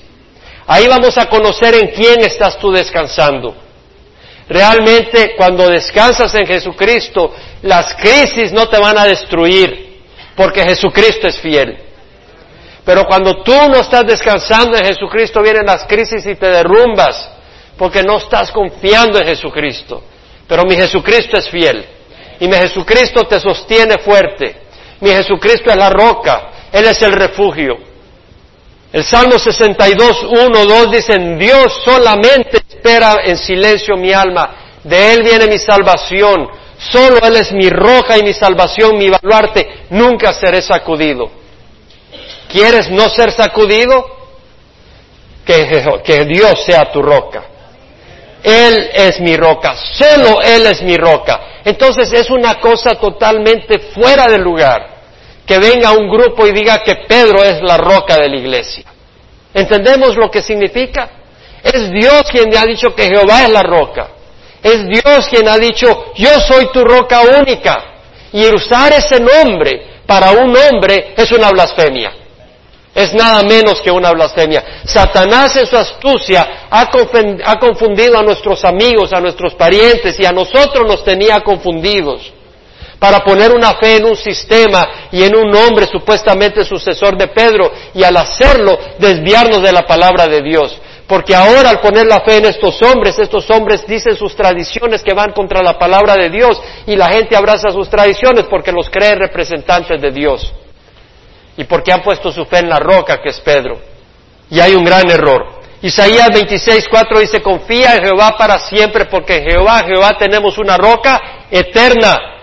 Ahí 0.66 0.86
vamos 0.88 1.16
a 1.18 1.26
conocer 1.26 1.74
en 1.74 1.88
quién 1.88 2.20
estás 2.20 2.58
tú 2.58 2.72
descansando. 2.72 3.54
Realmente 4.48 5.34
cuando 5.36 5.68
descansas 5.68 6.34
en 6.34 6.46
Jesucristo, 6.46 7.34
las 7.62 7.94
crisis 7.94 8.52
no 8.52 8.68
te 8.68 8.78
van 8.78 8.98
a 8.98 9.04
destruir, 9.04 10.02
porque 10.36 10.62
Jesucristo 10.62 11.28
es 11.28 11.38
fiel. 11.38 11.78
Pero 12.84 13.04
cuando 13.04 13.42
tú 13.42 13.54
no 13.68 13.80
estás 13.80 14.04
descansando 14.06 14.76
en 14.76 14.84
Jesucristo, 14.84 15.40
vienen 15.40 15.64
las 15.64 15.84
crisis 15.86 16.26
y 16.26 16.34
te 16.34 16.46
derrumbas, 16.46 17.30
porque 17.78 18.02
no 18.02 18.18
estás 18.18 18.50
confiando 18.52 19.18
en 19.18 19.26
Jesucristo. 19.26 20.02
Pero 20.46 20.64
mi 20.64 20.76
Jesucristo 20.76 21.38
es 21.38 21.48
fiel. 21.48 21.86
Y 22.40 22.48
mi 22.48 22.56
Jesucristo 22.56 23.22
te 23.26 23.40
sostiene 23.40 23.96
fuerte. 24.04 24.62
Mi 25.00 25.10
Jesucristo 25.10 25.70
es 25.70 25.76
la 25.76 25.88
roca. 25.88 26.50
Él 26.70 26.84
es 26.84 27.00
el 27.00 27.12
refugio. 27.12 27.93
El 28.94 29.02
Salmo 29.02 29.40
62, 29.40 30.22
1, 30.22 30.66
2 30.66 30.90
dicen, 30.92 31.36
Dios 31.36 31.80
solamente 31.84 32.58
espera 32.58 33.16
en 33.24 33.36
silencio 33.36 33.96
mi 33.96 34.12
alma, 34.12 34.78
de 34.84 35.14
Él 35.14 35.24
viene 35.24 35.48
mi 35.48 35.58
salvación, 35.58 36.46
solo 36.78 37.18
Él 37.26 37.34
es 37.34 37.50
mi 37.50 37.68
roca 37.70 38.16
y 38.16 38.22
mi 38.22 38.32
salvación, 38.32 38.96
mi 38.96 39.08
baluarte, 39.10 39.86
nunca 39.90 40.32
seré 40.32 40.62
sacudido. 40.62 41.28
¿Quieres 42.46 42.88
no 42.88 43.08
ser 43.08 43.32
sacudido? 43.32 44.06
Que, 45.44 46.24
Dios 46.26 46.64
sea 46.64 46.92
tu 46.92 47.02
roca. 47.02 47.42
Él 48.44 48.90
es 48.94 49.18
mi 49.18 49.36
roca, 49.36 49.74
solo 49.74 50.40
Él 50.40 50.68
es 50.68 50.82
mi 50.82 50.96
roca. 50.96 51.62
Entonces 51.64 52.12
es 52.12 52.30
una 52.30 52.60
cosa 52.60 52.94
totalmente 52.94 53.76
fuera 53.92 54.26
de 54.28 54.38
lugar 54.38 54.93
que 55.46 55.58
venga 55.58 55.92
un 55.92 56.08
grupo 56.08 56.46
y 56.46 56.52
diga 56.52 56.78
que 56.78 56.96
Pedro 57.06 57.42
es 57.42 57.60
la 57.62 57.76
roca 57.76 58.16
de 58.16 58.28
la 58.28 58.36
iglesia. 58.36 58.84
¿Entendemos 59.52 60.16
lo 60.16 60.30
que 60.30 60.42
significa? 60.42 61.10
Es 61.62 61.90
Dios 61.90 62.24
quien 62.30 62.56
ha 62.56 62.64
dicho 62.64 62.94
que 62.94 63.06
Jehová 63.06 63.44
es 63.44 63.50
la 63.50 63.62
roca. 63.62 64.08
Es 64.62 64.86
Dios 64.86 65.28
quien 65.28 65.48
ha 65.48 65.58
dicho, 65.58 66.12
yo 66.14 66.40
soy 66.40 66.68
tu 66.72 66.82
roca 66.84 67.20
única. 67.20 67.84
Y 68.32 68.46
usar 68.46 68.92
ese 68.92 69.20
nombre 69.20 70.00
para 70.06 70.32
un 70.32 70.56
hombre 70.56 71.14
es 71.16 71.30
una 71.32 71.50
blasfemia. 71.50 72.12
Es 72.94 73.12
nada 73.12 73.42
menos 73.42 73.80
que 73.80 73.90
una 73.90 74.12
blasfemia. 74.12 74.82
Satanás 74.84 75.56
en 75.56 75.66
su 75.66 75.76
astucia 75.76 76.66
ha 76.70 77.58
confundido 77.58 78.18
a 78.18 78.22
nuestros 78.22 78.64
amigos, 78.64 79.12
a 79.12 79.20
nuestros 79.20 79.54
parientes 79.54 80.18
y 80.18 80.24
a 80.24 80.32
nosotros 80.32 80.86
nos 80.86 81.04
tenía 81.04 81.40
confundidos 81.40 82.32
para 82.98 83.20
poner 83.20 83.52
una 83.52 83.74
fe 83.74 83.96
en 83.96 84.06
un 84.06 84.16
sistema 84.16 85.08
y 85.10 85.22
en 85.22 85.36
un 85.36 85.54
hombre 85.54 85.86
supuestamente 85.86 86.64
sucesor 86.64 87.16
de 87.16 87.28
Pedro 87.28 87.70
y 87.94 88.02
al 88.02 88.16
hacerlo 88.16 88.78
desviarnos 88.98 89.62
de 89.62 89.72
la 89.72 89.82
palabra 89.82 90.26
de 90.26 90.42
Dios. 90.42 90.80
Porque 91.06 91.34
ahora 91.34 91.68
al 91.68 91.80
poner 91.80 92.06
la 92.06 92.20
fe 92.20 92.38
en 92.38 92.46
estos 92.46 92.80
hombres, 92.80 93.18
estos 93.18 93.48
hombres 93.50 93.86
dicen 93.86 94.16
sus 94.16 94.34
tradiciones 94.34 95.02
que 95.02 95.12
van 95.12 95.32
contra 95.32 95.62
la 95.62 95.78
palabra 95.78 96.14
de 96.14 96.30
Dios 96.30 96.60
y 96.86 96.96
la 96.96 97.08
gente 97.08 97.36
abraza 97.36 97.70
sus 97.70 97.90
tradiciones 97.90 98.44
porque 98.48 98.72
los 98.72 98.88
cree 98.88 99.14
representantes 99.14 100.00
de 100.00 100.10
Dios 100.10 100.52
y 101.56 101.64
porque 101.64 101.92
han 101.92 102.02
puesto 102.02 102.32
su 102.32 102.44
fe 102.46 102.58
en 102.58 102.70
la 102.70 102.78
roca 102.78 103.20
que 103.22 103.28
es 103.28 103.40
Pedro. 103.40 103.78
Y 104.50 104.60
hay 104.60 104.74
un 104.74 104.84
gran 104.84 105.10
error. 105.10 105.62
Isaías 105.82 106.30
26, 106.32 106.88
4 106.88 107.20
dice, 107.20 107.42
confía 107.42 107.96
en 107.96 108.04
Jehová 108.04 108.34
para 108.38 108.58
siempre 108.58 109.04
porque 109.04 109.36
en 109.36 109.50
Jehová, 109.50 109.82
Jehová 109.86 110.16
tenemos 110.18 110.56
una 110.56 110.78
roca 110.78 111.20
eterna 111.50 112.33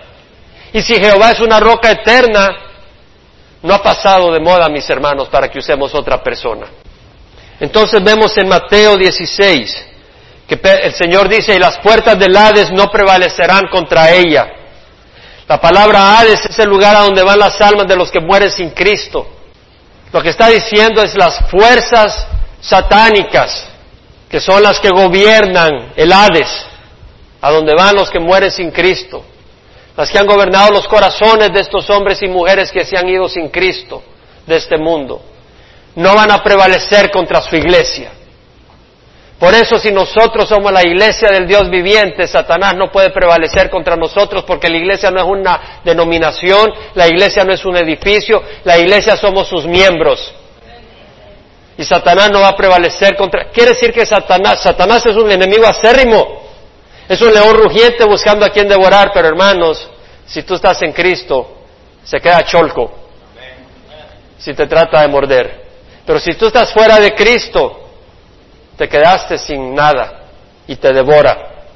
y 0.72 0.80
si 0.80 0.94
Jehová 0.94 1.32
es 1.32 1.40
una 1.40 1.60
roca 1.60 1.90
eterna, 1.90 2.56
no 3.62 3.74
ha 3.74 3.82
pasado 3.82 4.32
de 4.32 4.40
moda, 4.40 4.68
mis 4.68 4.88
hermanos, 4.88 5.28
para 5.28 5.48
que 5.48 5.58
usemos 5.58 5.94
otra 5.94 6.22
persona. 6.22 6.66
Entonces 7.60 8.02
vemos 8.02 8.36
en 8.38 8.48
Mateo 8.48 8.96
16 8.96 9.86
que 10.48 10.60
el 10.82 10.92
Señor 10.94 11.28
dice, 11.28 11.54
y 11.54 11.58
las 11.58 11.78
puertas 11.78 12.18
del 12.18 12.36
Hades 12.36 12.70
no 12.72 12.90
prevalecerán 12.90 13.68
contra 13.70 14.10
ella. 14.10 14.46
La 15.46 15.60
palabra 15.60 16.18
Hades 16.18 16.44
es 16.46 16.58
el 16.58 16.68
lugar 16.68 16.96
a 16.96 17.00
donde 17.00 17.22
van 17.22 17.38
las 17.38 17.60
almas 17.60 17.86
de 17.86 17.96
los 17.96 18.10
que 18.10 18.20
mueren 18.20 18.50
sin 18.50 18.70
Cristo. 18.70 19.26
Lo 20.12 20.22
que 20.22 20.30
está 20.30 20.48
diciendo 20.48 21.02
es 21.02 21.14
las 21.14 21.38
fuerzas 21.50 22.26
satánicas, 22.60 23.66
que 24.28 24.40
son 24.40 24.62
las 24.62 24.80
que 24.80 24.90
gobiernan 24.90 25.92
el 25.96 26.12
Hades, 26.12 26.66
a 27.40 27.50
donde 27.50 27.74
van 27.74 27.94
los 27.94 28.10
que 28.10 28.18
mueren 28.18 28.50
sin 28.50 28.70
Cristo 28.70 29.24
las 29.96 30.10
que 30.10 30.18
han 30.18 30.26
gobernado 30.26 30.70
los 30.70 30.88
corazones 30.88 31.52
de 31.52 31.60
estos 31.60 31.88
hombres 31.90 32.22
y 32.22 32.28
mujeres 32.28 32.72
que 32.72 32.84
se 32.84 32.96
han 32.96 33.08
ido 33.08 33.28
sin 33.28 33.48
Cristo 33.48 34.02
de 34.46 34.56
este 34.56 34.78
mundo, 34.78 35.22
no 35.94 36.14
van 36.14 36.30
a 36.30 36.42
prevalecer 36.42 37.10
contra 37.10 37.42
su 37.42 37.56
iglesia. 37.56 38.12
Por 39.38 39.54
eso 39.54 39.76
si 39.76 39.90
nosotros 39.90 40.48
somos 40.48 40.72
la 40.72 40.82
iglesia 40.82 41.28
del 41.30 41.48
Dios 41.48 41.68
viviente, 41.68 42.28
Satanás 42.28 42.76
no 42.76 42.92
puede 42.92 43.10
prevalecer 43.10 43.68
contra 43.70 43.96
nosotros 43.96 44.44
porque 44.44 44.68
la 44.68 44.76
iglesia 44.76 45.10
no 45.10 45.18
es 45.20 45.26
una 45.26 45.80
denominación, 45.84 46.72
la 46.94 47.08
iglesia 47.08 47.42
no 47.44 47.52
es 47.52 47.64
un 47.64 47.76
edificio, 47.76 48.40
la 48.62 48.78
iglesia 48.78 49.16
somos 49.16 49.48
sus 49.48 49.66
miembros. 49.66 50.32
Y 51.76 51.84
Satanás 51.84 52.30
no 52.30 52.40
va 52.40 52.50
a 52.50 52.56
prevalecer 52.56 53.16
contra... 53.16 53.50
Quiere 53.50 53.72
decir 53.72 53.92
que 53.92 54.06
Satanás, 54.06 54.62
Satanás 54.62 55.04
es 55.06 55.16
un 55.16 55.30
enemigo 55.30 55.66
acérrimo. 55.66 56.41
Es 57.12 57.20
un 57.20 57.30
león 57.30 57.54
rugiente 57.54 58.06
buscando 58.06 58.46
a 58.46 58.48
quien 58.48 58.66
devorar, 58.66 59.10
pero 59.12 59.28
hermanos, 59.28 59.86
si 60.24 60.44
tú 60.44 60.54
estás 60.54 60.80
en 60.80 60.92
Cristo, 60.92 61.58
se 62.02 62.18
queda 62.18 62.42
cholco 62.42 62.90
si 64.38 64.54
te 64.54 64.66
trata 64.66 65.02
de 65.02 65.08
morder. 65.08 65.62
Pero 66.06 66.18
si 66.18 66.32
tú 66.32 66.46
estás 66.46 66.72
fuera 66.72 66.98
de 66.98 67.14
Cristo, 67.14 67.86
te 68.78 68.88
quedaste 68.88 69.36
sin 69.36 69.74
nada 69.74 70.22
y 70.66 70.76
te 70.76 70.90
devora. 70.90 71.66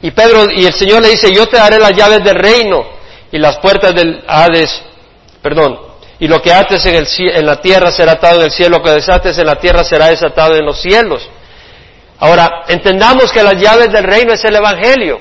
Y 0.00 0.12
Pedro 0.12 0.46
y 0.50 0.64
el 0.64 0.72
Señor 0.72 1.02
le 1.02 1.10
dice, 1.10 1.30
yo 1.30 1.46
te 1.46 1.58
daré 1.58 1.78
las 1.78 1.92
llaves 1.92 2.24
del 2.24 2.36
reino 2.36 2.82
y 3.30 3.36
las 3.36 3.58
puertas 3.58 3.94
del 3.94 4.24
Hades, 4.26 4.82
perdón, 5.42 5.78
y 6.18 6.26
lo 6.26 6.40
que 6.40 6.54
ates 6.54 6.86
en, 6.86 6.94
el, 6.94 7.06
en 7.18 7.44
la 7.44 7.60
tierra 7.60 7.90
será 7.90 8.12
atado 8.12 8.40
en 8.40 8.46
el 8.46 8.50
cielo, 8.50 8.78
lo 8.78 8.82
que 8.82 8.92
desates 8.92 9.36
en 9.36 9.44
la 9.44 9.56
tierra 9.56 9.84
será 9.84 10.06
desatado 10.06 10.56
en 10.56 10.64
los 10.64 10.80
cielos. 10.80 11.28
Ahora, 12.20 12.64
entendamos 12.68 13.32
que 13.32 13.42
las 13.42 13.56
llaves 13.56 13.90
del 13.90 14.04
reino 14.04 14.34
es 14.34 14.44
el 14.44 14.54
Evangelio. 14.54 15.20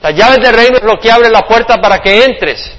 Las 0.00 0.14
llaves 0.14 0.38
del 0.38 0.54
reino 0.54 0.76
es 0.78 0.84
lo 0.84 0.98
que 0.98 1.10
abre 1.10 1.28
la 1.28 1.42
puerta 1.42 1.76
para 1.80 1.98
que 1.98 2.24
entres. 2.24 2.72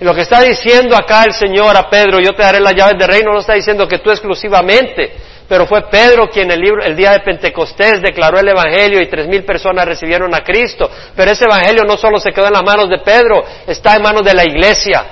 Y 0.00 0.04
lo 0.04 0.14
que 0.14 0.20
está 0.20 0.40
diciendo 0.40 0.94
acá 0.94 1.24
el 1.24 1.32
Señor 1.32 1.76
a 1.76 1.88
Pedro, 1.88 2.20
yo 2.20 2.30
te 2.36 2.42
daré 2.42 2.60
las 2.60 2.74
llaves 2.74 2.98
del 2.98 3.08
reino, 3.08 3.32
no 3.32 3.40
está 3.40 3.54
diciendo 3.54 3.88
que 3.88 3.98
tú 3.98 4.10
exclusivamente, 4.10 5.12
pero 5.48 5.66
fue 5.66 5.88
Pedro 5.88 6.28
quien 6.28 6.50
el, 6.50 6.60
libro, 6.60 6.82
el 6.82 6.94
día 6.94 7.12
de 7.12 7.20
Pentecostés 7.20 8.02
declaró 8.02 8.38
el 8.38 8.48
Evangelio 8.48 9.00
y 9.00 9.08
tres 9.08 9.28
mil 9.28 9.44
personas 9.44 9.86
recibieron 9.86 10.34
a 10.34 10.42
Cristo. 10.42 10.90
Pero 11.16 11.30
ese 11.30 11.44
Evangelio 11.44 11.84
no 11.86 11.96
solo 11.96 12.18
se 12.18 12.32
quedó 12.32 12.46
en 12.46 12.52
las 12.52 12.64
manos 12.64 12.88
de 12.88 12.98
Pedro, 12.98 13.44
está 13.66 13.96
en 13.96 14.02
manos 14.02 14.24
de 14.24 14.34
la 14.34 14.44
iglesia. 14.44 15.04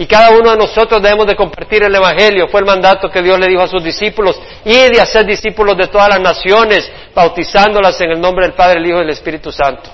Y 0.00 0.06
cada 0.06 0.30
uno 0.30 0.52
de 0.52 0.56
nosotros 0.56 1.02
debemos 1.02 1.26
de 1.26 1.36
compartir 1.36 1.82
el 1.82 1.94
Evangelio. 1.94 2.48
Fue 2.48 2.60
el 2.60 2.66
mandato 2.66 3.10
que 3.10 3.20
Dios 3.20 3.38
le 3.38 3.48
dijo 3.48 3.60
a 3.60 3.68
sus 3.68 3.84
discípulos, 3.84 4.40
y 4.64 4.88
de 4.88 4.98
hacer 4.98 5.26
discípulos 5.26 5.76
de 5.76 5.88
todas 5.88 6.08
las 6.08 6.20
naciones, 6.20 6.90
bautizándolas 7.14 8.00
en 8.00 8.12
el 8.12 8.18
nombre 8.18 8.46
del 8.46 8.54
Padre, 8.54 8.80
el 8.80 8.86
Hijo 8.86 8.96
y 8.96 9.02
el 9.02 9.10
Espíritu 9.10 9.52
Santo. 9.52 9.90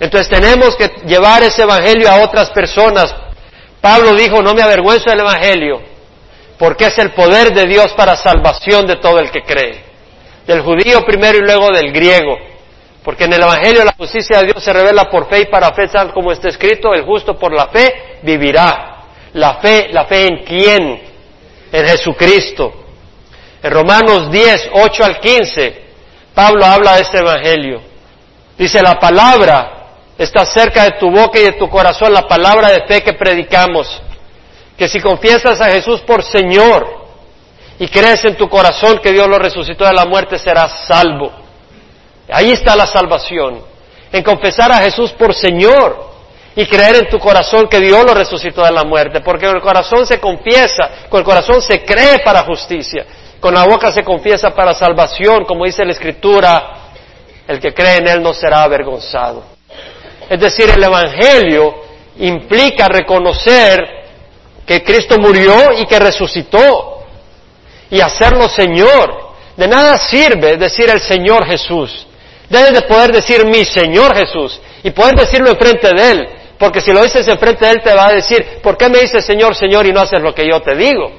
Entonces 0.00 0.30
tenemos 0.30 0.74
que 0.76 0.90
llevar 1.04 1.42
ese 1.42 1.60
Evangelio 1.60 2.08
a 2.08 2.22
otras 2.22 2.48
personas. 2.52 3.14
Pablo 3.82 4.14
dijo, 4.14 4.40
no 4.40 4.54
me 4.54 4.62
avergüenzo 4.62 5.10
del 5.10 5.20
Evangelio, 5.20 5.82
porque 6.58 6.86
es 6.86 6.96
el 6.96 7.10
poder 7.10 7.52
de 7.52 7.66
Dios 7.66 7.92
para 7.92 8.16
salvación 8.16 8.86
de 8.86 8.96
todo 8.96 9.18
el 9.18 9.30
que 9.30 9.42
cree. 9.42 9.84
Del 10.46 10.62
judío 10.62 11.04
primero 11.04 11.36
y 11.36 11.42
luego 11.42 11.70
del 11.70 11.92
griego. 11.92 12.38
Porque 13.04 13.24
en 13.24 13.34
el 13.34 13.42
Evangelio 13.42 13.84
la 13.84 13.92
justicia 13.92 14.38
de 14.38 14.46
Dios 14.46 14.64
se 14.64 14.72
revela 14.72 15.10
por 15.10 15.28
fe 15.28 15.40
y 15.40 15.44
para 15.50 15.70
fe, 15.74 15.86
tal 15.88 16.14
como 16.14 16.32
está 16.32 16.48
escrito, 16.48 16.94
el 16.94 17.04
justo 17.04 17.38
por 17.38 17.52
la 17.52 17.66
fe 17.66 18.20
vivirá. 18.22 18.88
La 19.34 19.54
fe, 19.54 19.88
la 19.92 20.04
fe 20.04 20.26
en 20.26 20.44
quién? 20.44 21.02
En 21.72 21.86
Jesucristo. 21.86 22.72
En 23.62 23.70
Romanos 23.70 24.30
10, 24.30 24.70
8 24.72 25.04
al 25.04 25.20
15, 25.20 25.82
Pablo 26.34 26.64
habla 26.64 26.96
de 26.96 27.02
este 27.02 27.18
Evangelio. 27.18 27.80
Dice, 28.58 28.82
la 28.82 28.98
palabra 28.98 29.82
está 30.18 30.44
cerca 30.44 30.84
de 30.84 30.92
tu 30.98 31.10
boca 31.10 31.38
y 31.38 31.44
de 31.44 31.52
tu 31.52 31.68
corazón, 31.68 32.12
la 32.12 32.26
palabra 32.26 32.70
de 32.70 32.86
fe 32.86 33.02
que 33.02 33.14
predicamos. 33.14 34.02
Que 34.76 34.88
si 34.88 35.00
confiesas 35.00 35.60
a 35.60 35.70
Jesús 35.70 36.00
por 36.00 36.22
Señor 36.22 37.02
y 37.78 37.88
crees 37.88 38.24
en 38.24 38.36
tu 38.36 38.48
corazón 38.48 38.98
que 38.98 39.12
Dios 39.12 39.28
lo 39.28 39.38
resucitó 39.38 39.84
de 39.84 39.92
la 39.92 40.04
muerte, 40.04 40.38
serás 40.38 40.86
salvo. 40.86 41.32
Ahí 42.30 42.50
está 42.50 42.76
la 42.76 42.86
salvación. 42.86 43.62
En 44.12 44.22
confesar 44.22 44.72
a 44.72 44.78
Jesús 44.78 45.12
por 45.12 45.34
Señor 45.34 46.11
y 46.54 46.66
creer 46.66 46.96
en 46.96 47.08
tu 47.08 47.18
corazón 47.18 47.68
que 47.68 47.80
Dios 47.80 48.04
lo 48.04 48.14
resucitó 48.14 48.64
de 48.64 48.72
la 48.72 48.84
muerte, 48.84 49.20
porque 49.20 49.46
con 49.46 49.56
el 49.56 49.62
corazón 49.62 50.06
se 50.06 50.18
confiesa, 50.18 51.06
con 51.08 51.20
el 51.20 51.24
corazón 51.24 51.62
se 51.62 51.84
cree 51.84 52.20
para 52.24 52.42
justicia, 52.42 53.06
con 53.40 53.54
la 53.54 53.64
boca 53.64 53.90
se 53.90 54.04
confiesa 54.04 54.50
para 54.50 54.74
salvación, 54.74 55.44
como 55.44 55.64
dice 55.64 55.84
la 55.84 55.92
Escritura, 55.92 56.82
el 57.48 57.58
que 57.58 57.72
cree 57.72 57.96
en 57.96 58.08
Él 58.08 58.22
no 58.22 58.34
será 58.34 58.62
avergonzado. 58.62 59.44
Es 60.28 60.40
decir, 60.40 60.70
el 60.70 60.82
Evangelio 60.82 61.74
implica 62.18 62.86
reconocer 62.88 64.02
que 64.66 64.82
Cristo 64.82 65.16
murió 65.18 65.72
y 65.78 65.86
que 65.86 65.98
resucitó 65.98 67.04
y 67.90 68.00
hacerlo 68.00 68.48
Señor. 68.48 69.32
De 69.56 69.68
nada 69.68 69.98
sirve 69.98 70.56
decir 70.56 70.88
el 70.88 71.00
Señor 71.00 71.46
Jesús. 71.46 72.06
Debes 72.48 72.72
de 72.72 72.82
poder 72.82 73.12
decir 73.12 73.44
mi 73.44 73.64
Señor 73.64 74.14
Jesús 74.14 74.60
y 74.82 74.90
poder 74.90 75.16
decirlo 75.16 75.50
enfrente 75.50 75.92
de 75.94 76.10
Él. 76.10 76.28
Porque 76.62 76.80
si 76.80 76.92
lo 76.92 77.02
dices 77.02 77.26
enfrente 77.26 77.66
de 77.66 77.72
Él 77.72 77.82
te 77.82 77.92
va 77.92 78.06
a 78.06 78.12
decir, 78.12 78.60
¿por 78.62 78.76
qué 78.76 78.88
me 78.88 79.00
dices 79.00 79.24
Señor, 79.24 79.56
Señor 79.56 79.84
y 79.84 79.90
no 79.90 79.98
haces 79.98 80.20
lo 80.20 80.32
que 80.32 80.46
yo 80.48 80.60
te 80.60 80.76
digo? 80.76 81.10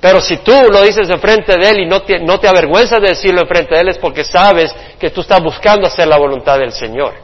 Pero 0.00 0.20
si 0.20 0.38
tú 0.38 0.52
lo 0.72 0.82
dices 0.82 1.08
enfrente 1.10 1.56
de 1.56 1.70
Él 1.70 1.78
y 1.82 1.86
no 1.86 2.02
te, 2.02 2.18
no 2.18 2.40
te 2.40 2.48
avergüenzas 2.48 3.00
de 3.00 3.10
decirlo 3.10 3.42
enfrente 3.42 3.76
de 3.76 3.82
Él 3.82 3.88
es 3.90 3.98
porque 3.98 4.24
sabes 4.24 4.74
que 4.98 5.10
tú 5.10 5.20
estás 5.20 5.40
buscando 5.40 5.86
hacer 5.86 6.08
la 6.08 6.16
voluntad 6.16 6.58
del 6.58 6.72
Señor. 6.72 7.14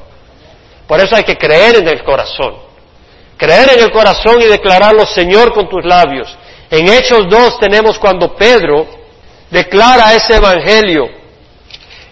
Por 0.87 1.01
eso 1.01 1.17
hay 1.17 1.25
que 1.25 1.35
creer 1.35 1.75
en 1.75 1.89
el 1.89 2.05
corazón. 2.05 2.55
Creer 3.37 3.69
en 3.79 3.83
el 3.83 3.91
corazón 3.91 4.41
y 4.41 4.45
declararlo 4.45 5.05
Señor 5.05 5.53
con 5.53 5.69
tus 5.69 5.85
labios. 5.85 6.39
En 6.71 6.87
Hechos 6.87 7.27
2 7.29 7.59
tenemos 7.59 7.99
cuando 7.99 8.37
Pedro 8.37 8.87
declara 9.51 10.15
ese 10.15 10.37
Evangelio. 10.37 11.09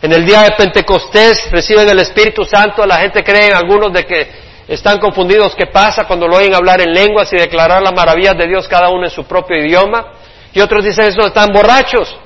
En 0.02 0.12
el 0.12 0.26
día 0.26 0.42
de 0.42 0.50
Pentecostés 0.56 1.48
reciben 1.52 1.88
el 1.88 2.00
Espíritu 2.00 2.44
Santo, 2.44 2.84
la 2.84 2.96
gente 2.96 3.22
cree 3.22 3.46
en 3.46 3.54
algunos 3.54 3.92
de 3.92 4.04
que 4.04 4.41
están 4.68 4.98
confundidos 4.98 5.54
qué 5.56 5.66
pasa 5.66 6.04
cuando 6.04 6.28
lo 6.28 6.36
oyen 6.36 6.54
hablar 6.54 6.80
en 6.80 6.92
lenguas 6.92 7.32
y 7.32 7.36
declarar 7.36 7.82
las 7.82 7.92
maravillas 7.92 8.36
de 8.36 8.46
Dios 8.46 8.68
cada 8.68 8.88
uno 8.88 9.04
en 9.04 9.10
su 9.10 9.24
propio 9.24 9.58
idioma. 9.58 10.12
Y 10.52 10.60
otros 10.60 10.84
dicen 10.84 11.06
eso, 11.06 11.26
están 11.26 11.52
borrachos. 11.52 12.16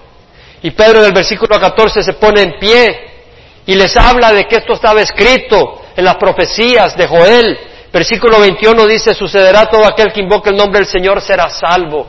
Y 0.62 0.70
Pedro 0.70 1.00
en 1.00 1.06
el 1.06 1.12
versículo 1.12 1.58
14 1.58 2.02
se 2.02 2.12
pone 2.14 2.42
en 2.42 2.58
pie 2.58 3.10
y 3.66 3.74
les 3.74 3.96
habla 3.96 4.32
de 4.32 4.44
que 4.44 4.56
esto 4.56 4.74
estaba 4.74 5.00
escrito 5.00 5.82
en 5.96 6.04
las 6.04 6.16
profecías 6.16 6.96
de 6.96 7.06
Joel. 7.06 7.58
Versículo 7.92 8.40
21 8.40 8.86
dice, 8.86 9.14
sucederá 9.14 9.66
todo 9.66 9.86
aquel 9.86 10.12
que 10.12 10.20
invoque 10.20 10.50
el 10.50 10.56
nombre 10.56 10.80
del 10.80 10.88
Señor 10.88 11.20
será 11.20 11.48
salvo. 11.48 12.06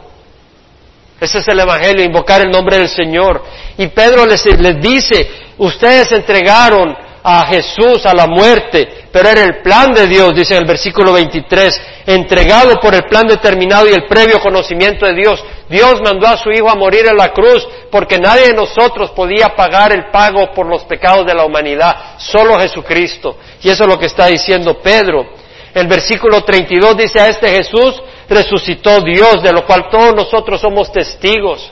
Ese 1.19 1.39
es 1.39 1.47
el 1.47 1.59
Evangelio, 1.59 2.03
invocar 2.03 2.41
el 2.41 2.51
nombre 2.51 2.77
del 2.77 2.89
Señor. 2.89 3.43
Y 3.77 3.87
Pedro 3.87 4.25
les, 4.25 4.45
les 4.45 4.79
dice, 4.81 5.29
ustedes 5.57 6.11
entregaron 6.11 6.95
a 7.23 7.45
Jesús 7.47 8.05
a 8.05 8.13
la 8.13 8.27
muerte, 8.27 9.07
pero 9.11 9.29
era 9.29 9.43
el 9.43 9.61
plan 9.61 9.93
de 9.93 10.07
Dios, 10.07 10.35
dice 10.35 10.55
en 10.55 10.61
el 10.61 10.67
versículo 10.67 11.13
23, 11.13 11.81
entregado 12.05 12.79
por 12.79 12.93
el 12.95 13.03
plan 13.03 13.27
determinado 13.27 13.87
y 13.87 13.93
el 13.93 14.05
previo 14.07 14.39
conocimiento 14.39 15.05
de 15.05 15.13
Dios. 15.13 15.43
Dios 15.69 16.01
mandó 16.01 16.27
a 16.27 16.37
su 16.37 16.49
Hijo 16.51 16.69
a 16.69 16.75
morir 16.75 17.05
en 17.07 17.17
la 17.17 17.33
cruz 17.33 17.67
porque 17.91 18.17
nadie 18.17 18.47
de 18.47 18.53
nosotros 18.53 19.11
podía 19.11 19.49
pagar 19.55 19.91
el 19.91 20.09
pago 20.11 20.51
por 20.53 20.67
los 20.67 20.83
pecados 20.83 21.25
de 21.25 21.33
la 21.33 21.45
humanidad, 21.45 22.17
solo 22.17 22.59
Jesucristo. 22.59 23.37
Y 23.61 23.69
eso 23.69 23.83
es 23.83 23.89
lo 23.89 23.99
que 23.99 24.05
está 24.05 24.27
diciendo 24.27 24.79
Pedro. 24.79 25.25
El 25.73 25.87
versículo 25.87 26.43
32 26.43 26.97
dice, 26.97 27.19
a 27.19 27.27
este 27.27 27.49
Jesús 27.49 28.01
resucitó 28.29 29.01
Dios, 29.01 29.43
de 29.43 29.51
lo 29.51 29.65
cual 29.65 29.89
todos 29.91 30.15
nosotros 30.15 30.59
somos 30.61 30.91
testigos. 30.91 31.71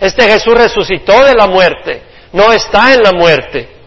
Este 0.00 0.22
Jesús 0.24 0.54
resucitó 0.54 1.24
de 1.24 1.34
la 1.34 1.46
muerte, 1.46 2.02
no 2.32 2.52
está 2.52 2.94
en 2.94 3.02
la 3.02 3.12
muerte. 3.12 3.77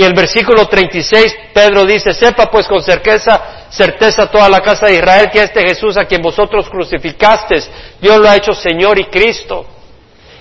Y 0.00 0.02
el 0.02 0.14
versículo 0.14 0.66
36, 0.66 1.36
Pedro 1.52 1.84
dice, 1.84 2.14
sepa 2.14 2.46
pues 2.46 2.66
con 2.66 2.82
certeza, 2.82 3.66
certeza 3.68 4.30
toda 4.30 4.48
la 4.48 4.60
casa 4.60 4.86
de 4.86 4.94
Israel 4.94 5.28
que 5.30 5.42
este 5.42 5.60
Jesús 5.60 5.98
a 5.98 6.06
quien 6.06 6.22
vosotros 6.22 6.70
crucificasteis, 6.70 7.70
Dios 8.00 8.16
lo 8.16 8.26
ha 8.26 8.34
hecho 8.34 8.54
Señor 8.54 8.98
y 8.98 9.04
Cristo. 9.10 9.66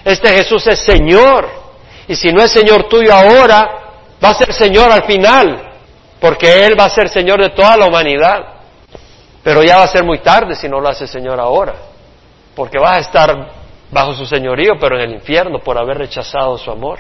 Este 0.06 0.30
Jesús 0.30 0.66
es 0.68 0.80
Señor. 0.80 1.50
Y 2.08 2.16
si 2.16 2.32
no 2.32 2.42
es 2.42 2.54
Señor 2.54 2.88
tuyo 2.88 3.14
ahora, 3.14 3.70
va 4.24 4.30
a 4.30 4.34
ser 4.34 4.54
Señor 4.54 4.94
al 4.94 5.04
final, 5.04 5.74
porque 6.22 6.66
Él 6.66 6.80
va 6.80 6.86
a 6.86 6.90
ser 6.90 7.10
Señor 7.10 7.42
de 7.42 7.50
toda 7.50 7.76
la 7.76 7.88
humanidad. 7.88 8.40
Pero 9.44 9.62
ya 9.62 9.76
va 9.76 9.84
a 9.84 9.88
ser 9.90 10.06
muy 10.06 10.20
tarde 10.20 10.56
si 10.56 10.70
no 10.70 10.80
lo 10.80 10.88
hace 10.88 11.06
Señor 11.06 11.38
ahora, 11.38 11.76
porque 12.56 12.80
vas 12.80 12.96
a 12.96 13.02
estar 13.02 13.52
bajo 13.92 14.14
su 14.14 14.26
señorío, 14.26 14.76
pero 14.80 14.96
en 14.96 15.10
el 15.10 15.16
infierno 15.16 15.60
por 15.60 15.78
haber 15.78 15.98
rechazado 15.98 16.58
su 16.58 16.72
amor. 16.72 17.00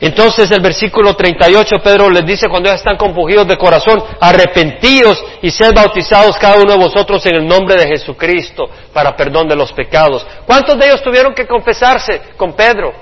Entonces 0.00 0.48
el 0.52 0.60
versículo 0.60 1.14
38 1.14 1.76
Pedro 1.82 2.08
les 2.08 2.24
dice 2.24 2.48
cuando 2.48 2.68
ya 2.68 2.76
están 2.76 2.96
compungidos 2.96 3.48
de 3.48 3.56
corazón, 3.56 4.02
arrepentidos 4.20 5.22
y 5.42 5.50
sed 5.50 5.74
bautizados 5.74 6.36
cada 6.36 6.56
uno 6.56 6.72
de 6.72 6.78
vosotros 6.78 7.24
en 7.26 7.36
el 7.36 7.46
nombre 7.46 7.74
de 7.74 7.88
Jesucristo 7.88 8.68
para 8.92 9.16
perdón 9.16 9.48
de 9.48 9.56
los 9.56 9.72
pecados. 9.72 10.24
¿Cuántos 10.46 10.78
de 10.78 10.86
ellos 10.86 11.02
tuvieron 11.02 11.34
que 11.34 11.46
confesarse 11.46 12.20
con 12.36 12.52
Pedro? 12.52 12.92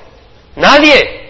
Nadie. 0.56 1.26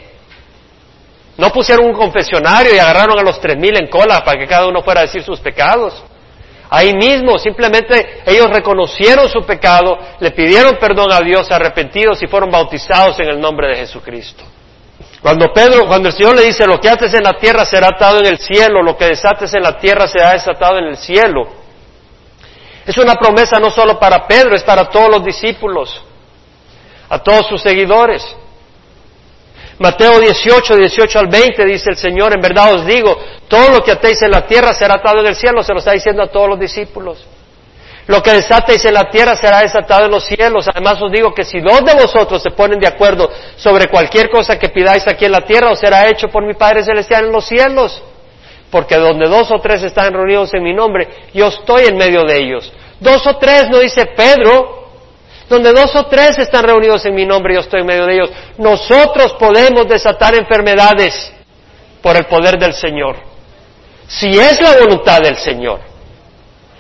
No 1.37 1.51
pusieron 1.51 1.87
un 1.87 1.95
confesionario 1.95 2.73
y 2.73 2.79
agarraron 2.79 3.19
a 3.19 3.23
los 3.23 3.41
tres 3.41 3.57
mil 3.57 3.77
en 3.77 3.89
cola 3.89 4.25
para 4.25 4.39
que 4.39 4.47
cada 4.47 4.69
uno 4.69 4.83
fuera 4.83 5.01
a 5.01 5.05
decir 5.05 5.25
sus 5.25 5.41
pecados. 5.41 6.01
Ahí 6.71 6.93
mismo, 6.95 7.39
simplemente 7.39 8.23
ellos 8.25 8.49
reconocieron 8.51 9.29
su 9.29 9.45
pecado, 9.45 9.99
le 10.21 10.31
pidieron 10.31 10.77
perdón 10.79 11.13
a 11.13 11.21
Dios, 11.21 11.51
arrepentidos 11.51 12.23
y 12.23 12.29
fueron 12.29 12.51
bautizados 12.51 13.19
en 13.19 13.29
el 13.29 13.41
nombre 13.41 13.69
de 13.69 13.77
Jesucristo. 13.77 14.45
Cuando 15.27 15.53
Pedro, 15.53 15.89
cuando 15.89 16.09
el 16.09 16.15
Señor 16.15 16.37
le 16.37 16.45
dice, 16.45 16.65
lo 16.69 16.79
que 16.79 16.89
haces 16.89 17.13
en 17.13 17.25
la 17.25 17.33
tierra 17.33 17.67
será 17.67 17.89
atado 17.89 18.21
en 18.21 18.27
el 18.27 18.39
cielo, 18.39 18.81
lo 18.81 18.97
que 18.97 19.07
desates 19.07 19.53
en 19.55 19.61
la 19.61 19.77
tierra 19.77 20.07
será 20.07 20.31
desatado 20.31 20.79
en 20.79 20.85
el 20.85 20.97
cielo. 20.97 21.49
Es 22.87 22.97
una 22.97 23.17
promesa 23.17 23.59
no 23.59 23.69
solo 23.73 23.99
para 23.99 24.25
Pedro, 24.29 24.55
es 24.55 24.63
para 24.63 24.85
todos 24.85 25.11
los 25.11 25.25
discípulos, 25.25 26.01
a 27.09 27.19
todos 27.19 27.49
sus 27.49 27.61
seguidores. 27.61 28.25
Mateo 29.81 30.21
18, 30.21 30.77
18 30.77 31.19
al 31.19 31.27
20 31.27 31.65
dice 31.65 31.91
el 31.91 31.97
Señor, 31.97 32.33
en 32.33 32.41
verdad 32.41 32.75
os 32.75 32.87
digo, 32.87 33.19
todo 33.49 33.71
lo 33.71 33.83
que 33.83 33.91
atéis 33.91 34.23
en 34.23 34.31
la 34.31 34.47
tierra 34.47 34.75
será 34.75 34.95
atado 34.95 35.19
en 35.23 35.27
el 35.27 35.35
cielo, 35.35 35.61
se 35.65 35.73
lo 35.73 35.81
está 35.81 35.91
diciendo 35.91 36.23
a 36.23 36.29
todos 36.29 36.51
los 36.51 36.61
discípulos. 36.61 37.27
Lo 38.07 38.23
que 38.23 38.33
desatéis 38.33 38.85
en 38.85 38.95
la 38.95 39.11
tierra 39.11 39.35
será 39.35 39.61
desatado 39.61 40.05
en 40.05 40.13
los 40.13 40.25
cielos. 40.25 40.69
Además 40.73 41.01
os 41.03 41.11
digo 41.11 41.35
que 41.35 41.45
si 41.45 41.61
dos 41.61 41.85
de 41.85 41.95
vosotros 41.95 42.41
se 42.41 42.51
ponen 42.51 42.79
de 42.79 42.87
acuerdo 42.87 43.29
sobre 43.57 43.89
cualquier 43.89 44.31
cosa 44.31 44.59
que 44.59 44.69
pidáis 44.69 45.07
aquí 45.09 45.25
en 45.25 45.33
la 45.33 45.41
tierra, 45.41 45.73
os 45.73 45.81
será 45.81 46.07
hecho 46.09 46.29
por 46.29 46.47
mi 46.47 46.55
Padre 46.55 46.85
Celestial 46.85 47.27
en 47.27 47.33
los 47.33 47.47
cielos. 47.47 48.03
Porque 48.71 48.97
donde 48.97 49.29
dos 49.29 49.51
o 49.51 49.59
tres 49.59 49.83
están 49.83 50.13
reunidos 50.13 50.55
en 50.55 50.63
mi 50.63 50.73
nombre, 50.73 51.09
yo 51.35 51.49
estoy 51.49 51.87
en 51.87 51.97
medio 51.97 52.23
de 52.23 52.37
ellos. 52.37 52.73
Dos 53.01 53.27
o 53.27 53.37
tres, 53.39 53.69
no 53.71 53.81
dice 53.81 54.07
Pedro, 54.17 54.87
donde 55.49 55.73
dos 55.73 55.95
o 55.97 56.07
tres 56.07 56.39
están 56.39 56.65
reunidos 56.65 57.05
en 57.07 57.15
mi 57.15 57.27
nombre, 57.27 57.55
yo 57.55 57.61
estoy 57.61 57.81
en 57.81 57.87
medio 57.87 58.07
de 58.07 58.15
ellos. 58.15 58.31
Nosotros 58.59 59.35
podemos 59.35 59.89
desatar 59.89 60.35
enfermedades 60.37 61.33
por 62.03 62.17
el 62.17 62.27
poder 62.27 62.57
del 62.57 62.73
Señor. 62.73 63.17
Si 64.07 64.29
es 64.29 64.61
la 64.61 64.77
voluntad 64.79 65.21
del 65.21 65.37
Señor 65.37 65.96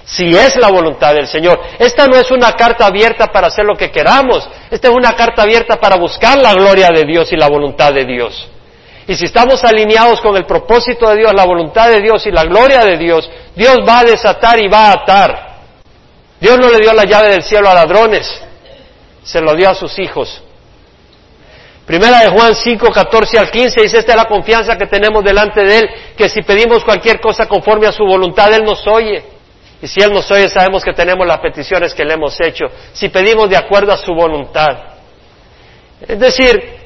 si 0.06 0.30
es 0.36 0.54
la 0.56 0.68
voluntad 0.68 1.14
del 1.14 1.26
Señor. 1.26 1.60
Esta 1.78 2.06
no 2.06 2.16
es 2.16 2.30
una 2.30 2.52
carta 2.52 2.86
abierta 2.86 3.26
para 3.26 3.48
hacer 3.48 3.64
lo 3.64 3.74
que 3.74 3.90
queramos, 3.90 4.48
esta 4.70 4.88
es 4.88 4.94
una 4.94 5.14
carta 5.14 5.42
abierta 5.42 5.76
para 5.76 5.96
buscar 5.96 6.38
la 6.38 6.54
gloria 6.54 6.88
de 6.94 7.04
Dios 7.04 7.32
y 7.32 7.36
la 7.36 7.48
voluntad 7.48 7.92
de 7.92 8.04
Dios. 8.04 8.48
Y 9.08 9.14
si 9.14 9.24
estamos 9.24 9.62
alineados 9.64 10.20
con 10.20 10.36
el 10.36 10.46
propósito 10.46 11.08
de 11.10 11.18
Dios, 11.18 11.32
la 11.34 11.44
voluntad 11.44 11.88
de 11.88 12.00
Dios 12.00 12.24
y 12.26 12.30
la 12.30 12.44
gloria 12.44 12.84
de 12.84 12.96
Dios, 12.96 13.28
Dios 13.54 13.78
va 13.86 14.00
a 14.00 14.04
desatar 14.04 14.60
y 14.60 14.68
va 14.68 14.88
a 14.88 14.92
atar. 14.92 15.46
Dios 16.40 16.58
no 16.58 16.68
le 16.68 16.78
dio 16.78 16.92
la 16.92 17.04
llave 17.04 17.30
del 17.30 17.42
cielo 17.42 17.68
a 17.68 17.74
ladrones, 17.74 18.28
se 19.24 19.40
lo 19.40 19.54
dio 19.54 19.70
a 19.70 19.74
sus 19.74 19.98
hijos. 19.98 20.42
Primera 21.84 22.20
de 22.20 22.30
Juan 22.30 22.54
5, 22.54 22.90
14 22.90 23.38
al 23.38 23.50
15 23.50 23.80
dice, 23.80 23.98
esta 23.98 24.12
es 24.12 24.16
la 24.16 24.24
confianza 24.24 24.76
que 24.76 24.86
tenemos 24.86 25.24
delante 25.24 25.64
de 25.64 25.78
Él, 25.78 25.90
que 26.16 26.28
si 26.28 26.42
pedimos 26.42 26.84
cualquier 26.84 27.20
cosa 27.20 27.46
conforme 27.46 27.86
a 27.86 27.92
su 27.92 28.04
voluntad, 28.04 28.52
Él 28.52 28.64
nos 28.64 28.84
oye. 28.86 29.35
Y 29.82 29.86
si 29.88 30.00
Él 30.00 30.12
nos 30.12 30.30
oye, 30.30 30.48
sabemos 30.48 30.82
que 30.82 30.92
tenemos 30.92 31.26
las 31.26 31.38
peticiones 31.38 31.94
que 31.94 32.04
le 32.04 32.14
hemos 32.14 32.40
hecho, 32.40 32.66
si 32.92 33.08
pedimos 33.08 33.48
de 33.50 33.56
acuerdo 33.56 33.92
a 33.92 33.96
su 33.96 34.14
voluntad. 34.14 34.96
Es 36.00 36.18
decir, 36.18 36.76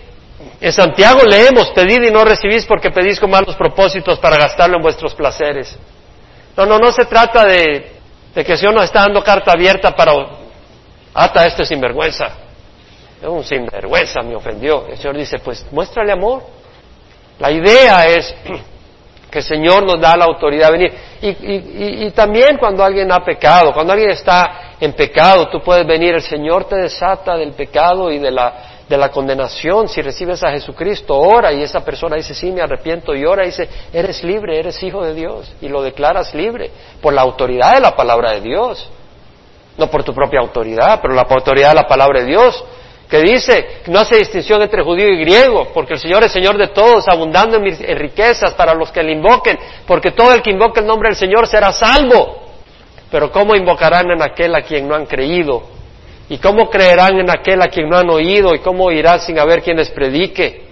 en 0.61 0.73
Santiago 0.73 1.21
leemos, 1.25 1.71
pedid 1.71 2.03
y 2.03 2.11
no 2.11 2.25
recibís 2.25 2.67
porque 2.67 2.91
pedís 2.91 3.19
con 3.19 3.31
malos 3.31 3.57
propósitos 3.57 4.19
para 4.19 4.37
gastarlo 4.37 4.77
en 4.77 4.83
vuestros 4.83 5.15
placeres. 5.15 5.79
No, 6.57 6.67
no, 6.67 6.79
no 6.79 6.93
se 6.93 7.05
trata 7.05 7.47
de, 7.47 7.93
que 8.35 8.53
el 8.53 8.59
Señor 8.59 8.75
nos 8.75 8.85
está 8.85 9.01
dando 9.01 9.23
carta 9.23 9.53
abierta 9.53 9.95
para, 9.95 10.13
ata 11.15 11.47
este 11.47 11.65
sinvergüenza, 11.65 12.33
es 13.21 13.29
un 13.29 13.45
sinvergüenza, 13.45 14.23
me 14.23 14.35
ofendió. 14.35 14.87
El 14.87 14.97
Señor 14.97 15.17
dice, 15.17 15.39
pues 15.39 15.65
muéstrale 15.71 16.13
amor. 16.13 16.43
La 17.39 17.51
idea 17.51 18.07
es 18.07 18.35
que 19.31 19.39
el 19.39 19.45
Señor 19.45 19.85
nos 19.85 20.01
da 20.01 20.17
la 20.17 20.25
autoridad 20.25 20.67
de 20.67 20.73
venir. 20.73 20.95
Y, 21.23 22.07
y, 22.07 22.11
también 22.11 22.57
cuando 22.59 22.83
alguien 22.83 23.11
ha 23.13 23.25
pecado, 23.25 23.73
cuando 23.73 23.93
alguien 23.93 24.11
está 24.11 24.75
en 24.81 24.93
pecado, 24.93 25.49
tú 25.49 25.61
puedes 25.61 25.87
venir, 25.87 26.15
el 26.15 26.23
Señor 26.23 26.65
te 26.65 26.77
desata 26.77 27.37
del 27.37 27.53
pecado 27.53 28.11
y 28.11 28.19
de 28.19 28.31
la, 28.31 28.53
de 28.89 28.97
la 28.97 29.11
condenación. 29.11 29.89
Si 29.89 30.03
recibes 30.03 30.43
a 30.43 30.51
Jesucristo, 30.51 31.17
ora 31.17 31.53
y 31.53 31.63
esa 31.63 31.85
persona 31.85 32.17
dice, 32.17 32.35
sí, 32.35 32.51
me 32.51 32.63
arrepiento 32.63 33.15
y 33.15 33.25
ora 33.25 33.45
y 33.45 33.47
dice, 33.47 33.69
eres 33.93 34.25
libre, 34.25 34.59
eres 34.59 34.83
hijo 34.83 35.05
de 35.05 35.15
Dios. 35.15 35.53
Y 35.61 35.69
lo 35.69 35.83
declaras 35.83 36.35
libre 36.35 36.71
por 37.01 37.13
la 37.13 37.23
autoridad 37.23 37.75
de 37.75 37.81
la 37.81 37.95
palabra 37.95 38.33
de 38.33 38.41
Dios. 38.41 38.89
No 39.79 39.89
por 39.89 40.03
tu 40.03 40.13
propia 40.13 40.41
autoridad, 40.41 40.99
pero 41.01 41.15
la 41.15 41.23
autoridad 41.23 41.71
de 41.71 41.77
la 41.77 41.87
palabra 41.87 42.21
de 42.21 42.27
Dios 42.27 42.65
que 43.11 43.21
dice 43.21 43.83
no 43.89 43.99
hace 43.99 44.17
distinción 44.17 44.63
entre 44.63 44.83
judío 44.83 45.09
y 45.09 45.19
griego, 45.19 45.69
porque 45.75 45.95
el 45.95 45.99
Señor 45.99 46.23
es 46.23 46.33
Señor 46.33 46.57
de 46.57 46.69
todos, 46.69 47.09
abundando 47.09 47.57
en, 47.57 47.99
riquezas 47.99 48.55
para 48.55 48.73
los 48.73 48.93
que 48.93 49.03
le 49.03 49.13
invoquen, 49.13 49.59
porque 49.87 50.13
todo 50.13 50.33
el 50.33 50.43
que 50.43 50.51
invoque 50.51 50.81
el 50.81 50.87
nombre 50.87 51.09
del 51.09 51.17
Señor 51.17 51.49
será 51.49 51.73
salvo. 51.73 52.45
Pero 53.11 53.33
¿cómo 53.33 53.57
invocarán 53.57 54.09
en 54.13 54.23
aquel 54.23 54.55
a 54.55 54.63
quien 54.63 54.87
no 54.87 54.95
han 54.95 55.07
creído? 55.07 55.65
¿Y 56.29 56.39
cómo 56.39 56.71
creerán 56.71 57.19
en 57.19 57.29
aquel 57.29 57.61
a 57.61 57.67
quien 57.67 57.89
no 57.89 57.99
han 57.99 58.09
oído? 58.09 58.55
¿Y 58.55 58.61
cómo 58.61 58.93
irán 58.93 59.19
sin 59.19 59.37
haber 59.41 59.63
quien 59.63 59.77
les 59.77 59.91
predique? 59.91 60.69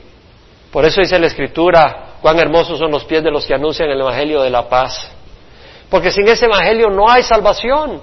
Por 0.71 0.85
eso 0.85 1.01
dice 1.01 1.19
la 1.19 1.27
Escritura, 1.27 2.15
cuán 2.23 2.39
hermosos 2.39 2.79
son 2.79 2.93
los 2.93 3.05
pies 3.05 3.25
de 3.25 3.33
los 3.33 3.45
que 3.45 3.55
anuncian 3.55 3.91
el 3.91 4.01
Evangelio 4.01 4.43
de 4.43 4.51
la 4.51 4.69
paz. 4.69 5.11
Porque 5.91 6.13
sin 6.13 6.29
ese 6.29 6.47
Evangelio 6.47 6.91
no 6.91 7.11
hay 7.11 7.25
salvación. 7.25 8.01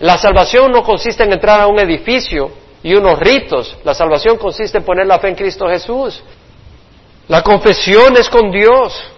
La 0.00 0.18
salvación 0.18 0.70
no 0.70 0.82
consiste 0.82 1.24
en 1.24 1.32
entrar 1.32 1.62
a 1.62 1.66
un 1.66 1.78
edificio, 1.80 2.50
y 2.82 2.94
unos 2.94 3.18
ritos. 3.18 3.76
La 3.84 3.94
salvación 3.94 4.36
consiste 4.36 4.78
en 4.78 4.84
poner 4.84 5.06
la 5.06 5.18
fe 5.18 5.28
en 5.28 5.34
Cristo 5.34 5.68
Jesús. 5.68 6.22
La 7.28 7.42
confesión 7.42 8.16
es 8.16 8.28
con 8.28 8.50
Dios. 8.50 9.12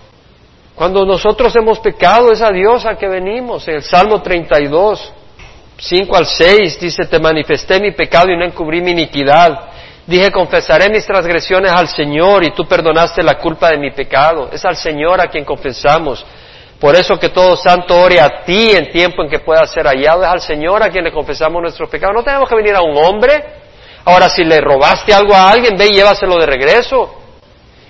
Cuando 0.74 1.04
nosotros 1.04 1.54
hemos 1.56 1.78
pecado 1.78 2.32
es 2.32 2.40
a 2.40 2.50
Dios 2.50 2.86
a 2.86 2.96
que 2.96 3.06
venimos. 3.06 3.68
En 3.68 3.76
el 3.76 3.82
Salmo 3.82 4.22
32, 4.22 5.12
5 5.76 6.16
al 6.16 6.26
6 6.26 6.80
dice, 6.80 7.04
te 7.06 7.18
manifesté 7.18 7.80
mi 7.80 7.92
pecado 7.92 8.30
y 8.30 8.36
no 8.36 8.44
encubrí 8.44 8.80
mi 8.80 8.92
iniquidad. 8.92 9.68
Dije, 10.06 10.32
confesaré 10.32 10.90
mis 10.90 11.06
transgresiones 11.06 11.70
al 11.70 11.86
Señor 11.86 12.42
y 12.44 12.50
tú 12.52 12.66
perdonaste 12.66 13.22
la 13.22 13.34
culpa 13.34 13.70
de 13.70 13.78
mi 13.78 13.92
pecado. 13.92 14.48
Es 14.52 14.64
al 14.64 14.76
Señor 14.76 15.20
a 15.20 15.28
quien 15.28 15.44
confesamos. 15.44 16.24
Por 16.80 16.96
eso 16.96 17.18
que 17.18 17.28
todo 17.28 17.58
santo 17.58 17.94
ore 18.00 18.18
a 18.18 18.42
ti 18.42 18.70
en 18.70 18.90
tiempo 18.90 19.22
en 19.22 19.28
que 19.28 19.40
pueda 19.40 19.66
ser 19.66 19.86
hallado. 19.86 20.22
Es 20.22 20.30
al 20.30 20.40
Señor 20.40 20.82
a 20.82 20.88
quien 20.88 21.04
le 21.04 21.12
confesamos 21.12 21.60
nuestros 21.60 21.90
pecados. 21.90 22.16
No 22.16 22.24
tenemos 22.24 22.48
que 22.48 22.54
venir 22.54 22.74
a 22.74 22.80
un 22.80 22.96
hombre. 22.96 23.44
Ahora, 24.06 24.30
si 24.30 24.42
le 24.42 24.58
robaste 24.62 25.12
algo 25.12 25.34
a 25.34 25.50
alguien, 25.50 25.76
ve 25.76 25.88
y 25.88 25.96
llévaselo 25.96 26.38
de 26.38 26.46
regreso. 26.46 27.16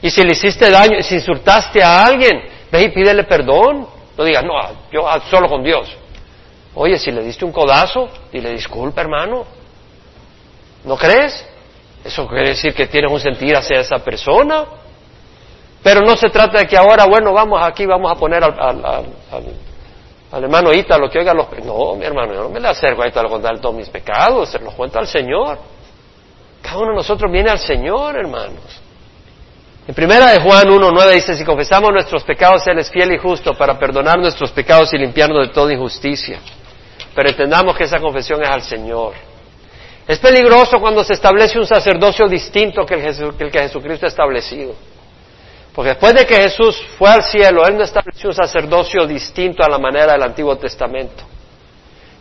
Y 0.03 0.11
si 0.11 0.25
le 0.25 0.33
hiciste 0.33 0.69
daño, 0.71 1.01
si 1.03 1.15
insultaste 1.15 1.83
a 1.85 2.05
alguien, 2.05 2.43
ve 2.73 2.83
y 2.83 2.89
pídele 2.89 3.23
perdón. 3.25 3.87
No 4.19 4.25
digas, 4.25 4.43
no, 4.43 4.55
yo 4.91 5.07
solo 5.31 5.49
con 5.49 5.63
Dios. 5.63 5.89
Oye, 6.75 6.99
si 6.99 7.13
le 7.13 7.23
diste 7.23 7.45
un 7.45 7.53
codazo, 7.53 8.09
dile 8.33 8.51
disculpa, 8.51 9.03
hermano. 9.03 9.45
¿No 10.85 10.97
crees? 10.97 11.47
Eso 12.05 12.27
quiere 12.27 12.51
decir 12.51 12.75
que 12.75 12.87
tienes 12.87 13.13
un 13.13 13.21
sentir 13.21 13.57
hacia 13.57 13.79
esa 13.81 13.99
persona. 13.99 14.67
Pero 15.83 16.01
no 16.01 16.17
se 16.17 16.29
trata 16.29 16.59
de 16.59 16.67
que 16.67 16.77
ahora, 16.77 17.07
bueno, 17.07 17.33
vamos 17.33 17.61
aquí, 17.63 17.87
vamos 17.87 18.13
a 18.13 18.15
poner 18.15 18.45
al, 18.45 18.59
al, 18.59 18.85
al, 20.33 20.45
hermano 20.45 20.73
Ítalo 20.73 21.09
que 21.09 21.19
oiga 21.19 21.33
los... 21.33 21.47
No, 21.65 21.95
mi 21.95 22.05
hermano, 22.05 22.35
yo 22.35 22.43
no 22.43 22.51
me 22.51 22.61
le 22.61 22.69
acerco 22.69 23.03
a 23.03 23.09
Ítalo 23.09 23.31
contar 23.31 23.59
todos 23.61 23.75
mis 23.75 23.89
pecados, 23.89 24.51
se 24.51 24.59
los 24.59 24.75
cuenta 24.75 24.99
al 24.99 25.07
Señor. 25.07 25.59
Cada 26.63 26.79
uno 26.79 26.91
de 26.91 26.97
nosotros 26.97 27.33
viene 27.33 27.51
al 27.51 27.59
Señor, 27.59 28.17
hermanos. 28.17 28.81
En 29.89 29.95
primera 29.95 30.31
de 30.31 30.41
Juan 30.41 30.65
1.9 30.65 31.15
dice, 31.15 31.35
si 31.35 31.45
confesamos 31.45 31.91
nuestros 31.91 32.23
pecados, 32.25 32.67
Él 32.67 32.79
es 32.79 32.91
fiel 32.91 33.13
y 33.13 33.19
justo 33.19 33.55
para 33.55 33.79
perdonar 33.79 34.19
nuestros 34.19 34.53
pecados 34.53 34.93
y 34.93 34.99
limpiarnos 34.99 35.49
de 35.49 35.53
toda 35.53 35.73
injusticia. 35.73 36.39
Pero 37.15 37.31
entendamos 37.31 37.77
que 37.77 37.85
esa 37.85 37.99
confesión 37.99 38.43
es 38.43 38.49
al 38.49 38.63
Señor. 38.63 39.15
Es 40.07 40.19
peligroso 40.19 40.79
cuando 40.79 41.03
se 41.03 41.15
establece 41.15 41.59
un 41.59 41.67
sacerdocio 41.67 42.27
distinto 42.29 42.85
que 42.85 42.95
el, 42.95 43.37
que 43.37 43.45
el 43.45 43.51
que 43.51 43.59
Jesucristo 43.61 44.07
ha 44.07 44.09
establecido. 44.11 44.75
Porque 45.75 45.91
después 45.91 46.15
de 46.15 46.27
que 46.27 46.35
Jesús 46.35 46.83
fue 46.99 47.09
al 47.11 47.23
cielo, 47.23 47.65
Él 47.65 47.77
no 47.77 47.85
estableció 47.85 48.31
un 48.31 48.35
sacerdocio 48.35 49.07
distinto 49.07 49.63
a 49.63 49.69
la 49.69 49.79
manera 49.79 50.13
del 50.13 50.23
Antiguo 50.23 50.57
Testamento. 50.57 51.25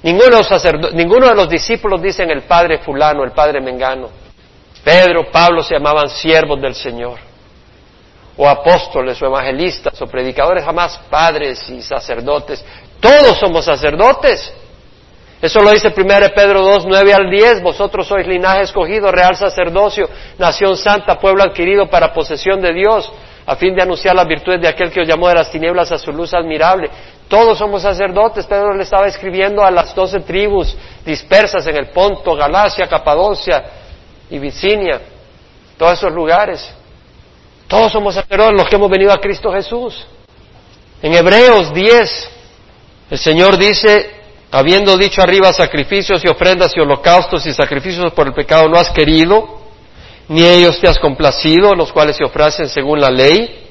Ninguno 0.02 1.28
de 1.28 1.36
los, 1.36 1.50
discípulos 1.50 2.02
dicen 2.02 2.30
el 2.30 2.44
Padre 2.44 2.80
fulano, 2.80 3.24
el 3.24 3.32
Padre 3.32 3.60
mengano. 3.60 4.10
Pedro, 4.84 5.30
Pablo 5.30 5.62
se 5.62 5.74
llamaban 5.74 6.08
siervos 6.10 6.62
del 6.62 6.74
Señor, 6.74 7.18
o 8.38 8.48
apóstoles, 8.48 9.22
o 9.22 9.26
evangelistas, 9.26 10.02
o 10.02 10.08
predicadores, 10.08 10.64
jamás 10.64 10.98
padres 11.10 11.68
y 11.70 11.82
sacerdotes. 11.82 12.64
Todos 13.02 13.38
somos 13.40 13.66
sacerdotes. 13.66 14.54
Eso 15.42 15.60
lo 15.60 15.72
dice 15.72 15.94
1 15.96 16.06
Pedro 16.34 16.62
2, 16.62 16.86
9 16.86 17.14
al 17.14 17.30
10. 17.30 17.62
Vosotros 17.62 18.08
sois 18.08 18.26
linaje 18.26 18.62
escogido, 18.62 19.12
real 19.12 19.36
sacerdocio, 19.36 20.10
nación 20.38 20.78
santa, 20.78 21.20
pueblo 21.20 21.44
adquirido 21.44 21.90
para 21.90 22.14
posesión 22.14 22.62
de 22.62 22.74
Dios, 22.74 23.12
a 23.50 23.56
fin 23.56 23.74
de 23.74 23.82
anunciar 23.82 24.16
las 24.16 24.28
virtudes 24.28 24.62
de 24.62 24.68
aquel 24.68 24.92
que 24.92 25.02
os 25.02 25.08
llamó 25.08 25.28
de 25.28 25.34
las 25.34 25.52
tinieblas 25.52 25.92
a 25.92 25.98
su 25.98 26.12
luz 26.12 26.36
admirable. 26.36 26.88
Todos 27.28 27.58
somos 27.58 27.82
sacerdotes. 27.82 28.46
Pedro 28.46 28.76
le 28.76 28.84
estaba 28.84 29.08
escribiendo 29.08 29.64
a 29.64 29.72
las 29.72 29.96
doce 29.96 30.20
tribus 30.20 30.78
dispersas 31.04 31.66
en 31.66 31.76
el 31.76 31.88
Ponto, 31.90 32.36
Galacia, 32.36 32.86
Capadocia 32.86 33.64
y 34.30 34.38
Vicinia, 34.38 35.02
todos 35.80 35.98
esos 35.98 36.14
lugares. 36.14 36.72
Todos 37.68 37.92
somos 37.92 38.14
sacerdotes 38.14 38.54
los 38.56 38.70
que 38.70 38.76
hemos 38.76 38.90
venido 38.92 39.12
a 39.12 39.18
Cristo 39.18 39.52
Jesús. 39.52 40.06
En 41.02 41.16
Hebreos 41.16 41.74
10, 41.74 42.32
el 43.10 43.18
Señor 43.18 43.58
dice, 43.58 44.12
habiendo 44.52 44.96
dicho 44.96 45.24
arriba 45.24 45.52
sacrificios 45.54 46.24
y 46.24 46.28
ofrendas 46.28 46.72
y 46.78 46.82
holocaustos 46.82 47.48
y 47.48 47.54
sacrificios 47.54 48.14
por 48.14 48.28
el 48.28 48.34
pecado 48.34 48.70
no 48.70 48.78
has 48.78 48.92
querido, 48.92 49.59
ni 50.30 50.46
ellos 50.46 50.80
te 50.80 50.88
has 50.88 51.00
complacido, 51.00 51.76
los 51.76 51.92
cuales 51.92 52.16
se 52.16 52.24
ofrecen 52.24 52.70
según 52.70 53.02
la 53.02 53.10
ley. 53.10 53.66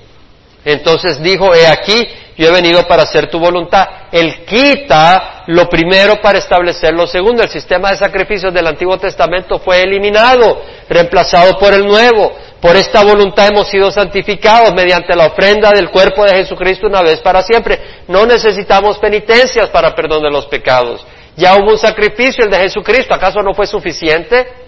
Entonces 0.65 1.23
dijo, 1.23 1.55
he 1.55 1.67
aquí, 1.67 2.07
yo 2.37 2.49
he 2.49 2.53
venido 2.53 2.83
para 2.87 3.05
hacer 3.05 3.31
tu 3.31 3.39
voluntad. 3.39 3.89
Él 4.11 4.45
quita 4.45 5.45
lo 5.47 5.69
primero 5.69 6.21
para 6.21 6.39
establecer 6.39 6.93
lo 6.95 7.07
segundo. 7.07 7.43
El 7.45 7.49
sistema 7.49 7.91
de 7.91 7.97
sacrificios 7.97 8.53
del 8.53 8.67
Antiguo 8.67 8.99
Testamento 8.99 9.61
fue 9.61 9.83
eliminado, 9.83 10.61
reemplazado 10.89 11.57
por 11.59 11.73
el 11.73 11.87
nuevo. 11.87 12.33
Por 12.61 12.75
esta 12.75 13.05
voluntad 13.05 13.49
hemos 13.49 13.69
sido 13.69 13.93
santificados 13.93 14.75
mediante 14.75 15.15
la 15.15 15.27
ofrenda 15.27 15.71
del 15.71 15.91
cuerpo 15.91 16.25
de 16.25 16.35
Jesucristo 16.35 16.89
una 16.89 17.03
vez 17.03 17.21
para 17.21 17.43
siempre. 17.43 18.03
No 18.09 18.27
necesitamos 18.27 18.99
penitencias 18.99 19.69
para 19.71 19.95
perdón 19.95 20.25
de 20.25 20.31
los 20.31 20.47
pecados. 20.47 21.07
Ya 21.37 21.55
hubo 21.55 21.71
un 21.71 21.79
sacrificio, 21.79 22.45
el 22.45 22.51
de 22.51 22.59
Jesucristo. 22.59 23.15
¿Acaso 23.15 23.43
no 23.43 23.55
fue 23.55 23.69
suficiente? 23.69 24.68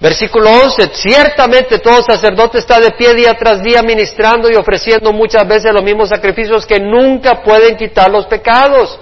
Versículo 0.00 0.50
11, 0.50 0.90
ciertamente 0.94 1.78
todo 1.78 2.02
sacerdote 2.02 2.58
está 2.58 2.80
de 2.80 2.92
pie 2.92 3.12
día 3.12 3.34
tras 3.34 3.62
día 3.62 3.82
ministrando 3.82 4.50
y 4.50 4.54
ofreciendo 4.54 5.12
muchas 5.12 5.46
veces 5.46 5.74
los 5.74 5.82
mismos 5.82 6.08
sacrificios 6.08 6.64
que 6.64 6.80
nunca 6.80 7.42
pueden 7.42 7.76
quitar 7.76 8.10
los 8.10 8.24
pecados. 8.24 8.98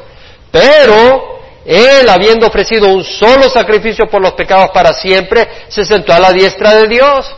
Pero 0.51 1.39
él, 1.65 2.09
habiendo 2.09 2.49
ofrecido 2.49 2.89
un 2.89 3.05
solo 3.05 3.49
sacrificio 3.49 4.07
por 4.11 4.21
los 4.21 4.33
pecados 4.33 4.71
para 4.75 4.93
siempre, 4.93 5.47
se 5.69 5.85
sentó 5.85 6.13
a 6.13 6.19
la 6.19 6.33
diestra 6.33 6.75
de 6.75 6.89
Dios. 6.89 7.33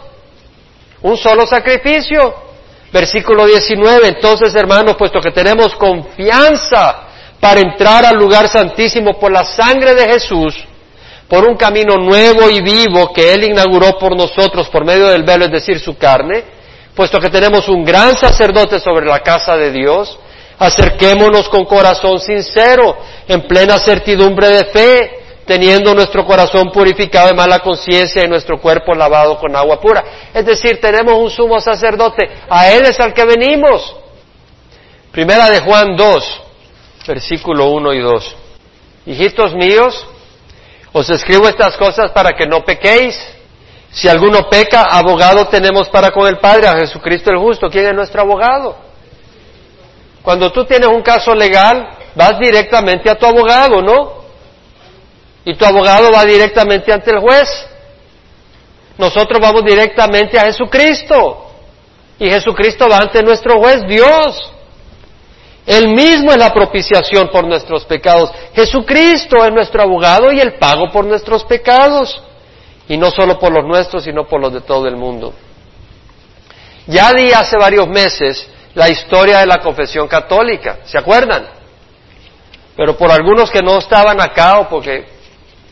Un 1.03 1.19
solo 1.19 1.47
sacrificio. 1.47 2.35
Versículo 2.93 3.47
19, 3.47 4.09
entonces 4.09 4.55
hermanos, 4.55 4.97
puesto 4.97 5.21
que 5.21 5.31
tenemos 5.31 5.77
confianza 5.77 7.03
para 7.39 7.61
entrar 7.61 8.05
al 8.05 8.17
lugar 8.17 8.49
santísimo 8.49 9.19
por 9.19 9.31
la 9.31 9.45
sangre 9.45 9.95
de 9.95 10.09
Jesús, 10.09 10.57
por 11.31 11.49
un 11.49 11.57
camino 11.57 11.95
nuevo 11.95 12.51
y 12.51 12.61
vivo 12.61 13.13
que 13.15 13.33
Él 13.33 13.45
inauguró 13.45 13.97
por 13.99 14.15
nosotros 14.15 14.69
por 14.69 14.85
medio 14.85 15.09
del 15.09 15.23
velo, 15.23 15.47
es 15.47 15.53
decir, 15.53 15.81
su 15.81 15.97
carne, 15.97 16.45
puesto 16.95 17.19
que 17.19 17.31
tenemos 17.31 17.69
un 17.69 17.85
gran 17.85 18.19
sacerdote 18.19 18.79
sobre 18.81 19.07
la 19.07 19.21
casa 19.21 19.57
de 19.57 19.71
Dios, 19.71 20.19
Acerquémonos 20.61 21.49
con 21.49 21.65
corazón 21.65 22.21
sincero, 22.21 22.99
en 23.27 23.49
plena 23.49 23.79
certidumbre 23.79 24.49
de 24.49 24.65
fe, 24.67 25.11
teniendo 25.47 25.95
nuestro 25.95 26.27
corazón 26.27 26.71
purificado 26.71 27.29
de 27.29 27.35
mala 27.35 27.61
conciencia 27.61 28.23
y 28.23 28.29
nuestro 28.29 28.61
cuerpo 28.61 28.95
lavado 28.95 29.39
con 29.39 29.57
agua 29.57 29.81
pura. 29.81 30.05
Es 30.35 30.45
decir, 30.45 30.79
tenemos 30.79 31.15
un 31.15 31.31
sumo 31.31 31.59
sacerdote, 31.61 32.29
a 32.51 32.71
Él 32.73 32.85
es 32.85 33.01
al 33.01 33.15
que 33.15 33.25
venimos. 33.25 33.97
Primera 35.11 35.49
de 35.49 35.61
Juan 35.61 35.97
2, 35.97 36.43
versículo 37.07 37.71
1 37.71 37.95
y 37.95 38.01
2. 38.01 38.37
Hijitos 39.07 39.55
míos, 39.55 40.07
os 40.93 41.09
escribo 41.11 41.47
estas 41.49 41.77
cosas 41.77 42.11
para 42.13 42.31
que 42.31 42.47
no 42.47 42.65
pequéis. 42.65 43.17
Si 43.93 44.09
alguno 44.09 44.49
peca, 44.49 44.83
abogado 44.83 45.49
tenemos 45.49 45.89
para 45.89 46.11
con 46.11 46.27
el 46.29 46.39
Padre, 46.39 46.69
a 46.69 46.77
Jesucristo 46.77 47.31
el 47.31 47.39
justo. 47.39 47.69
¿Quién 47.69 47.87
es 47.87 47.95
nuestro 47.95 48.23
abogado? 48.23 48.77
Cuando 50.23 50.53
tú 50.53 50.65
tienes 50.65 50.89
un 50.89 51.03
caso 51.03 51.35
legal, 51.35 51.97
vas 52.15 52.39
directamente 52.39 53.11
a 53.11 53.17
tu 53.17 53.27
abogado, 53.27 53.83
¿no? 53.83 54.21
Y 55.45 55.55
tu 55.55 55.65
abogado 55.65 56.13
va 56.13 56.25
directamente 56.25 56.93
ante 56.93 57.11
el 57.11 57.21
juez. 57.21 57.49
Nosotros 58.99 59.41
vamos 59.41 59.65
directamente 59.65 60.39
a 60.39 60.43
Jesucristo. 60.43 61.47
Y 62.19 62.29
Jesucristo 62.29 62.87
va 62.89 62.99
ante 62.99 63.23
nuestro 63.23 63.59
juez, 63.59 63.87
Dios. 63.89 64.53
Él 65.71 65.89
mismo 65.89 66.33
es 66.33 66.39
la 66.39 66.53
propiciación 66.53 67.29
por 67.29 67.47
nuestros 67.47 67.85
pecados. 67.85 68.31
Jesucristo 68.55 69.45
es 69.45 69.53
nuestro 69.53 69.83
abogado 69.83 70.33
y 70.33 70.41
el 70.41 70.55
pago 70.55 70.91
por 70.91 71.05
nuestros 71.05 71.45
pecados. 71.45 72.23
Y 72.89 72.97
no 72.97 73.11
solo 73.11 73.39
por 73.39 73.53
los 73.53 73.65
nuestros, 73.65 74.03
sino 74.05 74.25
por 74.25 74.41
los 74.41 74.53
de 74.53 74.63
todo 74.63 74.89
el 74.89 74.97
mundo. 74.97 75.33
Ya 76.87 77.13
di 77.13 77.31
hace 77.31 77.57
varios 77.57 77.87
meses 77.87 78.49
la 78.75 78.89
historia 78.89 79.39
de 79.39 79.47
la 79.47 79.59
confesión 79.59 80.09
católica. 80.09 80.81
¿Se 80.85 80.99
acuerdan? 80.99 81.47
Pero 82.77 82.97
por 82.97 83.11
algunos 83.11 83.51
que 83.51 83.63
no 83.63 83.79
estaban 83.79 84.21
acá 84.21 84.59
o 84.59 84.69
porque 84.69 85.21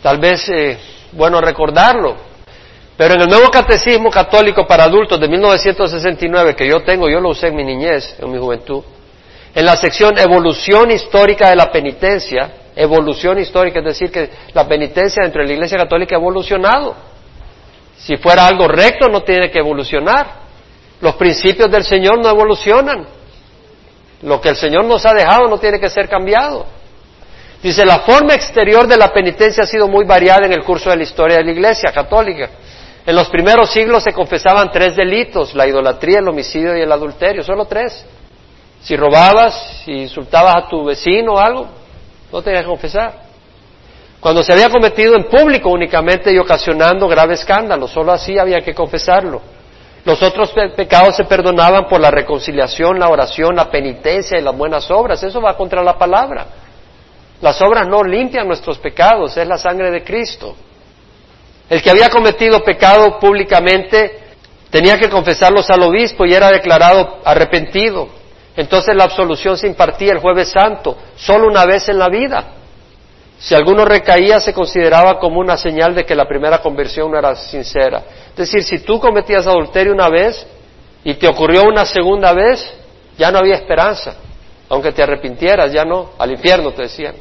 Tal 0.02 0.18
vez, 0.18 0.48
eh, 0.48 0.78
bueno, 1.12 1.40
recordarlo. 1.40 2.16
Pero 2.96 3.14
en 3.14 3.22
el 3.22 3.28
nuevo 3.28 3.48
catecismo 3.50 4.10
católico 4.10 4.66
para 4.66 4.84
adultos 4.84 5.20
de 5.20 5.28
1969, 5.28 6.56
que 6.56 6.68
yo 6.68 6.82
tengo, 6.82 7.08
yo 7.08 7.20
lo 7.20 7.30
usé 7.30 7.48
en 7.48 7.56
mi 7.56 7.64
niñez, 7.64 8.16
en 8.18 8.30
mi 8.30 8.38
juventud, 8.38 8.82
en 9.54 9.64
la 9.64 9.76
sección 9.76 10.18
Evolución 10.18 10.90
Histórica 10.90 11.50
de 11.50 11.56
la 11.56 11.70
Penitencia, 11.70 12.52
evolución 12.76 13.38
histórica, 13.38 13.80
es 13.80 13.84
decir, 13.84 14.10
que 14.10 14.30
la 14.52 14.68
penitencia 14.68 15.22
dentro 15.22 15.42
de 15.42 15.48
la 15.48 15.54
Iglesia 15.54 15.78
Católica 15.78 16.14
ha 16.14 16.18
evolucionado. 16.18 16.94
Si 17.98 18.16
fuera 18.16 18.46
algo 18.46 18.68
recto, 18.68 19.08
no 19.08 19.22
tiene 19.22 19.50
que 19.50 19.58
evolucionar. 19.58 20.48
Los 21.00 21.16
principios 21.16 21.70
del 21.70 21.84
Señor 21.84 22.22
no 22.22 22.28
evolucionan. 22.28 23.06
Lo 24.22 24.40
que 24.40 24.50
el 24.50 24.56
Señor 24.56 24.84
nos 24.84 25.04
ha 25.06 25.12
dejado 25.12 25.48
no 25.48 25.58
tiene 25.58 25.80
que 25.80 25.90
ser 25.90 26.08
cambiado. 26.08 26.66
Dice, 27.60 27.84
la 27.84 28.00
forma 28.00 28.34
exterior 28.34 28.86
de 28.86 28.96
la 28.96 29.08
penitencia 29.08 29.64
ha 29.64 29.66
sido 29.66 29.88
muy 29.88 30.04
variada 30.04 30.46
en 30.46 30.52
el 30.52 30.62
curso 30.62 30.90
de 30.90 30.96
la 30.96 31.02
historia 31.02 31.38
de 31.38 31.44
la 31.44 31.50
Iglesia 31.50 31.90
católica. 31.92 32.48
En 33.04 33.16
los 33.16 33.28
primeros 33.28 33.70
siglos 33.70 34.04
se 34.04 34.12
confesaban 34.12 34.70
tres 34.70 34.94
delitos, 34.94 35.54
la 35.54 35.66
idolatría, 35.66 36.20
el 36.20 36.28
homicidio 36.28 36.76
y 36.76 36.82
el 36.82 36.92
adulterio, 36.92 37.42
solo 37.42 37.64
tres. 37.64 38.04
Si 38.82 38.96
robabas, 38.96 39.82
si 39.84 39.92
insultabas 39.92 40.56
a 40.56 40.68
tu 40.68 40.84
vecino 40.84 41.34
o 41.34 41.38
algo, 41.38 41.68
no 42.32 42.42
tenías 42.42 42.62
que 42.62 42.68
confesar. 42.68 43.28
Cuando 44.20 44.42
se 44.42 44.52
había 44.52 44.68
cometido 44.68 45.14
en 45.14 45.24
público 45.24 45.70
únicamente 45.70 46.32
y 46.32 46.38
ocasionando 46.38 47.06
grave 47.06 47.34
escándalo, 47.34 47.86
solo 47.86 48.12
así 48.12 48.38
había 48.38 48.60
que 48.60 48.74
confesarlo. 48.74 49.40
Los 50.04 50.22
otros 50.22 50.52
pecados 50.76 51.16
se 51.16 51.24
perdonaban 51.24 51.86
por 51.86 52.00
la 52.00 52.10
reconciliación, 52.10 52.98
la 52.98 53.08
oración, 53.08 53.54
la 53.54 53.70
penitencia 53.70 54.38
y 54.38 54.42
las 54.42 54.56
buenas 54.56 54.90
obras. 54.90 55.22
Eso 55.22 55.40
va 55.40 55.56
contra 55.56 55.82
la 55.82 55.98
palabra. 55.98 56.46
Las 57.40 57.60
obras 57.62 57.86
no 57.86 58.02
limpian 58.02 58.46
nuestros 58.46 58.78
pecados, 58.78 59.36
es 59.36 59.46
la 59.46 59.58
sangre 59.58 59.90
de 59.90 60.02
Cristo. 60.02 60.56
El 61.68 61.82
que 61.82 61.90
había 61.90 62.08
cometido 62.08 62.64
pecado 62.64 63.18
públicamente 63.18 64.18
tenía 64.70 64.98
que 64.98 65.10
confesarlos 65.10 65.68
al 65.70 65.82
obispo 65.82 66.24
y 66.24 66.34
era 66.34 66.50
declarado 66.50 67.18
arrepentido. 67.24 68.08
Entonces 68.58 68.96
la 68.96 69.04
absolución 69.04 69.56
se 69.56 69.68
impartía 69.68 70.10
el 70.10 70.18
jueves 70.18 70.48
santo, 70.50 70.98
solo 71.14 71.46
una 71.46 71.64
vez 71.64 71.88
en 71.88 71.96
la 71.96 72.08
vida. 72.08 72.44
Si 73.38 73.54
alguno 73.54 73.84
recaía 73.84 74.40
se 74.40 74.52
consideraba 74.52 75.20
como 75.20 75.38
una 75.38 75.56
señal 75.56 75.94
de 75.94 76.04
que 76.04 76.16
la 76.16 76.26
primera 76.26 76.58
conversión 76.58 77.08
no 77.08 77.16
era 77.16 77.36
sincera. 77.36 78.02
Es 78.30 78.36
decir, 78.36 78.64
si 78.64 78.80
tú 78.80 78.98
cometías 78.98 79.46
adulterio 79.46 79.92
una 79.92 80.08
vez 80.08 80.44
y 81.04 81.14
te 81.14 81.28
ocurrió 81.28 81.62
una 81.68 81.86
segunda 81.86 82.32
vez, 82.32 82.68
ya 83.16 83.30
no 83.30 83.38
había 83.38 83.54
esperanza. 83.54 84.16
Aunque 84.68 84.90
te 84.90 85.04
arrepintieras, 85.04 85.72
ya 85.72 85.84
no, 85.84 86.10
al 86.18 86.32
infierno 86.32 86.72
te 86.72 86.82
decían. 86.82 87.14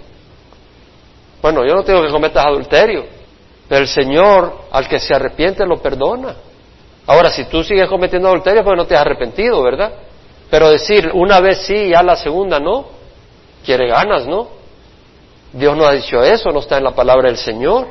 Bueno, 1.40 1.64
yo 1.68 1.76
no 1.76 1.84
tengo 1.84 2.02
que 2.02 2.10
cometas 2.10 2.48
adulterio, 2.48 3.06
pero 3.70 3.82
el 3.82 3.88
Señor 3.88 4.62
al 4.72 4.88
que 4.88 4.98
se 4.98 5.14
arrepiente 5.14 5.64
lo 5.68 5.78
perdona. 5.78 6.36
Ahora, 7.06 7.30
si 7.30 7.46
tú 7.46 7.64
sigues 7.64 7.88
cometiendo 7.88 8.28
adulterio, 8.28 8.64
pues 8.64 8.76
no 8.76 8.88
te 8.88 8.96
has 8.96 9.02
arrepentido, 9.02 9.62
¿verdad? 9.62 10.07
Pero 10.50 10.70
decir 10.70 11.12
una 11.14 11.40
vez 11.40 11.60
sí 11.60 11.76
y 11.76 11.90
ya 11.90 12.04
la 12.04 12.16
segunda 12.16 12.60
no, 12.60 12.88
quiere 13.66 13.88
ganas, 13.88 14.26
¿no? 14.28 14.48
Dios 15.54 15.76
no 15.76 15.86
ha 15.86 15.94
dicho 15.94 16.22
eso, 16.22 16.52
no 16.52 16.60
está 16.60 16.78
en 16.78 16.84
la 16.84 16.96
palabra 16.96 17.30
del 17.30 17.38
Señor. 17.38 17.88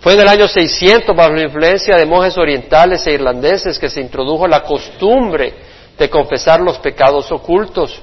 Fue 0.00 0.14
en 0.14 0.20
el 0.20 0.28
año 0.28 0.48
600, 0.48 1.14
bajo 1.14 1.32
la 1.32 1.42
influencia 1.42 1.96
de 1.96 2.06
monjes 2.06 2.38
orientales 2.38 3.06
e 3.06 3.12
irlandeses, 3.12 3.78
que 3.78 3.90
se 3.90 4.00
introdujo 4.00 4.46
la 4.46 4.62
costumbre 4.62 5.54
de 5.98 6.08
confesar 6.08 6.60
los 6.60 6.78
pecados 6.78 7.30
ocultos. 7.30 8.00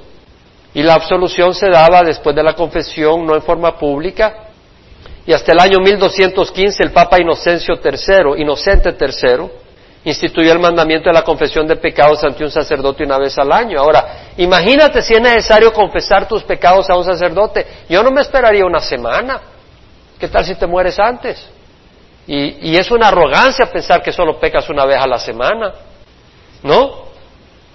Y 0.73 0.83
la 0.83 0.93
absolución 0.93 1.53
se 1.53 1.69
daba 1.69 2.03
después 2.03 2.35
de 2.35 2.43
la 2.43 2.53
confesión, 2.53 3.25
no 3.25 3.35
en 3.35 3.41
forma 3.41 3.77
pública, 3.77 4.47
y 5.25 5.33
hasta 5.33 5.51
el 5.51 5.59
año 5.59 5.79
1215 5.79 6.83
el 6.83 6.91
Papa 6.91 7.19
Inocencio 7.19 7.75
III, 7.83 8.41
Inocente 8.41 8.95
III, 8.97 9.49
instituyó 10.07 10.53
el 10.53 10.59
mandamiento 10.59 11.09
de 11.09 11.13
la 11.13 11.21
confesión 11.21 11.67
de 11.67 11.75
pecados 11.75 12.23
ante 12.23 12.43
un 12.43 12.49
sacerdote 12.49 13.03
una 13.03 13.17
vez 13.17 13.37
al 13.37 13.51
año. 13.51 13.79
Ahora, 13.79 14.33
imagínate 14.37 15.01
si 15.01 15.13
es 15.13 15.21
necesario 15.21 15.73
confesar 15.73 16.27
tus 16.27 16.43
pecados 16.43 16.89
a 16.89 16.95
un 16.95 17.03
sacerdote. 17.03 17.65
Yo 17.89 18.01
no 18.03 18.11
me 18.11 18.21
esperaría 18.21 18.65
una 18.65 18.79
semana. 18.79 19.41
¿Qué 20.17 20.29
tal 20.29 20.45
si 20.45 20.55
te 20.55 20.65
mueres 20.65 20.97
antes? 20.97 21.45
Y, 22.25 22.75
es 22.75 22.89
una 22.91 23.09
arrogancia 23.09 23.65
pensar 23.67 24.01
que 24.01 24.11
solo 24.11 24.39
pecas 24.39 24.69
una 24.69 24.85
vez 24.85 24.97
a 24.97 25.07
la 25.07 25.17
semana. 25.17 25.73
¿No? 26.63 27.07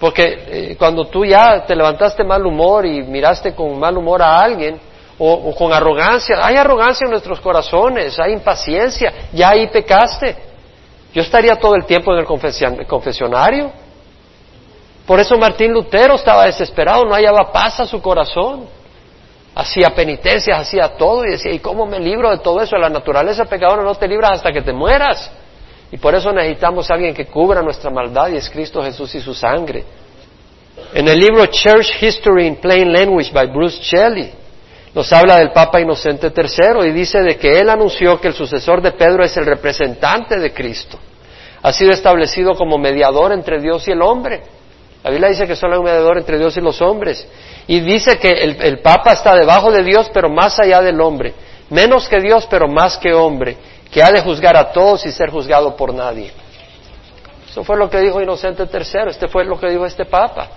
Porque 0.01 0.45
eh, 0.73 0.77
cuando 0.79 1.07
tú 1.07 1.25
ya 1.25 1.65
te 1.67 1.77
levantaste 1.77 2.25
mal 2.25 2.45
humor 2.45 2.87
y 2.87 3.03
miraste 3.03 3.55
con 3.55 3.79
mal 3.79 3.97
humor 3.97 4.23
a 4.23 4.39
alguien, 4.39 4.81
o, 5.19 5.55
con 5.55 5.73
arrogancia. 5.73 6.41
Hay 6.43 6.57
arrogancia 6.57 7.05
en 7.05 7.11
nuestros 7.11 7.41
corazones, 7.41 8.19
hay 8.19 8.33
impaciencia, 8.33 9.13
ya 9.33 9.51
ahí 9.51 9.69
pecaste. 9.69 10.52
Yo 11.13 11.23
estaría 11.23 11.57
todo 11.57 11.75
el 11.75 11.85
tiempo 11.85 12.13
en 12.13 12.21
el 12.21 12.87
confesionario. 12.87 13.71
Por 15.07 15.21
eso 15.21 15.37
Martín 15.37 15.73
Lutero 15.73 16.15
estaba 16.15 16.47
desesperado, 16.47 17.05
no 17.05 17.15
hallaba 17.15 17.53
paz 17.53 17.81
a 17.81 17.87
su 17.87 18.01
corazón. 18.01 18.67
Hacía 19.55 19.91
penitencias, 19.91 20.59
hacía 20.59 20.97
todo 20.97 21.27
y 21.27 21.33
decía, 21.33 21.53
¿y 21.53 21.59
cómo 21.59 21.85
me 21.85 22.01
libro 22.01 22.31
de 22.31 22.39
todo 22.39 22.63
eso? 22.63 22.77
La 22.79 22.89
naturaleza 22.89 23.45
pecadora 23.45 23.83
no 23.83 23.95
te 23.95 24.09
libras 24.09 24.33
hasta 24.33 24.51
que 24.51 24.63
te 24.63 24.73
mueras. 24.73 25.31
Y 25.91 25.99
por 25.99 26.15
eso 26.15 26.33
necesitamos 26.33 26.91
a 26.91 26.95
alguien 26.95 27.13
que 27.13 27.27
cubra 27.27 27.61
nuestra 27.61 27.91
maldad 27.91 28.29
y 28.29 28.37
es 28.37 28.49
Cristo 28.49 28.83
Jesús 28.83 29.15
y 29.15 29.21
su 29.21 29.35
sangre. 29.35 29.85
En 30.95 31.07
el 31.07 31.19
libro 31.19 31.45
Church 31.47 32.03
History 32.03 32.47
in 32.47 32.57
Plain 32.57 32.91
Language 32.91 33.31
by 33.31 33.49
Bruce 33.49 33.79
Shelley, 33.83 34.33
nos 34.95 35.11
habla 35.13 35.39
del 35.39 35.53
Papa 35.53 35.81
Inocente 35.81 36.33
III 36.37 36.87
y 36.89 36.93
dice 36.93 37.21
de 37.23 37.37
que 37.37 37.59
él 37.59 37.71
anunció 37.71 38.21
que 38.21 38.29
el 38.29 38.35
sucesor 38.35 38.83
de 38.83 38.93
Pedro 38.93 39.25
es 39.25 39.35
el 39.37 39.47
representante 39.47 40.39
de 40.39 40.53
Cristo. 40.53 40.99
Ha 41.63 41.73
sido 41.73 41.93
establecido 41.93 42.55
como 42.55 42.77
mediador 42.77 43.33
entre 43.33 43.61
Dios 43.61 43.89
y 43.89 43.93
el 43.93 44.03
hombre. 44.03 44.43
La 45.03 45.11
Biblia 45.11 45.31
dice 45.31 45.47
que 45.47 45.57
solo 45.57 45.75
hay 45.75 45.79
un 45.79 45.85
mediador 45.85 46.19
entre 46.19 46.39
Dios 46.39 46.57
y 46.57 46.61
los 46.61 46.83
hombres. 46.83 47.27
Y 47.67 47.81
dice 47.81 48.19
que 48.19 48.31
el, 48.31 48.61
el 48.61 48.81
Papa 48.81 49.13
está 49.13 49.35
debajo 49.35 49.73
de 49.73 49.83
Dios, 49.83 50.11
pero 50.13 50.29
más 50.29 50.59
allá 50.61 50.83
del 50.83 51.01
hombre. 51.01 51.33
Menos 51.71 52.09
que 52.09 52.21
Dios, 52.21 52.47
pero 52.51 52.69
más 52.69 52.99
que 52.99 53.15
hombre. 53.15 53.57
Que 53.91 54.03
ha 54.03 54.11
de 54.11 54.21
juzgar 54.21 54.57
a 54.57 54.73
todos 54.73 55.07
y 55.07 55.13
ser 55.13 55.31
juzgado 55.31 55.75
por 55.75 55.95
nadie. 55.95 56.33
Eso 57.49 57.65
fue 57.65 57.77
lo 57.77 57.89
que 57.89 57.99
dijo 58.01 58.21
Inocente 58.21 58.65
III. 58.71 59.11
Este 59.11 59.29
fue 59.29 59.45
lo 59.45 59.59
que 59.59 59.69
dijo 59.69 59.87
este 59.87 60.05
Papa. 60.05 60.49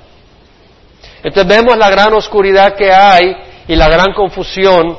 Entonces 1.23 1.47
vemos 1.47 1.77
la 1.77 1.89
gran 1.89 2.13
oscuridad 2.13 2.75
que 2.75 2.91
hay 2.91 3.35
y 3.67 3.75
la 3.75 3.87
gran 3.89 4.13
confusión 4.13 4.97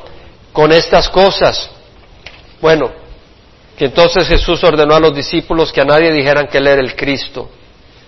con 0.51 0.71
estas 0.71 1.09
cosas. 1.09 1.69
Bueno, 2.61 2.91
que 3.77 3.85
entonces 3.85 4.27
Jesús 4.27 4.63
ordenó 4.63 4.95
a 4.95 4.99
los 4.99 5.13
discípulos 5.13 5.71
que 5.71 5.81
a 5.81 5.85
nadie 5.85 6.11
dijeran 6.11 6.47
que 6.47 6.57
Él 6.57 6.67
era 6.67 6.81
el 6.81 6.95
Cristo. 6.95 7.49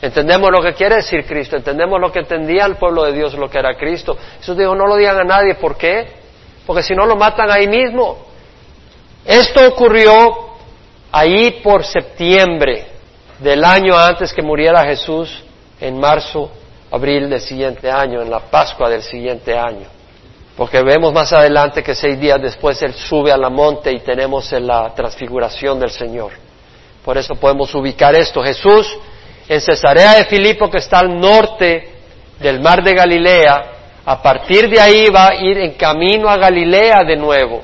Entendemos 0.01 0.49
lo 0.49 0.64
que 0.64 0.74
quiere 0.74 0.95
decir 0.95 1.26
Cristo, 1.26 1.57
entendemos 1.57 1.99
lo 1.99 2.12
que 2.12 2.20
entendía 2.20 2.66
el 2.66 2.78
pueblo 2.78 3.03
de 3.03 3.14
Dios, 3.14 3.34
lo 3.34 3.49
que 3.49 3.60
era 3.60 3.76
Cristo. 3.76 4.18
Jesús 4.39 4.57
dijo, 4.57 4.74
no 4.74 4.88
lo 4.88 4.95
digan 4.95 5.18
a 5.20 5.24
nadie, 5.24 5.55
¿por 5.55 5.78
qué? 5.78 6.07
Porque 6.66 6.84
si 6.84 6.95
no 6.95 7.05
lo 7.05 7.16
matan 7.16 7.51
ahí 7.51 7.68
mismo. 7.68 8.18
Esto 9.26 9.68
ocurrió 9.68 10.14
ahí 11.12 11.60
por 11.62 11.84
septiembre 11.84 12.88
del 13.39 13.64
año 13.64 13.97
antes 13.97 14.34
que 14.34 14.41
muriera 14.41 14.86
Jesús, 14.86 15.43
en 15.80 15.99
marzo 15.99 16.49
abril 16.91 17.30
del 17.30 17.41
siguiente 17.41 17.91
año, 17.91 18.22
en 18.22 18.30
la 18.30 18.39
Pascua 18.39 18.89
del 18.89 19.03
siguiente 19.03 19.57
año. 19.57 19.99
Porque 20.60 20.84
vemos 20.84 21.14
más 21.14 21.32
adelante 21.32 21.82
que 21.82 21.95
seis 21.95 22.20
días 22.20 22.38
después 22.41 22.82
Él 22.82 22.93
sube 22.93 23.32
a 23.32 23.38
la 23.38 23.49
monte 23.49 23.93
y 23.93 24.01
tenemos 24.01 24.51
la 24.51 24.93
transfiguración 24.93 25.80
del 25.80 25.89
Señor. 25.89 26.34
Por 27.05 27.18
eso 27.18 27.36
podemos 27.36 27.74
ubicar 27.76 28.14
esto. 28.14 28.43
Jesús 28.43 28.86
en 29.47 29.62
Cesarea 29.62 30.16
de 30.16 30.26
Filipo, 30.26 30.70
que 30.70 30.80
está 30.80 30.99
al 30.99 31.18
norte 31.18 32.01
del 32.41 32.60
mar 32.60 32.84
de 32.84 32.93
Galilea, 32.93 33.64
a 34.03 34.22
partir 34.22 34.70
de 34.70 34.82
ahí 34.82 35.07
va 35.07 35.30
a 35.30 35.36
ir 35.36 35.60
en 35.60 35.76
camino 35.76 36.28
a 36.28 36.36
Galilea 36.36 37.05
de 37.07 37.16
nuevo, 37.16 37.62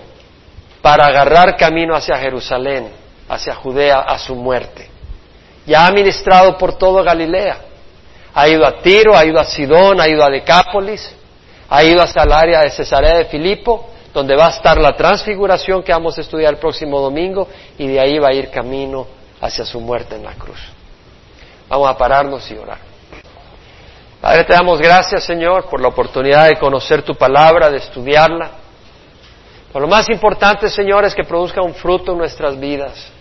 para 0.81 1.07
agarrar 1.07 1.57
camino 1.57 1.97
hacia 1.97 2.15
Jerusalén, 2.15 2.91
hacia 3.27 3.55
Judea, 3.55 4.03
a 4.03 4.17
su 4.17 4.35
muerte. 4.35 4.89
Ya 5.65 5.85
ha 5.85 5.91
ministrado 5.91 6.57
por 6.57 6.77
todo 6.77 7.03
Galilea. 7.03 7.57
Ha 8.33 8.47
ido 8.47 8.65
a 8.65 8.79
Tiro, 8.81 9.17
ha 9.17 9.25
ido 9.25 9.37
a 9.37 9.43
Sidón, 9.43 9.99
ha 9.99 10.07
ido 10.07 10.23
a 10.23 10.29
Decápolis, 10.29 11.13
ha 11.69 11.83
ido 11.83 12.01
hasta 12.01 12.23
el 12.23 12.31
área 12.31 12.61
de 12.61 12.69
Cesarea 12.69 13.17
de 13.17 13.25
Filipo, 13.25 13.89
donde 14.13 14.35
va 14.35 14.47
a 14.47 14.49
estar 14.49 14.77
la 14.77 14.95
transfiguración 14.95 15.83
que 15.83 15.91
vamos 15.91 16.17
a 16.17 16.21
estudiar 16.21 16.53
el 16.53 16.59
próximo 16.59 16.99
domingo, 16.99 17.47
y 17.77 17.87
de 17.87 17.99
ahí 17.99 18.17
va 18.19 18.29
a 18.29 18.33
ir 18.33 18.49
camino 18.49 19.07
hacia 19.41 19.65
su 19.65 19.79
muerte 19.79 20.15
en 20.15 20.23
la 20.23 20.33
cruz. 20.33 20.59
Vamos 21.67 21.89
a 21.89 21.97
pararnos 21.97 22.49
y 22.49 22.55
orar. 22.55 22.77
Padre, 24.21 24.43
te 24.45 24.53
damos 24.53 24.79
gracias, 24.79 25.23
Señor, 25.23 25.69
por 25.69 25.81
la 25.81 25.89
oportunidad 25.89 26.47
de 26.47 26.57
conocer 26.57 27.01
tu 27.01 27.13
palabra, 27.15 27.69
de 27.69 27.77
estudiarla. 27.77 28.51
Pero 29.71 29.85
lo 29.85 29.87
más 29.87 30.09
importante, 30.09 30.69
Señor, 30.69 31.03
es 31.05 31.13
que 31.13 31.23
produzca 31.23 31.61
un 31.61 31.73
fruto 31.73 32.13
en 32.13 32.17
nuestras 32.17 32.59
vidas. 32.59 33.11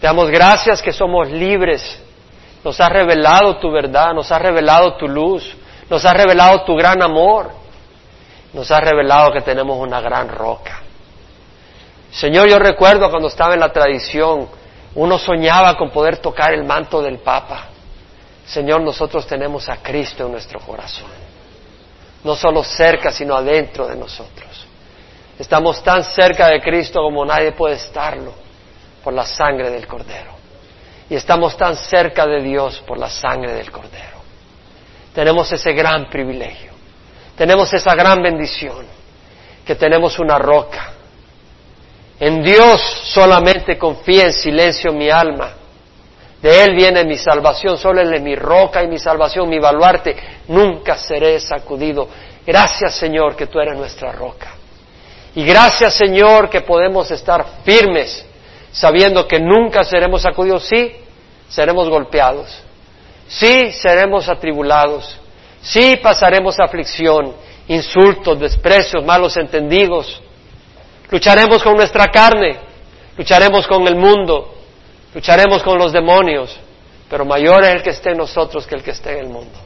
Te 0.00 0.06
damos 0.06 0.30
gracias 0.30 0.80
que 0.80 0.92
somos 0.92 1.28
libres. 1.28 2.00
Nos 2.62 2.80
has 2.80 2.90
revelado 2.90 3.58
tu 3.58 3.70
verdad, 3.70 4.14
nos 4.14 4.30
has 4.30 4.40
revelado 4.40 4.96
tu 4.96 5.08
luz, 5.08 5.56
nos 5.88 6.04
has 6.04 6.14
revelado 6.14 6.64
tu 6.64 6.74
gran 6.74 7.02
amor, 7.02 7.50
nos 8.52 8.70
has 8.70 8.80
revelado 8.80 9.32
que 9.32 9.40
tenemos 9.40 9.78
una 9.78 10.00
gran 10.00 10.28
roca. 10.28 10.82
Señor, 12.10 12.48
yo 12.48 12.58
recuerdo 12.58 13.10
cuando 13.10 13.28
estaba 13.28 13.54
en 13.54 13.60
la 13.60 13.72
tradición, 13.72 14.48
uno 14.94 15.18
soñaba 15.18 15.76
con 15.76 15.90
poder 15.90 16.18
tocar 16.18 16.52
el 16.52 16.64
manto 16.64 17.02
del 17.02 17.18
Papa. 17.18 17.66
Señor, 18.46 18.80
nosotros 18.80 19.26
tenemos 19.26 19.68
a 19.68 19.76
Cristo 19.76 20.24
en 20.26 20.32
nuestro 20.32 20.60
corazón. 20.60 21.10
No 22.24 22.34
solo 22.34 22.64
cerca, 22.64 23.12
sino 23.12 23.36
adentro 23.36 23.86
de 23.86 23.96
nosotros. 23.96 24.66
Estamos 25.38 25.82
tan 25.84 26.02
cerca 26.02 26.48
de 26.48 26.60
Cristo 26.60 27.00
como 27.00 27.24
nadie 27.24 27.52
puede 27.52 27.76
estarlo 27.76 28.32
por 29.04 29.12
la 29.12 29.24
sangre 29.24 29.70
del 29.70 29.86
Cordero. 29.86 30.32
Y 31.08 31.14
estamos 31.14 31.56
tan 31.56 31.76
cerca 31.76 32.26
de 32.26 32.42
Dios 32.42 32.82
por 32.86 32.98
la 32.98 33.08
sangre 33.08 33.52
del 33.52 33.70
Cordero. 33.70 34.17
Tenemos 35.14 35.50
ese 35.52 35.72
gran 35.72 36.08
privilegio. 36.08 36.72
Tenemos 37.36 37.72
esa 37.72 37.94
gran 37.94 38.22
bendición 38.22 38.84
que 39.64 39.74
tenemos 39.74 40.18
una 40.18 40.38
roca. 40.38 40.92
En 42.18 42.42
Dios 42.42 42.80
solamente 43.12 43.78
confía 43.78 44.24
en 44.24 44.32
silencio 44.32 44.92
mi 44.92 45.08
alma. 45.08 45.52
De 46.42 46.64
Él 46.64 46.74
viene 46.74 47.04
mi 47.04 47.16
salvación, 47.16 47.78
solo 47.78 48.00
Él 48.00 48.12
es 48.12 48.22
mi 48.22 48.34
roca 48.34 48.82
y 48.82 48.88
mi 48.88 48.98
salvación, 48.98 49.48
mi 49.48 49.58
baluarte. 49.58 50.16
Nunca 50.48 50.96
seré 50.96 51.38
sacudido. 51.38 52.08
Gracias 52.46 52.94
Señor 52.94 53.36
que 53.36 53.46
tú 53.46 53.60
eres 53.60 53.76
nuestra 53.76 54.10
roca. 54.12 54.54
Y 55.34 55.44
gracias 55.44 55.94
Señor 55.94 56.48
que 56.48 56.62
podemos 56.62 57.10
estar 57.10 57.44
firmes 57.64 58.24
sabiendo 58.72 59.28
que 59.28 59.38
nunca 59.38 59.84
seremos 59.84 60.22
sacudidos. 60.22 60.66
Sí, 60.66 60.92
seremos 61.48 61.88
golpeados. 61.88 62.62
Sí, 63.28 63.72
seremos 63.72 64.28
atribulados. 64.28 65.18
Sí, 65.60 65.96
pasaremos 66.02 66.58
aflicción, 66.58 67.34
insultos, 67.68 68.40
desprecios, 68.40 69.04
malos 69.04 69.36
entendidos. 69.36 70.20
Lucharemos 71.10 71.62
con 71.62 71.74
nuestra 71.74 72.06
carne, 72.06 72.58
lucharemos 73.16 73.66
con 73.66 73.86
el 73.86 73.96
mundo, 73.96 74.54
lucharemos 75.14 75.62
con 75.62 75.78
los 75.78 75.92
demonios, 75.92 76.58
pero 77.08 77.24
mayor 77.24 77.64
es 77.64 77.70
el 77.70 77.82
que 77.82 77.90
esté 77.90 78.10
en 78.10 78.18
nosotros 78.18 78.66
que 78.66 78.74
el 78.74 78.82
que 78.82 78.92
esté 78.92 79.12
en 79.12 79.26
el 79.26 79.28
mundo. 79.28 79.58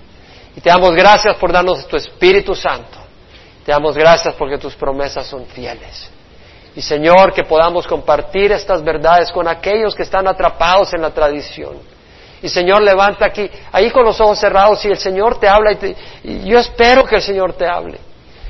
Y 0.56 0.60
te 0.60 0.68
damos 0.68 0.94
gracias 0.94 1.36
por 1.36 1.52
darnos 1.52 1.86
tu 1.86 1.96
Espíritu 1.96 2.54
Santo. 2.54 2.98
Te 3.64 3.72
damos 3.72 3.96
gracias 3.96 4.34
porque 4.34 4.58
tus 4.58 4.74
promesas 4.74 5.26
son 5.26 5.46
fieles. 5.46 6.10
Y 6.74 6.82
Señor, 6.82 7.32
que 7.32 7.44
podamos 7.44 7.86
compartir 7.86 8.50
estas 8.50 8.82
verdades 8.82 9.30
con 9.30 9.46
aquellos 9.46 9.94
que 9.94 10.02
están 10.02 10.26
atrapados 10.26 10.92
en 10.94 11.02
la 11.02 11.10
tradición. 11.10 11.76
Y 12.42 12.48
Señor, 12.48 12.82
levanta 12.82 13.26
aquí, 13.26 13.48
ahí 13.70 13.90
con 13.90 14.04
los 14.04 14.20
ojos 14.20 14.38
cerrados, 14.38 14.84
y 14.84 14.88
el 14.88 14.96
Señor 14.96 15.38
te 15.38 15.48
habla, 15.48 15.72
y, 16.24 16.44
yo 16.44 16.58
espero 16.58 17.04
que 17.04 17.16
el 17.16 17.22
Señor 17.22 17.52
te 17.52 17.66
hable. 17.66 17.98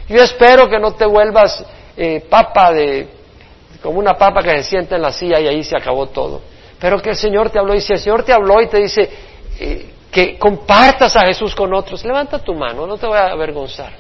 Yo 0.09 0.22
espero 0.22 0.68
que 0.68 0.78
no 0.78 0.93
te 0.93 1.05
vuelvas 1.05 1.62
eh, 1.97 2.24
papa 2.28 2.72
de, 2.72 3.09
como 3.82 3.99
una 3.99 4.14
papa 4.14 4.43
que 4.43 4.57
se 4.59 4.62
sienta 4.62 4.97
en 4.97 5.03
la 5.03 5.12
silla 5.12 5.38
y 5.40 5.47
ahí 5.47 5.62
se 5.62 5.76
acabó 5.76 6.07
todo. 6.07 6.40
Pero 6.80 7.01
que 7.01 7.11
el 7.11 7.16
Señor 7.16 7.51
te 7.51 7.59
habló, 7.59 7.74
y 7.74 7.80
si 7.82 7.93
el 7.93 7.99
Señor 7.99 8.24
te 8.24 8.32
habló 8.32 8.62
y 8.62 8.66
te 8.66 8.78
dice 8.78 9.11
eh, 9.61 9.90
que 10.11 10.38
compartas 10.38 11.14
a 11.14 11.26
Jesús 11.26 11.55
con 11.55 11.72
otros, 11.74 12.03
levanta 12.05 12.38
tu 12.38 12.55
mano, 12.55 12.86
no 12.86 12.97
te 12.97 13.07
voy 13.07 13.18
a 13.18 13.26
avergonzar. 13.26 13.93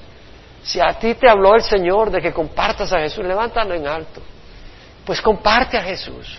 Si 0.62 0.80
a 0.80 0.92
ti 0.98 1.14
te 1.14 1.28
habló 1.28 1.54
el 1.54 1.62
Señor 1.62 2.10
de 2.10 2.22
que 2.22 2.32
compartas 2.32 2.92
a 2.92 3.00
Jesús, 3.00 3.24
levántalo 3.24 3.74
en 3.74 3.86
alto. 3.86 4.22
Pues 5.04 5.20
comparte 5.20 5.76
a 5.76 5.82
Jesús, 5.82 6.38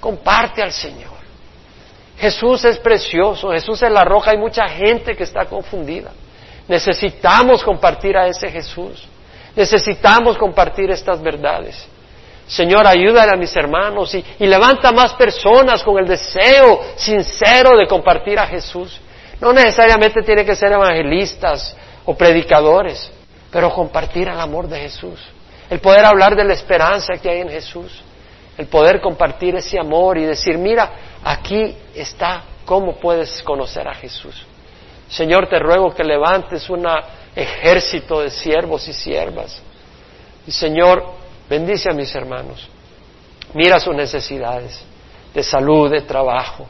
comparte 0.00 0.62
al 0.62 0.72
Señor. 0.72 1.19
Jesús 2.20 2.64
es 2.64 2.78
precioso, 2.78 3.50
Jesús 3.50 3.82
es 3.82 3.90
la 3.90 4.04
roja, 4.04 4.32
hay 4.32 4.38
mucha 4.38 4.68
gente 4.68 5.16
que 5.16 5.24
está 5.24 5.46
confundida. 5.46 6.10
Necesitamos 6.68 7.64
compartir 7.64 8.16
a 8.16 8.26
ese 8.26 8.48
Jesús, 8.50 9.08
necesitamos 9.56 10.36
compartir 10.36 10.90
estas 10.90 11.22
verdades. 11.22 11.88
Señor, 12.46 12.86
ayúdale 12.86 13.32
a 13.32 13.36
mis 13.36 13.56
hermanos 13.56 14.14
y, 14.14 14.24
y 14.38 14.46
levanta 14.46 14.92
más 14.92 15.14
personas 15.14 15.82
con 15.82 15.98
el 15.98 16.06
deseo 16.06 16.80
sincero 16.96 17.76
de 17.76 17.86
compartir 17.86 18.38
a 18.38 18.46
Jesús. 18.46 19.00
No 19.40 19.52
necesariamente 19.52 20.22
tiene 20.22 20.44
que 20.44 20.56
ser 20.56 20.72
evangelistas 20.72 21.76
o 22.04 22.14
predicadores 22.14 23.12
pero 23.50 23.72
compartir 23.72 24.28
el 24.28 24.38
amor 24.38 24.68
de 24.68 24.80
Jesús, 24.80 25.20
el 25.68 25.80
poder 25.80 26.04
hablar 26.04 26.36
de 26.36 26.44
la 26.44 26.52
esperanza 26.52 27.14
que 27.20 27.28
hay 27.28 27.40
en 27.40 27.48
Jesús, 27.48 28.02
el 28.56 28.66
poder 28.66 29.00
compartir 29.00 29.56
ese 29.56 29.78
amor 29.78 30.18
y 30.18 30.24
decir, 30.24 30.56
mira, 30.56 30.90
aquí 31.24 31.76
está 31.94 32.44
cómo 32.64 32.96
puedes 32.96 33.42
conocer 33.42 33.86
a 33.88 33.94
Jesús. 33.94 34.46
Señor, 35.08 35.48
te 35.48 35.58
ruego 35.58 35.94
que 35.94 36.04
levantes 36.04 36.70
un 36.70 36.86
ejército 37.34 38.20
de 38.20 38.30
siervos 38.30 38.86
y 38.88 38.92
siervas. 38.92 39.60
Y 40.46 40.52
Señor, 40.52 41.04
bendice 41.48 41.90
a 41.90 41.94
mis 41.94 42.14
hermanos. 42.14 42.68
Mira 43.54 43.80
sus 43.80 43.94
necesidades 43.94 44.80
de 45.34 45.42
salud, 45.42 45.90
de 45.90 46.02
trabajo. 46.02 46.66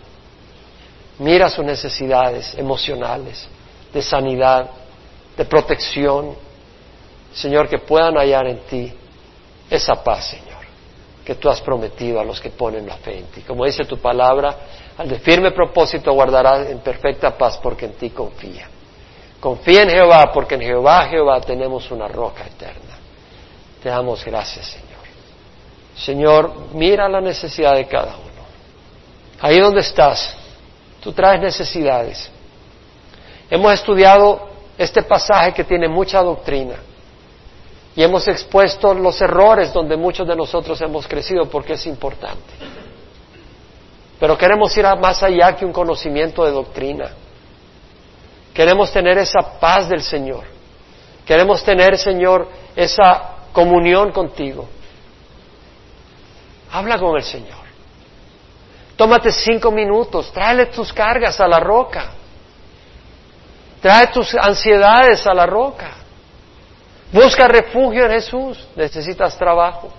Mira 1.19 1.51
sus 1.51 1.65
necesidades 1.65 2.55
emocionales, 2.57 3.47
de 3.93 4.01
sanidad, 4.01 4.71
de 5.37 5.45
protección, 5.45 6.35
Señor, 7.35 7.69
que 7.69 7.79
puedan 7.79 8.15
hallar 8.15 8.47
en 8.47 8.59
ti 8.61 8.93
esa 9.69 10.03
paz, 10.03 10.31
Señor, 10.31 10.50
que 11.31 11.37
tú 11.37 11.49
has 11.49 11.61
prometido 11.61 12.19
a 12.19 12.25
los 12.25 12.41
que 12.41 12.51
ponen 12.51 12.89
la 12.89 12.97
fe 12.97 13.19
en 13.19 13.27
ti. 13.27 13.43
Como 13.43 13.65
dice 13.65 13.85
tu 13.85 13.99
palabra, 13.99 14.57
al 14.99 15.09
de 15.09 15.21
firme 15.21 15.53
propósito 15.53 16.13
guardará 16.13 16.69
en 16.69 16.81
perfecta 16.81 17.39
paz 17.39 17.57
porque 17.63 17.85
en 17.85 17.93
ti 17.93 18.11
confía. 18.11 18.69
Confía 19.39 19.83
en 19.85 19.91
Jehová 19.91 20.33
porque 20.35 20.57
en 20.57 20.63
Jehová, 20.63 21.07
Jehová 21.07 21.41
tenemos 21.41 21.89
una 21.93 22.09
roca 22.09 22.45
eterna. 22.45 22.97
Te 23.81 23.91
damos 23.91 24.25
gracias, 24.25 24.67
Señor. 24.67 24.99
Señor, 25.95 26.53
mira 26.75 27.09
la 27.09 27.21
necesidad 27.21 27.77
de 27.77 27.87
cada 27.87 28.17
uno. 28.17 28.43
Ahí 29.41 29.61
donde 29.61 29.83
estás, 29.83 30.37
tú 31.01 31.13
traes 31.13 31.41
necesidades. 31.41 32.29
Hemos 33.49 33.73
estudiado 33.73 34.49
este 34.77 35.05
pasaje 35.05 35.53
que 35.53 35.63
tiene 35.63 35.87
mucha 35.87 36.25
doctrina. 36.25 36.75
Y 37.97 38.03
hemos 38.03 38.27
expuesto 38.29 38.95
los 38.95 39.21
errores 39.21 39.73
donde 39.73 39.97
muchos 39.97 40.27
de 40.27 40.37
nosotros 40.37 40.81
hemos 40.81 41.09
crecido 41.09 41.47
porque 41.47 41.73
es 41.73 41.87
importante. 41.87 42.55
Pero 44.19 44.37
queremos 44.37 44.77
ir 44.77 44.87
más 45.01 45.23
allá 45.23 45.57
que 45.57 45.65
un 45.65 45.73
conocimiento 45.73 46.45
de 46.45 46.53
doctrina. 46.53 47.11
Queremos 48.53 48.93
tener 48.93 49.19
esa 49.19 49.59
paz 49.59 49.89
del 49.89 50.03
Señor. 50.03 50.45
Queremos 51.25 51.65
tener, 51.65 51.97
Señor, 51.97 52.49
esa 52.77 53.37
comunión 53.53 54.13
contigo. 54.13 54.69
Habla 56.71 56.99
con 56.99 57.17
el 57.17 57.23
Señor. 57.23 57.59
Tómate 58.97 59.33
cinco 59.33 59.71
minutos, 59.71 60.31
tráele 60.31 60.67
tus 60.67 60.93
cargas 60.93 61.41
a 61.41 61.49
la 61.49 61.59
roca. 61.59 62.11
Trae 63.81 64.09
tus 64.09 64.35
ansiedades 64.35 65.27
a 65.27 65.33
la 65.33 65.47
roca. 65.47 66.00
Busca 67.13 67.49
refugio 67.49 68.07
en 68.07 68.13
Jesús. 68.13 68.67
Necesitas 68.77 69.37
trabajo. 69.37 69.93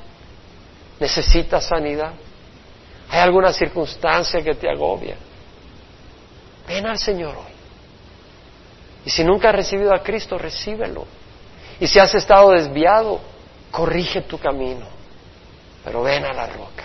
Necesitas 1.00 1.66
sanidad. 1.66 2.14
¿Hay 3.10 3.20
alguna 3.20 3.52
circunstancia 3.52 4.42
que 4.42 4.54
te 4.54 4.70
agobia? 4.70 5.18
Ven 6.68 6.86
al 6.86 6.98
Señor 6.98 7.36
hoy. 7.36 7.52
Y 9.06 9.10
si 9.10 9.24
nunca 9.24 9.50
has 9.50 9.56
recibido 9.56 9.94
a 9.94 10.02
Cristo, 10.02 10.38
recíbelo. 10.38 11.06
Y 11.80 11.88
si 11.88 12.00
has 12.00 12.14
estado 12.14 12.52
desviado, 12.52 13.20
corrige 13.72 14.22
tu 14.22 14.38
camino. 14.38 14.86
Pero 15.84 16.04
ven 16.04 16.24
a 16.24 16.34
la 16.34 16.48
roca. 16.48 16.81